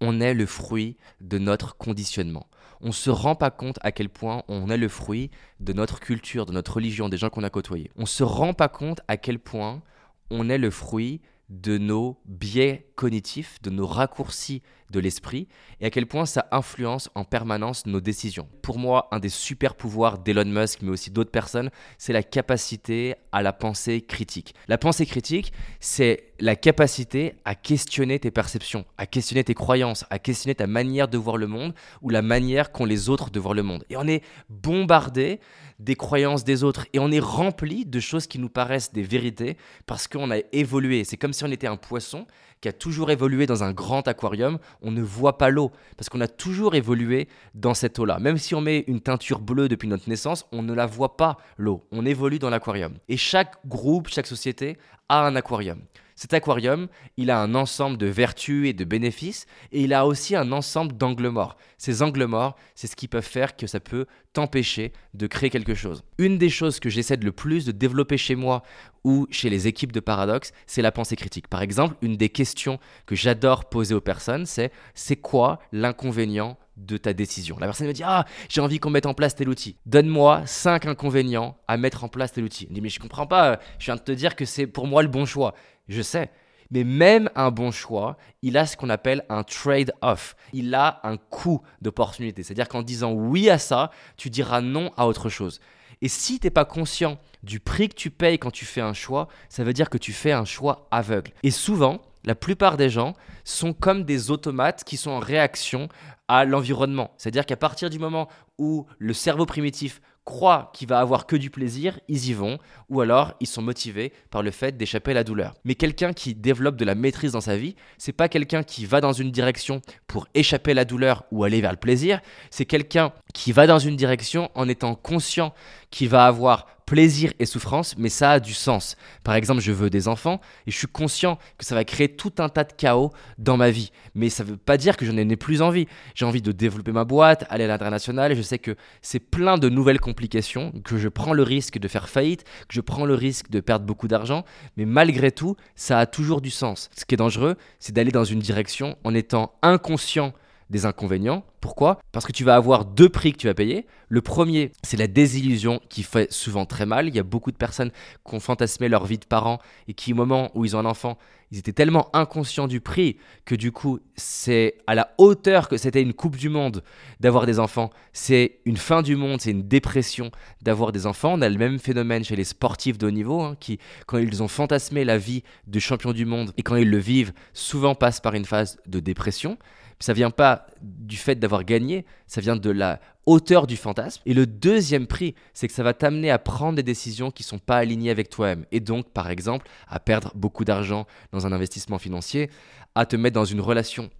on 0.00 0.20
est 0.20 0.34
le 0.34 0.44
fruit 0.44 0.96
de 1.20 1.38
notre 1.38 1.76
conditionnement. 1.76 2.48
On 2.80 2.88
ne 2.88 2.92
se 2.92 3.10
rend 3.10 3.36
pas 3.36 3.50
compte 3.50 3.78
à 3.82 3.92
quel 3.92 4.08
point 4.08 4.42
on 4.48 4.68
est 4.68 4.76
le 4.76 4.88
fruit 4.88 5.30
de 5.60 5.72
notre 5.72 6.00
culture, 6.00 6.44
de 6.46 6.52
notre 6.52 6.74
religion, 6.74 7.08
des 7.08 7.16
gens 7.16 7.30
qu'on 7.30 7.44
a 7.44 7.50
côtoyés. 7.50 7.90
On 7.96 8.02
ne 8.02 8.06
se 8.06 8.24
rend 8.24 8.52
pas 8.52 8.68
compte 8.68 9.00
à 9.08 9.16
quel 9.16 9.38
point 9.38 9.82
on 10.30 10.50
est 10.50 10.58
le 10.58 10.70
fruit 10.70 11.22
de 11.48 11.78
nos 11.78 12.18
biais 12.24 12.90
cognitifs, 12.94 13.60
de 13.62 13.70
nos 13.70 13.86
raccourcis 13.86 14.62
de 14.90 15.00
l'esprit, 15.00 15.48
et 15.80 15.86
à 15.86 15.90
quel 15.90 16.06
point 16.06 16.26
ça 16.26 16.46
influence 16.52 17.10
en 17.14 17.24
permanence 17.24 17.86
nos 17.86 18.00
décisions. 18.00 18.48
Pour 18.62 18.78
moi, 18.78 19.08
un 19.10 19.18
des 19.18 19.28
super 19.28 19.74
pouvoirs 19.74 20.18
d'Elon 20.18 20.44
Musk, 20.44 20.80
mais 20.82 20.90
aussi 20.90 21.10
d'autres 21.10 21.30
personnes, 21.30 21.70
c'est 21.98 22.12
la 22.12 22.22
capacité 22.22 23.14
à 23.32 23.42
la 23.42 23.52
pensée 23.52 24.02
critique. 24.02 24.54
La 24.68 24.78
pensée 24.78 25.06
critique, 25.06 25.52
c'est 25.80 26.34
la 26.40 26.56
capacité 26.56 27.34
à 27.44 27.54
questionner 27.54 28.18
tes 28.18 28.30
perceptions, 28.30 28.84
à 28.98 29.06
questionner 29.06 29.44
tes 29.44 29.54
croyances, 29.54 30.04
à 30.10 30.18
questionner 30.18 30.54
ta 30.54 30.66
manière 30.66 31.08
de 31.08 31.18
voir 31.18 31.36
le 31.36 31.46
monde 31.46 31.74
ou 32.02 32.10
la 32.10 32.22
manière 32.22 32.72
qu'ont 32.72 32.84
les 32.84 33.08
autres 33.08 33.30
de 33.30 33.40
voir 33.40 33.54
le 33.54 33.62
monde. 33.62 33.84
Et 33.90 33.96
on 33.96 34.06
est 34.06 34.22
bombardé 34.48 35.40
des 35.78 35.96
croyances 35.96 36.44
des 36.44 36.64
autres 36.64 36.86
et 36.92 36.98
on 36.98 37.10
est 37.10 37.20
rempli 37.20 37.84
de 37.84 38.00
choses 38.00 38.26
qui 38.26 38.38
nous 38.38 38.48
paraissent 38.48 38.92
des 38.92 39.02
vérités 39.02 39.56
parce 39.86 40.08
qu'on 40.08 40.30
a 40.30 40.38
évolué. 40.52 41.04
C'est 41.04 41.16
comme 41.16 41.32
si 41.32 41.44
on 41.44 41.50
était 41.50 41.66
un 41.66 41.76
poisson 41.76 42.26
a 42.68 42.72
toujours 42.72 43.10
évolué 43.10 43.46
dans 43.46 43.64
un 43.64 43.72
grand 43.72 44.06
aquarium, 44.08 44.58
on 44.82 44.90
ne 44.90 45.02
voit 45.02 45.38
pas 45.38 45.50
l'eau 45.50 45.70
parce 45.96 46.08
qu'on 46.08 46.20
a 46.20 46.28
toujours 46.28 46.74
évolué 46.74 47.28
dans 47.54 47.74
cette 47.74 47.98
eau-là. 47.98 48.18
Même 48.18 48.38
si 48.38 48.54
on 48.54 48.60
met 48.60 48.84
une 48.86 49.00
teinture 49.00 49.40
bleue 49.40 49.68
depuis 49.68 49.88
notre 49.88 50.08
naissance, 50.08 50.46
on 50.52 50.62
ne 50.62 50.74
la 50.74 50.86
voit 50.86 51.16
pas 51.16 51.38
l'eau. 51.56 51.86
On 51.92 52.06
évolue 52.06 52.38
dans 52.38 52.50
l'aquarium. 52.50 52.94
Et 53.08 53.16
chaque 53.16 53.54
groupe, 53.66 54.08
chaque 54.08 54.26
société 54.26 54.78
a 55.08 55.26
un 55.26 55.36
aquarium. 55.36 55.80
Cet 56.16 56.32
aquarium, 56.32 56.86
il 57.16 57.30
a 57.30 57.40
un 57.40 57.56
ensemble 57.56 57.98
de 57.98 58.06
vertus 58.06 58.68
et 58.68 58.72
de 58.72 58.84
bénéfices, 58.84 59.46
et 59.72 59.82
il 59.82 59.92
a 59.92 60.06
aussi 60.06 60.36
un 60.36 60.52
ensemble 60.52 60.96
d'angles 60.96 61.28
morts. 61.28 61.56
Ces 61.76 62.02
angles 62.02 62.26
morts, 62.26 62.56
c'est 62.76 62.86
ce 62.86 62.94
qui 62.94 63.08
peut 63.08 63.20
faire 63.20 63.56
que 63.56 63.66
ça 63.66 63.80
peut 63.80 64.06
t'empêcher 64.32 64.92
de 65.14 65.26
créer 65.26 65.50
quelque 65.50 65.74
chose. 65.74 66.04
Une 66.18 66.38
des 66.38 66.50
choses 66.50 66.78
que 66.78 66.88
j'essaie 66.88 67.16
de 67.16 67.24
le 67.24 67.32
plus 67.32 67.64
de 67.64 67.72
développer 67.72 68.16
chez 68.16 68.36
moi 68.36 68.62
ou 69.04 69.26
chez 69.30 69.50
les 69.50 69.68
équipes 69.68 69.92
de 69.92 70.00
Paradox, 70.00 70.52
c'est 70.66 70.82
la 70.82 70.90
pensée 70.90 71.16
critique. 71.16 71.48
Par 71.48 71.62
exemple, 71.62 71.94
une 72.02 72.16
des 72.16 72.30
questions 72.30 72.78
que 73.06 73.14
j'adore 73.14 73.66
poser 73.66 73.94
aux 73.94 74.00
personnes, 74.00 74.46
c'est 74.46 74.72
c'est 74.94 75.16
quoi 75.16 75.60
l'inconvénient 75.72 76.56
de 76.76 76.96
ta 76.96 77.12
décision? 77.12 77.56
La 77.60 77.66
personne 77.66 77.86
me 77.86 77.92
dit 77.92 78.02
Ah, 78.04 78.24
j'ai 78.48 78.60
envie 78.60 78.80
qu'on 78.80 78.90
mette 78.90 79.06
en 79.06 79.14
place 79.14 79.34
tel 79.34 79.48
outil. 79.48 79.76
Donne-moi 79.86 80.42
5 80.46 80.86
inconvénients 80.86 81.56
à 81.68 81.76
mettre 81.76 82.02
en 82.04 82.08
place 82.08 82.32
tel 82.32 82.44
outil. 82.44 82.66
Je 82.68 82.74
dis 82.74 82.80
Mais 82.80 82.88
je 82.88 82.98
comprends 82.98 83.26
pas, 83.26 83.60
je 83.78 83.84
viens 83.86 83.96
de 83.96 84.00
te 84.00 84.12
dire 84.12 84.34
que 84.34 84.44
c'est 84.44 84.66
pour 84.66 84.86
moi 84.86 85.02
le 85.02 85.08
bon 85.08 85.26
choix. 85.26 85.54
Je 85.88 86.02
sais. 86.02 86.30
Mais 86.70 86.82
même 86.82 87.30
un 87.34 87.50
bon 87.50 87.70
choix, 87.70 88.16
il 88.42 88.56
a 88.56 88.66
ce 88.66 88.76
qu'on 88.76 88.88
appelle 88.88 89.24
un 89.28 89.42
trade-off. 89.42 90.34
Il 90.52 90.74
a 90.74 91.00
un 91.04 91.18
coût 91.18 91.62
d'opportunité. 91.82 92.42
C'est-à-dire 92.42 92.68
qu'en 92.68 92.82
disant 92.82 93.12
oui 93.12 93.50
à 93.50 93.58
ça, 93.58 93.90
tu 94.16 94.30
diras 94.30 94.60
non 94.60 94.90
à 94.96 95.06
autre 95.06 95.28
chose. 95.28 95.60
Et 96.02 96.08
si 96.08 96.38
tu 96.38 96.46
n'es 96.46 96.50
pas 96.50 96.64
conscient 96.64 97.18
du 97.42 97.60
prix 97.60 97.88
que 97.88 97.94
tu 97.94 98.10
payes 98.10 98.38
quand 98.38 98.50
tu 98.50 98.64
fais 98.64 98.80
un 98.80 98.92
choix, 98.92 99.28
ça 99.48 99.64
veut 99.64 99.72
dire 99.72 99.90
que 99.90 99.98
tu 99.98 100.12
fais 100.12 100.32
un 100.32 100.44
choix 100.44 100.88
aveugle. 100.90 101.32
Et 101.42 101.50
souvent, 101.50 102.00
la 102.24 102.34
plupart 102.34 102.76
des 102.76 102.90
gens 102.90 103.14
sont 103.44 103.72
comme 103.72 104.04
des 104.04 104.30
automates 104.30 104.84
qui 104.84 104.96
sont 104.96 105.10
en 105.10 105.18
réaction 105.18 105.88
à 106.28 106.44
l'environnement. 106.44 107.12
C'est-à-dire 107.18 107.46
qu'à 107.46 107.56
partir 107.56 107.90
du 107.90 107.98
moment 107.98 108.28
où 108.58 108.86
le 108.98 109.12
cerveau 109.12 109.46
primitif 109.46 110.00
croit 110.24 110.70
qu'il 110.72 110.88
va 110.88 111.00
avoir 111.00 111.26
que 111.26 111.36
du 111.36 111.50
plaisir, 111.50 112.00
ils 112.08 112.28
y 112.28 112.32
vont, 112.32 112.58
ou 112.88 113.00
alors 113.00 113.34
ils 113.40 113.46
sont 113.46 113.62
motivés 113.62 114.12
par 114.30 114.42
le 114.42 114.50
fait 114.50 114.76
d'échapper 114.76 115.10
à 115.10 115.14
la 115.14 115.24
douleur. 115.24 115.54
Mais 115.64 115.74
quelqu'un 115.74 116.12
qui 116.12 116.34
développe 116.34 116.76
de 116.76 116.84
la 116.84 116.94
maîtrise 116.94 117.32
dans 117.32 117.40
sa 117.40 117.56
vie, 117.56 117.76
c'est 117.98 118.12
pas 118.12 118.28
quelqu'un 118.28 118.62
qui 118.62 118.86
va 118.86 119.00
dans 119.00 119.12
une 119.12 119.30
direction 119.30 119.82
pour 120.06 120.26
échapper 120.34 120.72
à 120.72 120.74
la 120.74 120.84
douleur 120.84 121.24
ou 121.30 121.44
aller 121.44 121.60
vers 121.60 121.72
le 121.72 121.76
plaisir, 121.76 122.20
c'est 122.50 122.64
quelqu'un 122.64 123.12
qui 123.34 123.52
va 123.52 123.66
dans 123.66 123.78
une 123.78 123.96
direction 123.96 124.50
en 124.54 124.68
étant 124.68 124.94
conscient 124.94 125.52
qu'il 125.90 126.08
va 126.08 126.26
avoir 126.26 126.66
plaisir 126.86 127.32
et 127.38 127.46
souffrance, 127.46 127.96
mais 127.98 128.08
ça 128.08 128.32
a 128.32 128.40
du 128.40 128.54
sens. 128.54 128.96
Par 129.22 129.34
exemple, 129.34 129.60
je 129.60 129.72
veux 129.72 129.90
des 129.90 130.08
enfants 130.08 130.40
et 130.66 130.70
je 130.70 130.76
suis 130.76 130.86
conscient 130.86 131.38
que 131.58 131.64
ça 131.64 131.74
va 131.74 131.84
créer 131.84 132.08
tout 132.08 132.32
un 132.38 132.48
tas 132.48 132.64
de 132.64 132.72
chaos 132.72 133.12
dans 133.38 133.56
ma 133.56 133.70
vie. 133.70 133.90
Mais 134.14 134.28
ça 134.28 134.44
ne 134.44 134.50
veut 134.50 134.56
pas 134.56 134.76
dire 134.76 134.96
que 134.96 135.06
je 135.06 135.12
n'en 135.12 135.28
ai 135.28 135.36
plus 135.36 135.62
envie. 135.62 135.86
J'ai 136.14 136.24
envie 136.24 136.42
de 136.42 136.52
développer 136.52 136.92
ma 136.92 137.04
boîte, 137.04 137.44
aller 137.48 137.64
à 137.64 137.68
l'international 137.68 138.32
et 138.32 138.36
je 138.36 138.42
sais 138.42 138.58
que 138.58 138.76
c'est 139.02 139.20
plein 139.20 139.58
de 139.58 139.68
nouvelles 139.68 140.00
complications, 140.00 140.72
que 140.84 140.98
je 140.98 141.08
prends 141.08 141.32
le 141.32 141.42
risque 141.42 141.78
de 141.78 141.88
faire 141.88 142.08
faillite, 142.08 142.44
que 142.68 142.74
je 142.74 142.80
prends 142.80 143.06
le 143.06 143.14
risque 143.14 143.50
de 143.50 143.60
perdre 143.60 143.86
beaucoup 143.86 144.08
d'argent, 144.08 144.44
mais 144.76 144.84
malgré 144.84 145.32
tout, 145.32 145.56
ça 145.74 145.98
a 145.98 146.06
toujours 146.06 146.40
du 146.40 146.50
sens. 146.50 146.90
Ce 146.96 147.04
qui 147.04 147.14
est 147.14 147.18
dangereux, 147.18 147.56
c'est 147.78 147.92
d'aller 147.92 148.12
dans 148.12 148.24
une 148.24 148.40
direction 148.40 148.96
en 149.04 149.14
étant 149.14 149.54
inconscient 149.62 150.32
des 150.70 150.86
inconvénients. 150.86 151.44
Pourquoi? 151.60 151.98
Parce 152.12 152.26
que 152.26 152.32
tu 152.32 152.44
vas 152.44 152.56
avoir 152.56 152.84
deux 152.84 153.08
prix 153.08 153.32
que 153.32 153.38
tu 153.38 153.46
vas 153.46 153.54
payer. 153.54 153.86
Le 154.08 154.20
premier, 154.20 154.72
c'est 154.82 154.96
la 154.96 155.06
désillusion 155.06 155.80
qui 155.88 156.02
fait 156.02 156.30
souvent 156.32 156.66
très 156.66 156.86
mal. 156.86 157.08
Il 157.08 157.14
y 157.14 157.18
a 157.18 157.22
beaucoup 157.22 157.52
de 157.52 157.56
personnes 157.56 157.90
qui 158.26 158.34
ont 158.34 158.40
fantasmé 158.40 158.88
leur 158.88 159.06
vie 159.06 159.18
de 159.18 159.24
parents 159.24 159.60
et 159.88 159.94
qui, 159.94 160.12
au 160.12 160.16
moment 160.16 160.50
où 160.54 160.64
ils 160.64 160.76
ont 160.76 160.80
un 160.80 160.84
enfant, 160.84 161.16
ils 161.50 161.58
étaient 161.58 161.72
tellement 161.72 162.10
inconscients 162.14 162.66
du 162.66 162.80
prix 162.80 163.16
que 163.44 163.54
du 163.54 163.70
coup, 163.70 164.00
c'est 164.16 164.74
à 164.86 164.94
la 164.94 165.14
hauteur 165.18 165.68
que 165.68 165.76
c'était 165.76 166.02
une 166.02 166.12
Coupe 166.12 166.36
du 166.36 166.48
Monde 166.48 166.82
d'avoir 167.20 167.46
des 167.46 167.60
enfants. 167.60 167.90
C'est 168.12 168.58
une 168.64 168.76
fin 168.76 169.02
du 169.02 169.14
monde, 169.14 169.40
c'est 169.40 169.52
une 169.52 169.68
dépression 169.68 170.32
d'avoir 170.62 170.90
des 170.90 171.06
enfants. 171.06 171.34
On 171.34 171.42
a 171.42 171.48
le 171.48 171.56
même 171.56 171.78
phénomène 171.78 172.24
chez 172.24 172.36
les 172.36 172.44
sportifs 172.44 172.98
de 172.98 173.06
haut 173.06 173.12
niveau 173.12 173.40
hein, 173.40 173.56
qui, 173.60 173.78
quand 174.06 174.18
ils 174.18 174.42
ont 174.42 174.48
fantasmé 174.48 175.04
la 175.04 175.16
vie 175.16 175.44
de 175.66 175.78
champion 175.78 176.12
du 176.12 176.26
monde 176.26 176.52
et 176.56 176.62
quand 176.62 176.76
ils 176.76 176.90
le 176.90 176.98
vivent, 176.98 177.32
souvent 177.52 177.94
passent 177.94 178.20
par 178.20 178.34
une 178.34 178.44
phase 178.44 178.78
de 178.86 178.98
dépression 178.98 179.56
ça 179.98 180.12
vient 180.12 180.30
pas 180.30 180.66
du 180.82 181.16
fait 181.16 181.36
d'avoir 181.36 181.64
gagné, 181.64 182.04
ça 182.26 182.40
vient 182.40 182.56
de 182.56 182.70
la 182.70 183.00
hauteur 183.26 183.66
du 183.66 183.76
fantasme. 183.76 184.22
Et 184.26 184.34
le 184.34 184.46
deuxième 184.46 185.06
prix, 185.06 185.34
c'est 185.52 185.68
que 185.68 185.74
ça 185.74 185.82
va 185.82 185.94
t'amener 185.94 186.30
à 186.30 186.38
prendre 186.38 186.76
des 186.76 186.82
décisions 186.82 187.30
qui 187.30 187.42
sont 187.42 187.58
pas 187.58 187.76
alignées 187.76 188.10
avec 188.10 188.28
toi-même. 188.28 188.66
Et 188.72 188.80
donc, 188.80 189.10
par 189.10 189.30
exemple, 189.30 189.66
à 189.88 190.00
perdre 190.00 190.32
beaucoup 190.34 190.64
d'argent 190.64 191.06
dans 191.32 191.46
un 191.46 191.52
investissement 191.52 191.98
financier, 191.98 192.50
à 192.94 193.06
te 193.06 193.16
mettre 193.16 193.34
dans 193.34 193.44
une 193.44 193.60
relation 193.60 194.10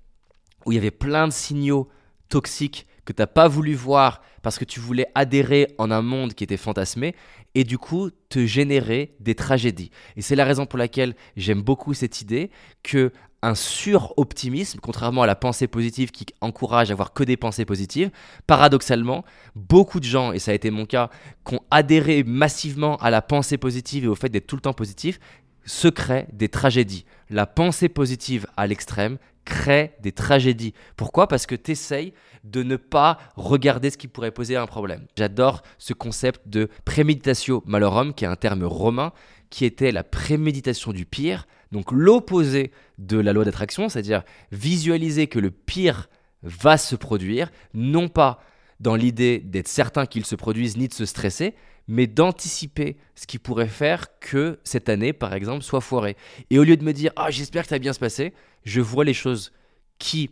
où 0.66 0.72
il 0.72 0.76
y 0.76 0.78
avait 0.78 0.90
plein 0.90 1.28
de 1.28 1.32
signaux 1.32 1.88
toxiques 2.28 2.86
que 3.04 3.12
tu 3.12 3.20
n'as 3.20 3.26
pas 3.26 3.48
voulu 3.48 3.74
voir 3.74 4.22
parce 4.42 4.58
que 4.58 4.64
tu 4.64 4.80
voulais 4.80 5.06
adhérer 5.14 5.74
en 5.78 5.90
un 5.90 6.02
monde 6.02 6.34
qui 6.34 6.44
était 6.44 6.56
fantasmé 6.56 7.14
et 7.54 7.64
du 7.64 7.78
coup 7.78 8.10
te 8.28 8.46
générer 8.46 9.14
des 9.20 9.34
tragédies. 9.34 9.90
Et 10.16 10.22
c'est 10.22 10.36
la 10.36 10.44
raison 10.44 10.66
pour 10.66 10.78
laquelle 10.78 11.14
j'aime 11.36 11.62
beaucoup 11.62 11.94
cette 11.94 12.20
idée 12.20 12.50
que 12.82 13.12
un 13.44 13.54
sur-optimisme, 13.54 14.78
contrairement 14.80 15.22
à 15.22 15.26
la 15.26 15.36
pensée 15.36 15.66
positive 15.66 16.10
qui 16.10 16.26
encourage 16.40 16.90
à 16.90 16.94
avoir 16.94 17.12
que 17.12 17.24
des 17.24 17.36
pensées 17.36 17.64
positives, 17.64 18.10
paradoxalement, 18.46 19.24
beaucoup 19.54 20.00
de 20.00 20.04
gens, 20.04 20.32
et 20.32 20.38
ça 20.38 20.50
a 20.50 20.54
été 20.54 20.70
mon 20.70 20.86
cas, 20.86 21.10
qui 21.46 21.54
ont 21.54 21.60
adhéré 21.70 22.24
massivement 22.24 22.96
à 22.96 23.10
la 23.10 23.22
pensée 23.22 23.58
positive 23.58 24.04
et 24.04 24.08
au 24.08 24.14
fait 24.14 24.30
d'être 24.30 24.46
tout 24.46 24.56
le 24.56 24.62
temps 24.62 24.72
positif, 24.72 25.20
se 25.66 25.88
créent 25.88 26.26
des 26.32 26.48
tragédies. 26.48 27.04
La 27.30 27.46
pensée 27.46 27.88
positive 27.88 28.46
à 28.56 28.66
l'extrême 28.66 29.18
crée 29.44 29.94
des 30.00 30.12
tragédies. 30.12 30.74
Pourquoi? 30.96 31.28
Parce 31.28 31.46
que 31.46 31.54
tu 31.54 31.72
essayes 31.72 32.14
de 32.44 32.62
ne 32.62 32.76
pas 32.76 33.18
regarder 33.36 33.90
ce 33.90 33.98
qui 33.98 34.08
pourrait 34.08 34.30
poser 34.30 34.56
un 34.56 34.66
problème. 34.66 35.06
J'adore 35.16 35.62
ce 35.78 35.92
concept 35.92 36.48
de 36.48 36.68
préméditatio 36.84 37.62
malorum, 37.66 38.14
qui 38.14 38.24
est 38.24 38.28
un 38.28 38.36
terme 38.36 38.64
romain, 38.64 39.12
qui 39.50 39.64
était 39.64 39.92
la 39.92 40.04
préméditation 40.04 40.92
du 40.92 41.06
pire, 41.06 41.46
donc 41.72 41.92
l'opposé 41.92 42.72
de 42.98 43.18
la 43.18 43.32
loi 43.32 43.44
d'attraction, 43.44 43.88
c'est-à-dire 43.88 44.22
visualiser 44.52 45.26
que 45.26 45.38
le 45.38 45.50
pire 45.50 46.08
va 46.42 46.76
se 46.76 46.96
produire, 46.96 47.50
non 47.72 48.08
pas 48.08 48.42
dans 48.80 48.94
l'idée 48.94 49.38
d'être 49.38 49.68
certain 49.68 50.06
qu'il 50.06 50.24
se 50.24 50.34
produise 50.34 50.76
ni 50.76 50.88
de 50.88 50.94
se 50.94 51.06
stresser, 51.06 51.54
mais 51.88 52.06
d'anticiper 52.06 52.96
ce 53.14 53.26
qui 53.26 53.38
pourrait 53.38 53.68
faire 53.68 54.18
que 54.18 54.58
cette 54.64 54.88
année, 54.88 55.12
par 55.12 55.34
exemple, 55.34 55.62
soit 55.62 55.80
foirée. 55.80 56.16
Et 56.50 56.58
au 56.58 56.64
lieu 56.64 56.76
de 56.76 56.84
me 56.84 56.92
dire 56.92 57.12
ah 57.16 57.30
j'espère 57.30 57.62
que 57.62 57.68
ça 57.68 57.74
va 57.76 57.80
bien 57.80 57.92
se 57.92 57.98
passer, 57.98 58.32
je 58.64 58.80
vois 58.80 59.04
les 59.04 59.14
choses 59.14 59.52
qui 59.98 60.30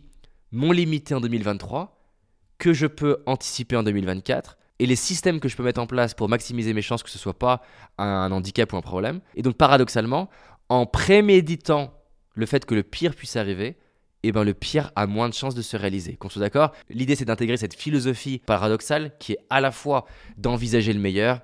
m'ont 0.51 0.71
limité 0.71 1.13
en 1.13 1.21
2023, 1.21 1.99
que 2.57 2.73
je 2.73 2.87
peux 2.87 3.23
anticiper 3.25 3.75
en 3.75 3.83
2024 3.83 4.57
et 4.79 4.85
les 4.85 4.95
systèmes 4.95 5.39
que 5.39 5.49
je 5.49 5.55
peux 5.55 5.63
mettre 5.63 5.81
en 5.81 5.87
place 5.87 6.13
pour 6.13 6.29
maximiser 6.29 6.73
mes 6.73 6.81
chances 6.81 7.03
que 7.03 7.09
ce 7.09 7.19
soit 7.19 7.37
pas 7.37 7.61
un 7.97 8.31
handicap 8.31 8.71
ou 8.73 8.77
un 8.77 8.81
problème. 8.81 9.21
Et 9.35 9.41
donc 9.41 9.55
paradoxalement, 9.55 10.29
en 10.69 10.85
préméditant 10.85 11.93
le 12.35 12.45
fait 12.45 12.65
que 12.65 12.75
le 12.75 12.83
pire 12.83 13.15
puisse 13.15 13.35
arriver, 13.35 13.77
eh 14.23 14.31
ben 14.31 14.43
le 14.43 14.53
pire 14.53 14.91
a 14.95 15.05
moins 15.05 15.29
de 15.29 15.33
chances 15.33 15.55
de 15.55 15.61
se 15.61 15.77
réaliser. 15.77 16.15
Qu'on 16.15 16.29
soit 16.29 16.41
d'accord 16.41 16.73
L'idée 16.89 17.15
c'est 17.15 17.25
d'intégrer 17.25 17.57
cette 17.57 17.75
philosophie 17.75 18.41
paradoxale 18.45 19.15
qui 19.19 19.33
est 19.33 19.39
à 19.49 19.61
la 19.61 19.71
fois 19.71 20.05
d'envisager 20.37 20.93
le 20.93 20.99
meilleur, 20.99 21.41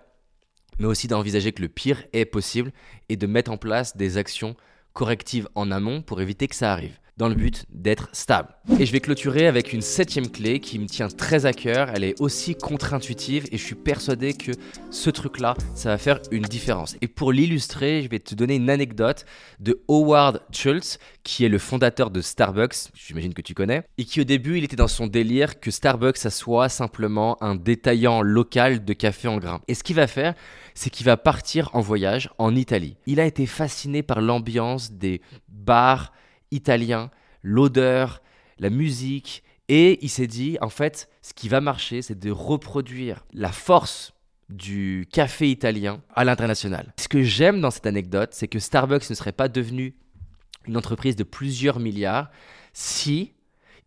mais 0.79 0.87
aussi 0.87 1.07
d'envisager 1.07 1.51
que 1.51 1.61
le 1.61 1.69
pire 1.69 2.03
est 2.13 2.25
possible 2.25 2.71
et 3.09 3.17
de 3.17 3.27
mettre 3.27 3.51
en 3.51 3.57
place 3.57 3.97
des 3.97 4.17
actions 4.17 4.55
correctives 4.93 5.47
en 5.55 5.71
amont 5.71 6.01
pour 6.01 6.21
éviter 6.21 6.47
que 6.47 6.55
ça 6.55 6.73
arrive 6.73 6.98
dans 7.19 7.27
le 7.27 7.36
but 7.36 7.65
d'être 7.69 8.08
stable. 8.13 8.47
Et 8.79 8.86
je 8.86 8.93
vais 8.93 9.01
clôturer 9.01 9.45
avec 9.45 9.73
une 9.73 9.82
septième 9.82 10.29
clé 10.29 10.62
qui 10.62 10.79
me 10.79 10.86
tient 10.86 11.10
très 11.10 11.45
à 11.45 11.51
cœur. 11.51 11.91
Elle 11.93 12.05
est 12.05 12.19
aussi 12.21 12.55
contre-intuitive 12.55 13.45
et 13.51 13.58
je 13.58 13.63
suis 13.63 13.75
persuadé 13.75 14.34
que 14.34 14.53
ce 14.89 15.10
truc-là, 15.10 15.55
ça 15.75 15.89
va 15.89 15.97
faire 15.97 16.21
une 16.32 16.43
différence. 16.43 16.95
Et 17.01 17.10
pour 17.10 17.34
l'illustrer, 17.34 18.01
je 18.03 18.10
vais 18.10 18.19
te 18.19 18.36
donner 18.36 18.55
une 18.55 18.69
anecdote 18.69 19.25
de 19.60 19.84
Howard 19.89 20.41
Schultz, 20.53 20.97
qui 21.23 21.43
est 21.43 21.49
le 21.49 21.58
fondateur 21.58 22.10
de 22.10 22.21
Starbucks, 22.21 22.93
j'imagine 22.93 23.34
que 23.34 23.41
tu 23.41 23.53
connais, 23.53 23.84
et 23.97 24.05
qui 24.05 24.21
au 24.21 24.23
début, 24.23 24.58
il 24.58 24.63
était 24.63 24.77
dans 24.77 24.88
son 24.88 25.08
délire 25.08 25.60
que 25.60 25.71
Starbucks, 25.71 26.17
ça 26.17 26.29
soit 26.29 26.69
simplement 26.69 27.38
un 27.43 27.55
détaillant 27.55 28.21
local 28.21 28.86
de 28.86 28.93
café 28.93 29.27
en 29.27 29.39
grains. 29.39 29.60
Et 29.67 29.73
ce 29.73 29.84
qu'il 29.84 29.97
va 29.97 30.08
faire, 30.08 30.36
c'est 30.73 30.89
qu'il 30.89 31.05
va 31.05 31.17
partir 31.17 31.69
en 31.73 31.82
voyage 31.82 32.29
en 32.38 32.55
Italie. 32.55 32.95
Il 33.08 33.19
a 33.19 33.25
été 33.25 33.45
fasciné 33.45 34.03
par 34.03 34.21
l'ambiance 34.21 34.93
des 34.93 35.19
bars, 35.49 36.13
italien, 36.51 37.12
l'odeur, 37.41 38.21
la 38.59 38.69
musique. 38.69 39.43
Et 39.67 40.03
il 40.03 40.09
s'est 40.09 40.27
dit, 40.27 40.57
en 40.62 40.69
fait, 40.69 41.09
ce 41.21 41.33
qui 41.33 41.49
va 41.49 41.62
marcher, 41.62 42.01
c'est 42.01 42.19
de 42.19 42.31
reproduire 42.31 43.25
la 43.33 43.51
force 43.51 44.13
du 44.49 45.07
café 45.12 45.49
italien 45.49 46.01
à 46.15 46.25
l'international. 46.25 46.93
Ce 46.97 47.07
que 47.07 47.21
j'aime 47.21 47.62
dans 47.62 47.71
cette 47.71 47.85
anecdote, 47.85 48.29
c'est 48.33 48.47
que 48.47 48.59
Starbucks 48.59 49.09
ne 49.09 49.15
serait 49.15 49.31
pas 49.31 49.47
devenu 49.47 49.95
une 50.65 50.75
entreprise 50.75 51.15
de 51.15 51.23
plusieurs 51.23 51.79
milliards 51.79 52.29
si 52.73 53.33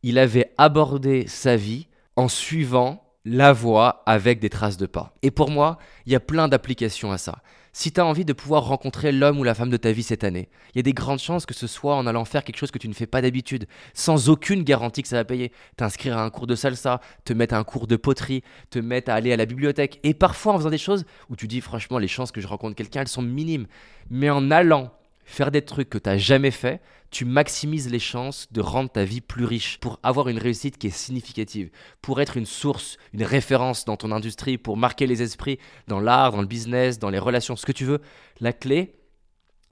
il 0.02 0.18
avait 0.18 0.52
abordé 0.58 1.26
sa 1.26 1.56
vie 1.56 1.88
en 2.16 2.28
suivant 2.28 3.12
la 3.24 3.52
voie 3.52 4.02
avec 4.06 4.40
des 4.40 4.50
traces 4.50 4.76
de 4.76 4.86
pas. 4.86 5.14
Et 5.22 5.30
pour 5.30 5.50
moi, 5.50 5.78
il 6.06 6.12
y 6.12 6.16
a 6.16 6.20
plein 6.20 6.48
d'applications 6.48 7.12
à 7.12 7.18
ça. 7.18 7.38
Si 7.74 7.90
tu 7.90 8.00
as 8.02 8.04
envie 8.04 8.26
de 8.26 8.34
pouvoir 8.34 8.64
rencontrer 8.64 9.12
l'homme 9.12 9.40
ou 9.40 9.44
la 9.44 9.54
femme 9.54 9.70
de 9.70 9.78
ta 9.78 9.92
vie 9.92 10.02
cette 10.02 10.24
année, 10.24 10.50
il 10.74 10.76
y 10.76 10.80
a 10.80 10.82
des 10.82 10.92
grandes 10.92 11.18
chances 11.18 11.46
que 11.46 11.54
ce 11.54 11.66
soit 11.66 11.96
en 11.96 12.06
allant 12.06 12.26
faire 12.26 12.44
quelque 12.44 12.58
chose 12.58 12.70
que 12.70 12.78
tu 12.78 12.86
ne 12.86 12.92
fais 12.92 13.06
pas 13.06 13.22
d'habitude, 13.22 13.66
sans 13.94 14.28
aucune 14.28 14.62
garantie 14.62 15.02
que 15.02 15.08
ça 15.08 15.16
va 15.16 15.24
payer. 15.24 15.52
T'inscrire 15.78 16.18
à 16.18 16.22
un 16.22 16.28
cours 16.28 16.46
de 16.46 16.54
salsa, 16.54 17.00
te 17.24 17.32
mettre 17.32 17.54
à 17.54 17.58
un 17.58 17.64
cours 17.64 17.86
de 17.86 17.96
poterie, 17.96 18.42
te 18.68 18.78
mettre 18.78 19.10
à 19.10 19.14
aller 19.14 19.32
à 19.32 19.38
la 19.38 19.46
bibliothèque. 19.46 20.00
Et 20.02 20.12
parfois 20.12 20.52
en 20.52 20.58
faisant 20.58 20.68
des 20.68 20.76
choses 20.76 21.06
où 21.30 21.36
tu 21.36 21.48
dis 21.48 21.62
franchement 21.62 21.96
les 21.98 22.08
chances 22.08 22.30
que 22.30 22.42
je 22.42 22.46
rencontre 22.46 22.76
quelqu'un, 22.76 23.00
elles 23.00 23.08
sont 23.08 23.22
minimes. 23.22 23.66
Mais 24.10 24.28
en 24.28 24.50
allant 24.50 24.92
faire 25.32 25.50
des 25.50 25.62
trucs 25.62 25.88
que 25.88 25.98
tu 25.98 26.08
n'as 26.08 26.18
jamais 26.18 26.50
fait, 26.50 26.82
tu 27.10 27.24
maximises 27.24 27.90
les 27.90 27.98
chances 27.98 28.48
de 28.52 28.60
rendre 28.60 28.90
ta 28.90 29.04
vie 29.04 29.20
plus 29.20 29.44
riche, 29.44 29.78
pour 29.80 29.98
avoir 30.02 30.28
une 30.28 30.38
réussite 30.38 30.78
qui 30.78 30.88
est 30.88 30.90
significative, 30.90 31.70
pour 32.02 32.20
être 32.20 32.36
une 32.36 32.46
source, 32.46 32.98
une 33.12 33.24
référence 33.24 33.84
dans 33.84 33.96
ton 33.96 34.12
industrie, 34.12 34.58
pour 34.58 34.76
marquer 34.76 35.06
les 35.06 35.22
esprits 35.22 35.58
dans 35.88 36.00
l'art, 36.00 36.32
dans 36.32 36.42
le 36.42 36.46
business, 36.46 36.98
dans 36.98 37.10
les 37.10 37.18
relations, 37.18 37.56
ce 37.56 37.64
que 37.64 37.72
tu 37.72 37.84
veux. 37.84 38.00
La 38.40 38.52
clé, 38.52 38.94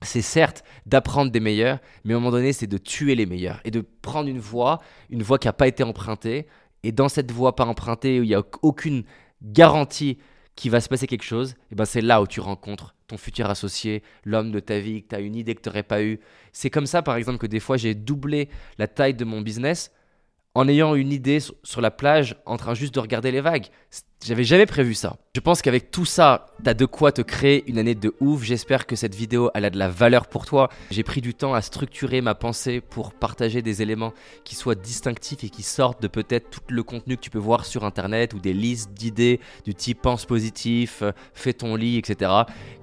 c'est 0.03 0.23
certes 0.23 0.65
d'apprendre 0.87 1.31
des 1.31 1.41
meilleurs, 1.41 1.79
mais 2.05 2.15
à 2.15 2.17
un 2.17 2.21
moment 2.21 2.33
donné, 2.33 2.55
c'est 2.55 2.67
de 2.67 2.79
tuer 2.79 3.15
les 3.15 3.27
meilleurs 3.27 3.61
et 3.65 3.71
de 3.71 3.81
prendre 3.81 4.29
une 4.29 4.41
voie, 4.41 4.81
une 5.11 5.23
voie 5.23 5.39
qui 5.39 5.47
n'a 5.47 5.53
pas 5.53 5.69
été 5.69 5.83
empruntée. 5.83 6.47
Et 6.83 6.93
dans 6.93 7.11
cette 7.11 7.31
voie 7.31 7.55
pas 7.55 7.67
empruntée, 7.67 8.19
où 8.19 8.23
il 8.23 8.29
n'y 8.29 8.35
a 8.35 8.43
aucune 8.63 9.05
garantie 9.43 10.17
qu'il 10.57 10.71
va 10.71 10.81
se 10.81 10.89
passer 10.89 11.07
quelque 11.07 11.25
chose, 11.25 11.55
et 11.71 11.75
ben 11.75 11.85
c'est 11.85 12.01
là 12.01 12.21
où 12.21 12.27
tu 12.27 12.41
rencontres 12.41 12.95
ton 13.07 13.17
futur 13.17 13.51
associé, 13.51 14.03
l'homme 14.25 14.53
de 14.53 14.61
ta 14.61 14.79
vie, 14.79 15.03
que 15.03 15.09
tu 15.09 15.15
as 15.17 15.21
une 15.21 15.35
idée 15.35 15.55
que 15.55 15.61
tu 15.61 15.69
n'aurais 15.69 15.83
pas 15.83 16.03
eu. 16.03 16.21
C'est 16.53 16.71
comme 16.71 16.87
ça, 16.87 17.03
par 17.03 17.17
exemple, 17.17 17.39
que 17.39 17.47
des 17.47 17.61
fois, 17.61 17.77
j'ai 17.77 17.95
doublé 17.95 18.49
la 18.79 18.87
taille 18.87 19.15
de 19.15 19.25
mon 19.25 19.41
business 19.41 19.91
en 20.55 20.69
ayant 20.69 20.95
une 20.95 21.13
idée 21.13 21.39
sur 21.41 21.81
la 21.81 21.91
plage 21.91 22.37
en 22.47 22.57
train 22.57 22.75
juste 22.75 22.95
de 22.95 23.01
regarder 23.01 23.31
les 23.31 23.41
vagues. 23.41 23.67
J'avais 24.23 24.45
jamais 24.45 24.67
prévu 24.67 24.93
ça. 24.93 25.17
Je 25.35 25.41
pense 25.41 25.63
qu'avec 25.63 25.91
tout 25.91 26.05
ça, 26.05 26.47
t'as 26.63 26.75
de 26.75 26.85
quoi 26.85 27.11
te 27.11 27.23
créer 27.23 27.65
une 27.69 27.79
année 27.79 27.95
de 27.95 28.15
ouf. 28.21 28.43
J'espère 28.43 28.87
que 28.87 28.95
cette 28.95 29.15
vidéo, 29.15 29.49
a 29.55 29.71
de 29.71 29.79
la 29.79 29.89
valeur 29.89 30.27
pour 30.27 30.45
toi. 30.45 30.69
J'ai 30.91 31.05
pris 31.05 31.23
du 31.23 31.33
temps 31.33 31.55
à 31.55 31.63
structurer 31.63 32.21
ma 32.21 32.35
pensée 32.35 32.83
pour 32.83 33.15
partager 33.15 33.63
des 33.63 33.81
éléments 33.81 34.13
qui 34.45 34.57
soient 34.57 34.75
distinctifs 34.75 35.43
et 35.45 35.49
qui 35.49 35.63
sortent 35.63 36.03
de 36.03 36.09
peut-être 36.09 36.51
tout 36.51 36.61
le 36.69 36.83
contenu 36.83 37.17
que 37.17 37.23
tu 37.23 37.31
peux 37.31 37.39
voir 37.39 37.65
sur 37.65 37.85
internet 37.85 38.35
ou 38.35 38.41
des 38.41 38.53
listes 38.53 38.93
d'idées 38.93 39.41
du 39.65 39.75
type 39.75 40.03
pense 40.03 40.27
positif, 40.27 41.01
euh, 41.01 41.13
fais 41.33 41.55
ton 41.55 41.77
lit, 41.77 41.97
etc. 41.97 42.31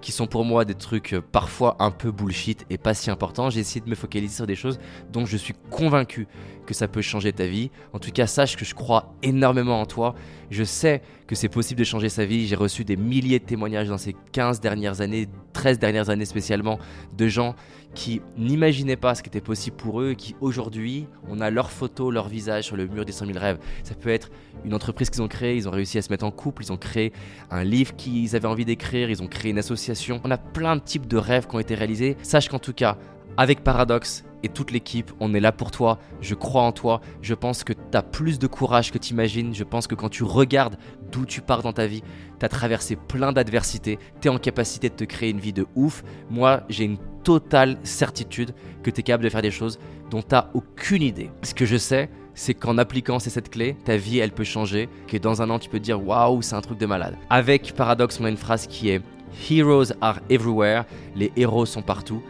qui 0.02 0.12
sont 0.12 0.26
pour 0.26 0.44
moi 0.44 0.66
des 0.66 0.76
trucs 0.76 1.14
euh, 1.14 1.22
parfois 1.22 1.76
un 1.80 1.92
peu 1.92 2.12
bullshit 2.12 2.66
et 2.72 2.80
pas 2.80 2.96
si 2.96 3.12
importants. 3.12 3.52
J'ai 3.52 3.60
essayé 3.60 3.82
de 3.82 3.90
me 3.90 3.96
focaliser 3.96 4.38
sur 4.38 4.48
des 4.48 4.56
choses 4.56 4.80
dont 5.12 5.26
je 5.26 5.38
suis 5.38 5.54
convaincu 5.70 6.28
que 6.66 6.74
ça 6.74 6.88
peut 6.88 7.02
changer 7.02 7.34
ta 7.34 7.46
vie. 7.46 7.72
En 7.94 8.00
tout 8.00 8.12
cas, 8.12 8.28
sache 8.28 8.56
que 8.56 8.66
je 8.66 8.76
crois 8.76 9.14
énormément 9.22 9.82
en 9.82 9.86
toi. 9.86 10.16
Je 10.50 10.64
sais 10.64 11.02
que 11.28 11.36
c'est 11.36 11.50
possible 11.50 11.80
de 11.80 11.84
changer 11.86 12.10
sa 12.10 12.26
vie. 12.26 12.48
J'ai 12.48 12.56
reçu 12.56 12.84
des 12.86 12.96
milliers 12.96 13.40
de 13.40 13.46
témoignages 13.46 13.90
dans 13.90 13.98
ces 13.98 14.16
15 14.32 14.62
dernières 14.62 15.02
années, 15.02 15.28
13 15.54 15.80
dernières 15.80 16.10
années 16.10 16.26
spécialement, 16.26 16.80
de 17.18 17.28
gens 17.28 17.56
qui 17.94 18.22
n'imaginaient 18.38 18.96
pas 18.96 19.16
ce 19.16 19.24
qui 19.24 19.30
était 19.30 19.42
possible 19.42 19.76
pour 19.76 20.02
eux 20.02 20.12
et 20.12 20.16
qui 20.16 20.36
aujourd'hui, 20.40 21.08
on 21.28 21.42
a 21.42 21.50
leur 21.50 21.72
photo, 21.72 22.12
leur 22.12 22.28
visage 22.28 22.66
sur 22.66 22.78
le 22.78 22.88
mur 22.88 23.06
des 23.06 23.12
100 23.12 23.26
000 23.26 23.40
rêves. 23.40 23.58
Ça 23.84 23.96
peut 23.96 24.10
être 24.10 24.30
une 24.64 24.74
entreprise 24.74 25.10
qu'ils 25.10 25.22
ont 25.22 25.28
créée, 25.28 25.56
ils 25.56 25.68
ont 25.68 25.72
réussi 25.72 25.98
à 25.98 26.02
se 26.02 26.10
mettre 26.10 26.26
en 26.26 26.32
couple, 26.32 26.64
ils 26.64 26.72
ont 26.72 26.78
créé 26.78 27.12
un 27.50 27.64
livre 27.64 27.96
qu'ils 27.96 28.36
avaient 28.36 28.48
envie 28.48 28.66
d'écrire, 28.66 29.10
ils 29.10 29.24
ont 29.24 29.28
créé 29.28 29.52
une 29.52 29.60
association. 29.60 30.22
On 30.24 30.32
a 30.32 30.38
plein 30.38 30.76
de 30.76 30.82
types 30.82 31.08
de 31.08 31.18
rêves 31.18 31.48
qui 31.48 31.56
ont 31.56 31.60
été 31.60 31.76
réalisés. 31.76 32.18
Sache 32.22 32.50
qu'en 32.50 32.60
tout 32.60 32.74
cas, 32.74 32.98
avec 33.38 33.64
Paradox 33.64 34.24
et 34.44 34.50
toute 34.50 34.72
l'équipe, 34.72 35.12
on 35.20 35.34
est 35.34 35.40
là 35.40 35.52
pour 35.52 35.72
toi. 35.72 36.00
Je 36.22 36.36
crois 36.36 36.64
en 36.64 36.72
toi. 36.72 37.02
Je 37.22 37.34
pense 37.34 37.64
que 37.64 37.74
tu 37.74 37.98
as 37.98 38.04
plus 38.04 38.40
de 38.40 38.48
courage 38.48 38.92
que 38.92 38.98
tu 38.98 39.14
imagines. 39.14 39.54
Je 39.54 39.64
pense 39.64 39.88
que 39.88 39.96
quand 39.96 40.10
tu 40.10 40.24
regardes 40.24 40.78
d'où 41.12 41.26
tu 41.26 41.42
pars 41.42 41.64
dans 41.64 41.74
ta 41.74 41.88
vie, 41.88 42.04
tu 42.40 42.46
as 42.46 42.50
traversé 42.50 42.96
plein 42.96 43.32
d'adversités. 43.32 43.98
Tu 44.22 44.28
es 44.28 44.32
en 44.32 44.38
capacité 44.38 44.90
de 44.90 44.96
te 44.96 45.04
créer 45.04 45.32
une 45.32 45.40
vie 45.40 45.54
de 45.54 45.66
ouf. 45.76 46.04
Moi, 46.30 46.62
j'ai 46.70 46.84
une 46.84 46.98
totale 47.24 47.78
certitude 47.84 48.54
que 48.84 48.92
tu 48.92 49.00
es 49.00 49.04
capable 49.04 49.24
de 49.24 49.30
faire 49.30 49.42
des 49.42 49.52
choses 49.52 49.80
dont 50.10 50.22
tu 50.22 50.36
aucune 50.54 51.02
idée. 51.02 51.32
Ce 51.42 51.54
que 51.54 51.66
je 51.66 51.78
sais, 51.78 52.10
c'est 52.36 52.54
qu'en 52.54 52.78
appliquant 52.78 53.18
ces 53.18 53.32
sept 53.32 53.50
clés, 53.50 53.76
ta 53.84 53.98
vie, 53.98 54.20
elle 54.20 54.32
peut 54.32 54.44
changer. 54.44 54.88
Que 55.08 55.18
dans 55.18 55.42
un 55.42 55.50
an, 55.50 55.58
tu 55.58 55.70
peux 55.70 55.80
te 55.80 55.84
dire 55.84 56.06
waouh, 56.06 56.42
c'est 56.44 56.56
un 56.56 56.62
truc 56.62 56.78
de 56.78 56.86
malade. 56.86 57.18
Avec 57.30 57.74
Paradox, 57.74 58.20
on 58.20 58.26
a 58.26 58.30
une 58.30 58.38
phrase 58.38 58.68
qui 58.68 58.90
est 58.90 59.02
Heroes 59.50 59.94
are 60.02 60.20
everywhere. 60.30 60.86
Les 61.16 61.32
héros 61.36 61.66
sont 61.66 61.82
partout. 61.82 62.22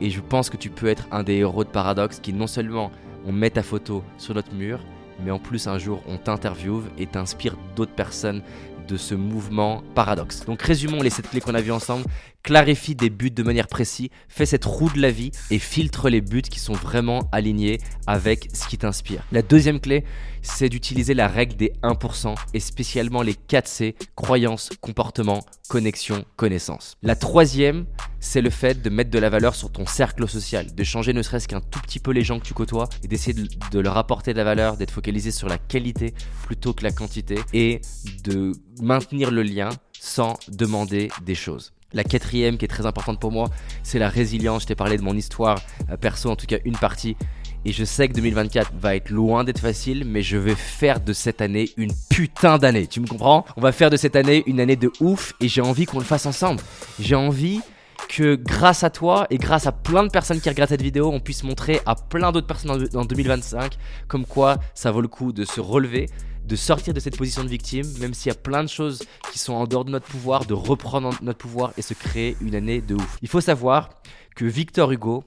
Et 0.00 0.10
je 0.10 0.20
pense 0.20 0.50
que 0.50 0.56
tu 0.56 0.70
peux 0.70 0.86
être 0.88 1.06
un 1.10 1.22
des 1.22 1.34
héros 1.34 1.64
de 1.64 1.68
Paradox 1.68 2.18
qui 2.20 2.32
non 2.32 2.46
seulement 2.46 2.90
on 3.26 3.32
met 3.32 3.50
ta 3.50 3.62
photo 3.62 4.02
sur 4.18 4.34
notre 4.34 4.52
mur, 4.54 4.80
mais 5.24 5.30
en 5.30 5.38
plus 5.38 5.66
un 5.66 5.78
jour 5.78 6.02
on 6.06 6.18
t'interviewe 6.18 6.84
et 6.98 7.06
t'inspire 7.06 7.56
d'autres 7.76 7.94
personnes 7.94 8.42
de 8.88 8.96
ce 8.96 9.14
mouvement 9.14 9.82
paradoxe. 9.94 10.44
Donc 10.44 10.62
résumons 10.62 11.02
les 11.02 11.10
7 11.10 11.30
clés 11.30 11.40
qu'on 11.40 11.54
a 11.54 11.60
vues 11.60 11.72
ensemble. 11.72 12.04
Clarifie 12.44 12.94
des 12.94 13.08
buts 13.08 13.30
de 13.30 13.42
manière 13.42 13.68
précise, 13.68 14.10
fais 14.28 14.44
cette 14.44 14.66
roue 14.66 14.90
de 14.90 15.00
la 15.00 15.10
vie 15.10 15.30
et 15.50 15.58
filtre 15.58 16.10
les 16.10 16.20
buts 16.20 16.42
qui 16.42 16.60
sont 16.60 16.74
vraiment 16.74 17.26
alignés 17.32 17.78
avec 18.06 18.50
ce 18.52 18.68
qui 18.68 18.76
t'inspire. 18.76 19.24
La 19.32 19.40
deuxième 19.40 19.80
clé, 19.80 20.04
c'est 20.42 20.68
d'utiliser 20.68 21.14
la 21.14 21.26
règle 21.26 21.56
des 21.56 21.72
1% 21.82 22.34
et 22.52 22.60
spécialement 22.60 23.22
les 23.22 23.32
4 23.32 23.66
C, 23.66 23.94
croyances, 24.14 24.68
comportement, 24.82 25.42
connexion, 25.70 26.26
connaissance. 26.36 26.98
La 27.02 27.16
troisième, 27.16 27.86
c'est 28.20 28.42
le 28.42 28.50
fait 28.50 28.82
de 28.82 28.90
mettre 28.90 29.10
de 29.10 29.18
la 29.18 29.30
valeur 29.30 29.54
sur 29.54 29.72
ton 29.72 29.86
cercle 29.86 30.28
social, 30.28 30.74
de 30.74 30.84
changer 30.84 31.14
ne 31.14 31.22
serait-ce 31.22 31.48
qu'un 31.48 31.62
tout 31.62 31.80
petit 31.80 31.98
peu 31.98 32.10
les 32.10 32.24
gens 32.24 32.38
que 32.38 32.44
tu 32.44 32.52
côtoies 32.52 32.90
et 33.02 33.08
d'essayer 33.08 33.32
de, 33.32 33.48
de 33.70 33.80
leur 33.80 33.96
apporter 33.96 34.34
de 34.34 34.38
la 34.38 34.44
valeur, 34.44 34.76
d'être 34.76 34.90
focalisé 34.90 35.30
sur 35.30 35.48
la 35.48 35.56
qualité 35.56 36.12
plutôt 36.42 36.74
que 36.74 36.84
la 36.84 36.92
quantité 36.92 37.36
et 37.54 37.80
de 38.22 38.52
maintenir 38.82 39.30
le 39.30 39.42
lien 39.42 39.70
sans 39.98 40.34
demander 40.48 41.08
des 41.24 41.34
choses. 41.34 41.72
La 41.94 42.04
quatrième 42.04 42.58
qui 42.58 42.64
est 42.64 42.68
très 42.68 42.86
importante 42.86 43.20
pour 43.20 43.32
moi, 43.32 43.48
c'est 43.82 43.98
la 43.98 44.08
résilience. 44.08 44.62
Je 44.62 44.66
t'ai 44.66 44.74
parlé 44.74 44.96
de 44.96 45.02
mon 45.02 45.16
histoire 45.16 45.60
euh, 45.90 45.96
perso, 45.96 46.28
en 46.28 46.36
tout 46.36 46.46
cas 46.46 46.58
une 46.64 46.76
partie. 46.76 47.16
Et 47.64 47.72
je 47.72 47.84
sais 47.84 48.08
que 48.08 48.12
2024 48.12 48.72
va 48.78 48.94
être 48.94 49.08
loin 49.08 49.42
d'être 49.42 49.60
facile, 49.60 50.04
mais 50.04 50.20
je 50.20 50.36
vais 50.36 50.54
faire 50.54 51.00
de 51.00 51.14
cette 51.14 51.40
année 51.40 51.70
une 51.78 51.92
putain 52.10 52.58
d'année. 52.58 52.86
Tu 52.86 53.00
me 53.00 53.06
comprends? 53.06 53.46
On 53.56 53.62
va 53.62 53.72
faire 53.72 53.88
de 53.88 53.96
cette 53.96 54.16
année 54.16 54.42
une 54.46 54.60
année 54.60 54.76
de 54.76 54.92
ouf 55.00 55.32
et 55.40 55.48
j'ai 55.48 55.62
envie 55.62 55.86
qu'on 55.86 55.98
le 55.98 56.04
fasse 56.04 56.26
ensemble. 56.26 56.60
J'ai 57.00 57.14
envie 57.14 57.60
que 58.08 58.34
grâce 58.34 58.84
à 58.84 58.90
toi 58.90 59.26
et 59.30 59.38
grâce 59.38 59.66
à 59.66 59.72
plein 59.72 60.02
de 60.02 60.10
personnes 60.10 60.40
qui 60.40 60.48
regardent 60.48 60.68
cette 60.68 60.82
vidéo, 60.82 61.10
on 61.10 61.20
puisse 61.20 61.42
montrer 61.42 61.80
à 61.86 61.94
plein 61.94 62.32
d'autres 62.32 62.46
personnes 62.46 62.86
en 62.94 63.04
2025 63.04 63.78
comme 64.08 64.26
quoi 64.26 64.58
ça 64.74 64.90
vaut 64.90 65.00
le 65.00 65.08
coup 65.08 65.32
de 65.32 65.44
se 65.44 65.60
relever, 65.60 66.06
de 66.46 66.56
sortir 66.56 66.94
de 66.94 67.00
cette 67.00 67.16
position 67.16 67.42
de 67.42 67.48
victime, 67.48 67.86
même 68.00 68.14
s'il 68.14 68.30
y 68.30 68.34
a 68.34 68.38
plein 68.38 68.62
de 68.62 68.68
choses 68.68 69.02
qui 69.32 69.38
sont 69.38 69.54
en 69.54 69.66
dehors 69.66 69.84
de 69.84 69.90
notre 69.90 70.06
pouvoir, 70.06 70.44
de 70.44 70.54
reprendre 70.54 71.10
notre 71.22 71.38
pouvoir 71.38 71.72
et 71.76 71.82
se 71.82 71.94
créer 71.94 72.36
une 72.40 72.54
année 72.54 72.80
de 72.80 72.94
ouf. 72.94 73.18
Il 73.22 73.28
faut 73.28 73.40
savoir 73.40 73.90
que 74.36 74.44
Victor 74.44 74.92
Hugo, 74.92 75.24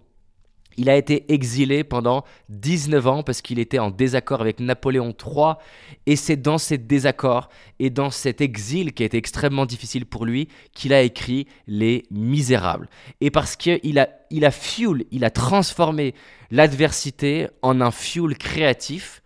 il 0.78 0.92
a 0.92 0.96
été 0.96 1.32
exilé 1.34 1.84
pendant 1.84 2.24
19 2.50 3.08
ans 3.08 3.24
parce 3.24 3.42
qu'il 3.42 3.58
était 3.58 3.80
en 3.80 3.90
désaccord 3.90 4.42
avec 4.42 4.60
Napoléon 4.60 5.10
III. 5.12 5.56
Et 6.06 6.16
c'est 6.16 6.36
dans 6.38 6.60
ces 6.60 6.78
désaccords 6.78 7.50
et 7.80 7.90
dans 7.90 8.12
cet 8.12 8.42
exil 8.42 8.94
qui 8.94 9.02
a 9.02 9.08
été 9.08 9.18
extrêmement 9.18 9.66
difficile 9.66 10.06
pour 10.06 10.24
lui 10.24 10.50
qu'il 10.74 10.94
a 10.94 11.02
écrit 11.02 11.48
Les 11.66 12.06
Misérables. 12.12 12.90
Et 13.22 13.32
parce 13.32 13.56
qu'il 13.56 13.98
a, 13.98 14.10
il 14.30 14.46
a 14.46 14.52
fuel, 14.52 15.06
il 15.12 15.26
a 15.26 15.32
transformé 15.32 16.14
l'adversité 16.52 17.48
en 17.64 17.82
un 17.82 17.92
fuel 17.92 18.38
créatif 18.38 19.24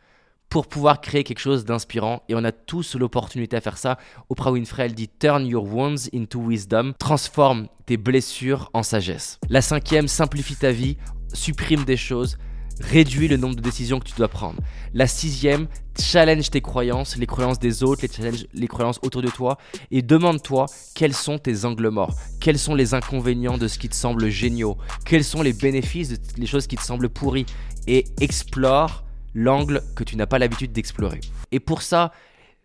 pour 0.51 0.67
pouvoir 0.67 0.99
créer 0.99 1.23
quelque 1.23 1.39
chose 1.39 1.63
d'inspirant. 1.63 2.23
Et 2.27 2.35
on 2.35 2.43
a 2.43 2.51
tous 2.51 2.95
l'opportunité 2.95 3.55
à 3.55 3.61
faire 3.61 3.77
ça. 3.77 3.97
Oprah 4.29 4.51
Winfrey, 4.51 4.85
elle 4.85 4.93
dit 4.93 5.07
Turn 5.07 5.47
your 5.47 5.63
wounds 5.63 6.09
into 6.13 6.39
wisdom. 6.39 6.93
Transforme 6.99 7.67
tes 7.85 7.95
blessures 7.95 8.69
en 8.73 8.83
sagesse. 8.83 9.39
La 9.49 9.61
cinquième, 9.61 10.09
simplifie 10.09 10.57
ta 10.57 10.71
vie, 10.71 10.97
supprime 11.33 11.85
des 11.85 11.95
choses, 11.95 12.37
réduis 12.81 13.29
le 13.29 13.37
nombre 13.37 13.55
de 13.55 13.61
décisions 13.61 13.99
que 13.99 14.03
tu 14.03 14.15
dois 14.15 14.27
prendre. 14.27 14.59
La 14.93 15.07
sixième, 15.07 15.67
challenge 15.97 16.49
tes 16.49 16.59
croyances, 16.59 17.15
les 17.15 17.27
croyances 17.27 17.59
des 17.59 17.81
autres, 17.81 18.05
les, 18.05 18.31
les 18.53 18.67
croyances 18.67 18.99
autour 19.03 19.21
de 19.21 19.29
toi, 19.29 19.57
et 19.89 20.01
demande-toi 20.01 20.65
quels 20.95 21.13
sont 21.13 21.37
tes 21.37 21.63
angles 21.63 21.89
morts, 21.89 22.15
quels 22.41 22.59
sont 22.59 22.75
les 22.75 22.93
inconvénients 22.93 23.57
de 23.57 23.69
ce 23.69 23.79
qui 23.79 23.87
te 23.87 23.95
semble 23.95 24.27
géniaux, 24.29 24.77
quels 25.05 25.23
sont 25.23 25.43
les 25.43 25.53
bénéfices 25.53 26.19
des 26.19 26.45
choses 26.45 26.67
qui 26.67 26.75
te 26.75 26.83
semblent 26.83 27.09
pourries, 27.09 27.45
et 27.87 28.03
explore 28.19 29.05
l'angle 29.33 29.81
que 29.95 30.03
tu 30.03 30.15
n'as 30.15 30.25
pas 30.25 30.39
l'habitude 30.39 30.71
d'explorer. 30.71 31.21
Et 31.51 31.59
pour 31.59 31.81
ça, 31.81 32.11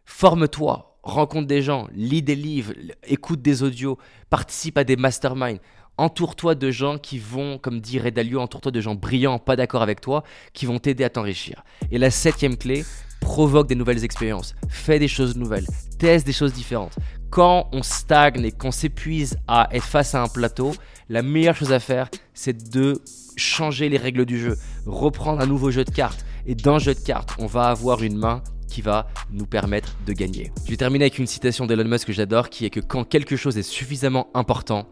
forme-toi, 0.05 0.99
rencontre 1.03 1.47
des 1.47 1.63
gens, 1.63 1.89
lis 1.95 2.23
des 2.23 2.35
livres, 2.35 2.73
écoute 3.05 3.43
des 3.43 3.63
audios, 3.63 3.99
participe 4.31 4.79
à 4.79 4.85
des 4.85 4.97
masterminds. 4.97 5.61
Entoure-toi 5.99 6.55
de 6.55 6.71
gens 6.71 6.99
qui 6.99 7.19
vont, 7.19 7.59
comme 7.59 7.81
dit 7.81 7.99
Redalio, 7.99 8.41
entoure-toi 8.41 8.71
de 8.71 8.81
gens 8.81 8.95
brillants, 8.95 9.39
pas 9.39 9.57
d'accord 9.57 9.83
avec 9.83 10.01
toi, 10.01 10.25
qui 10.53 10.67
vont 10.67 10.79
t'aider 10.79 11.05
à 11.05 11.11
t'enrichir. 11.11 11.65
Et 11.91 11.97
la 11.97 12.11
septième 12.11 12.59
clé, 12.59 12.85
provoque 13.21 13.67
des 13.67 13.75
nouvelles 13.75 14.05
expériences, 14.05 14.55
fais 14.69 14.99
des 14.99 15.09
choses 15.09 15.37
nouvelles, 15.37 15.67
teste 15.99 16.27
des 16.27 16.33
choses 16.33 16.53
différentes. 16.53 16.97
Quand 17.31 17.69
on 17.73 17.83
stagne 17.83 18.45
et 18.45 18.53
qu'on 18.53 18.71
s'épuise 18.71 19.37
à 19.49 19.69
être 19.73 19.85
face 19.85 20.15
à 20.15 20.23
un 20.23 20.29
plateau, 20.29 20.75
la 21.09 21.23
meilleure 21.23 21.57
chose 21.57 21.73
à 21.73 21.81
faire, 21.81 22.09
c'est 22.35 22.71
de 22.71 23.03
changer 23.37 23.89
les 23.89 23.99
règles 23.99 24.27
du 24.27 24.39
jeu, 24.39 24.57
reprendre 24.87 25.41
un 25.41 25.47
nouveau 25.47 25.71
jeu 25.71 25.85
de 25.85 25.91
cartes, 25.91 26.25
et 26.47 26.55
dans 26.55 26.75
le 26.75 26.81
jeu 26.81 26.95
de 26.95 27.01
cartes, 27.01 27.35
on 27.39 27.47
va 27.47 27.65
avoir 27.69 28.03
une 28.03 28.17
main 28.17 28.43
qui 28.69 28.83
va 28.83 29.09
nous 29.31 29.47
permettre 29.47 29.97
de 30.07 30.13
gagner. 30.13 30.53
Je 30.65 30.71
vais 30.71 30.77
terminer 30.77 31.05
avec 31.05 31.19
une 31.19 31.27
citation 31.27 31.67
d'Elon 31.67 31.89
Musk 31.89 32.07
que 32.07 32.13
j'adore 32.13 32.51
qui 32.51 32.65
est 32.65 32.71
que 32.71 32.81
quand 32.81 33.05
quelque 33.05 33.37
chose 33.37 33.59
est 33.59 33.63
suffisamment 33.63 34.29
important, 34.35 34.87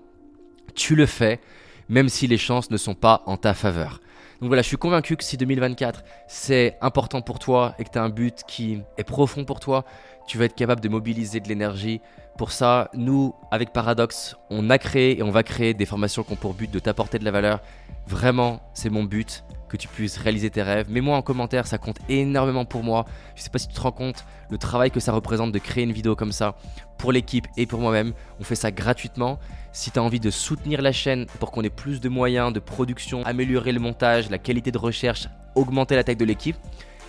tu 0.74 0.96
le 0.96 1.06
fais, 1.06 1.40
même 1.88 2.08
si 2.08 2.26
les 2.26 2.38
chances 2.38 2.70
ne 2.70 2.76
sont 2.76 2.94
pas 2.94 3.22
en 3.26 3.36
ta 3.36 3.54
faveur. 3.54 4.00
Donc 4.40 4.48
voilà, 4.48 4.62
je 4.62 4.68
suis 4.68 4.76
convaincu 4.76 5.16
que 5.16 5.24
si 5.24 5.36
2024 5.36 6.02
c'est 6.28 6.76
important 6.80 7.22
pour 7.22 7.38
toi 7.38 7.74
et 7.78 7.84
que 7.84 7.90
tu 7.90 7.98
as 7.98 8.02
un 8.02 8.08
but 8.08 8.42
qui 8.48 8.80
est 8.98 9.04
profond 9.04 9.44
pour 9.44 9.60
toi, 9.60 9.84
tu 10.26 10.38
vas 10.38 10.46
être 10.46 10.54
capable 10.54 10.80
de 10.80 10.88
mobiliser 10.88 11.40
de 11.40 11.48
l'énergie. 11.48 12.00
Pour 12.36 12.50
ça, 12.50 12.90
nous, 12.94 13.34
avec 13.50 13.72
Paradox, 13.72 14.36
on 14.50 14.70
a 14.70 14.78
créé 14.78 15.18
et 15.18 15.22
on 15.22 15.30
va 15.30 15.42
créer 15.44 15.72
des 15.72 15.86
formations 15.86 16.24
qui 16.24 16.32
ont 16.32 16.36
pour 16.36 16.54
but 16.54 16.70
de 16.70 16.78
t'apporter 16.78 17.18
de 17.18 17.24
la 17.24 17.30
valeur. 17.30 17.60
Vraiment, 18.06 18.60
c'est 18.74 18.90
mon 18.90 19.04
but 19.04 19.44
que 19.74 19.82
tu 19.82 19.88
puisses 19.88 20.18
réaliser 20.18 20.50
tes 20.50 20.62
rêves. 20.62 20.88
Mets-moi 20.88 21.16
en 21.16 21.22
commentaire, 21.22 21.66
ça 21.66 21.78
compte 21.78 21.98
énormément 22.08 22.64
pour 22.64 22.84
moi. 22.84 23.06
Je 23.34 23.42
sais 23.42 23.50
pas 23.50 23.58
si 23.58 23.66
tu 23.66 23.74
te 23.74 23.80
rends 23.80 23.90
compte 23.90 24.24
le 24.48 24.56
travail 24.56 24.92
que 24.92 25.00
ça 25.00 25.10
représente 25.10 25.50
de 25.50 25.58
créer 25.58 25.82
une 25.82 25.92
vidéo 25.92 26.14
comme 26.14 26.30
ça 26.30 26.56
pour 26.96 27.10
l'équipe 27.10 27.46
et 27.56 27.66
pour 27.66 27.80
moi-même. 27.80 28.12
On 28.38 28.44
fait 28.44 28.54
ça 28.54 28.70
gratuitement. 28.70 29.40
Si 29.72 29.90
tu 29.90 29.98
as 29.98 30.02
envie 30.02 30.20
de 30.20 30.30
soutenir 30.30 30.80
la 30.80 30.92
chaîne 30.92 31.26
pour 31.40 31.50
qu'on 31.50 31.62
ait 31.62 31.70
plus 31.70 32.00
de 32.00 32.08
moyens 32.08 32.52
de 32.52 32.60
production, 32.60 33.24
améliorer 33.24 33.72
le 33.72 33.80
montage, 33.80 34.30
la 34.30 34.38
qualité 34.38 34.70
de 34.70 34.78
recherche, 34.78 35.28
augmenter 35.56 35.96
la 35.96 36.04
taille 36.04 36.14
de 36.14 36.24
l'équipe, 36.24 36.56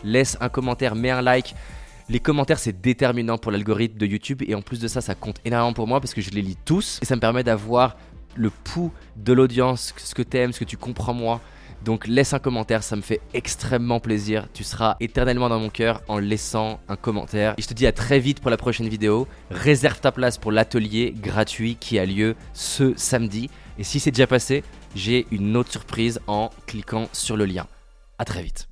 laisse 0.04 0.36
un 0.42 0.50
commentaire, 0.50 0.96
mets 0.96 1.12
un 1.12 1.22
like. 1.22 1.54
Les 2.10 2.20
commentaires, 2.20 2.58
c'est 2.58 2.82
déterminant 2.82 3.38
pour 3.38 3.52
l'algorithme 3.52 4.00
de 4.00 4.08
YouTube 4.08 4.42
et 4.48 4.56
en 4.56 4.64
plus 4.64 4.80
de 4.80 4.88
ça, 4.88 5.02
ça 5.02 5.14
compte 5.14 5.40
énormément 5.46 5.74
pour 5.74 5.88
moi 5.88 6.02
parce 6.02 6.16
que 6.16 6.22
je 6.22 6.32
les 6.32 6.42
lis 6.42 6.58
tous 6.66 6.98
et 7.04 7.06
ça 7.06 7.16
me 7.16 7.22
permet 7.22 7.44
d'avoir 7.44 7.96
le 8.36 8.50
pouls 8.50 8.92
de 9.16 9.34
l'audience, 9.34 9.94
ce 9.98 10.16
que 10.16 10.24
tu 10.24 10.38
aimes, 10.38 10.52
ce 10.52 10.60
que 10.60 10.66
tu 10.66 10.78
comprends 10.78 11.14
moi. 11.14 11.42
Donc 11.86 12.08
laisse 12.08 12.34
un 12.34 12.40
commentaire, 12.40 12.82
ça 12.82 12.96
me 12.96 13.02
fait 13.02 13.22
extrêmement 13.36 14.00
plaisir. 14.00 14.48
Tu 14.56 14.64
seras 14.64 14.98
éternellement 15.00 15.50
dans 15.50 15.60
mon 15.60 15.70
cœur 15.70 16.02
en 16.08 16.18
laissant 16.18 16.80
un 16.90 16.96
commentaire. 16.96 17.54
Et 17.60 17.62
je 17.62 17.68
te 17.68 17.76
dis 17.76 17.86
à 17.86 17.92
très 17.92 18.20
vite 18.20 18.40
pour 18.40 18.50
la 18.50 18.58
prochaine 18.58 18.90
vidéo. 18.90 19.28
Réserve 19.52 20.00
ta 20.00 20.12
place 20.12 20.40
pour 20.40 20.52
l'atelier 20.52 21.14
gratuit 21.16 21.78
qui 21.80 22.00
a 22.00 22.06
lieu 22.08 22.36
ce 22.54 22.94
samedi. 22.98 23.52
Et 23.78 23.84
si 23.84 24.00
c'est 24.00 24.10
déjà 24.10 24.26
passé, 24.26 24.64
j'ai 24.96 25.28
une 25.30 25.56
autre 25.56 25.72
surprise 25.72 26.20
en 26.26 26.50
cliquant 26.66 27.08
sur 27.14 27.38
le 27.38 27.46
lien. 27.46 27.68
À 28.18 28.26
très 28.26 28.42
vite. 28.42 28.68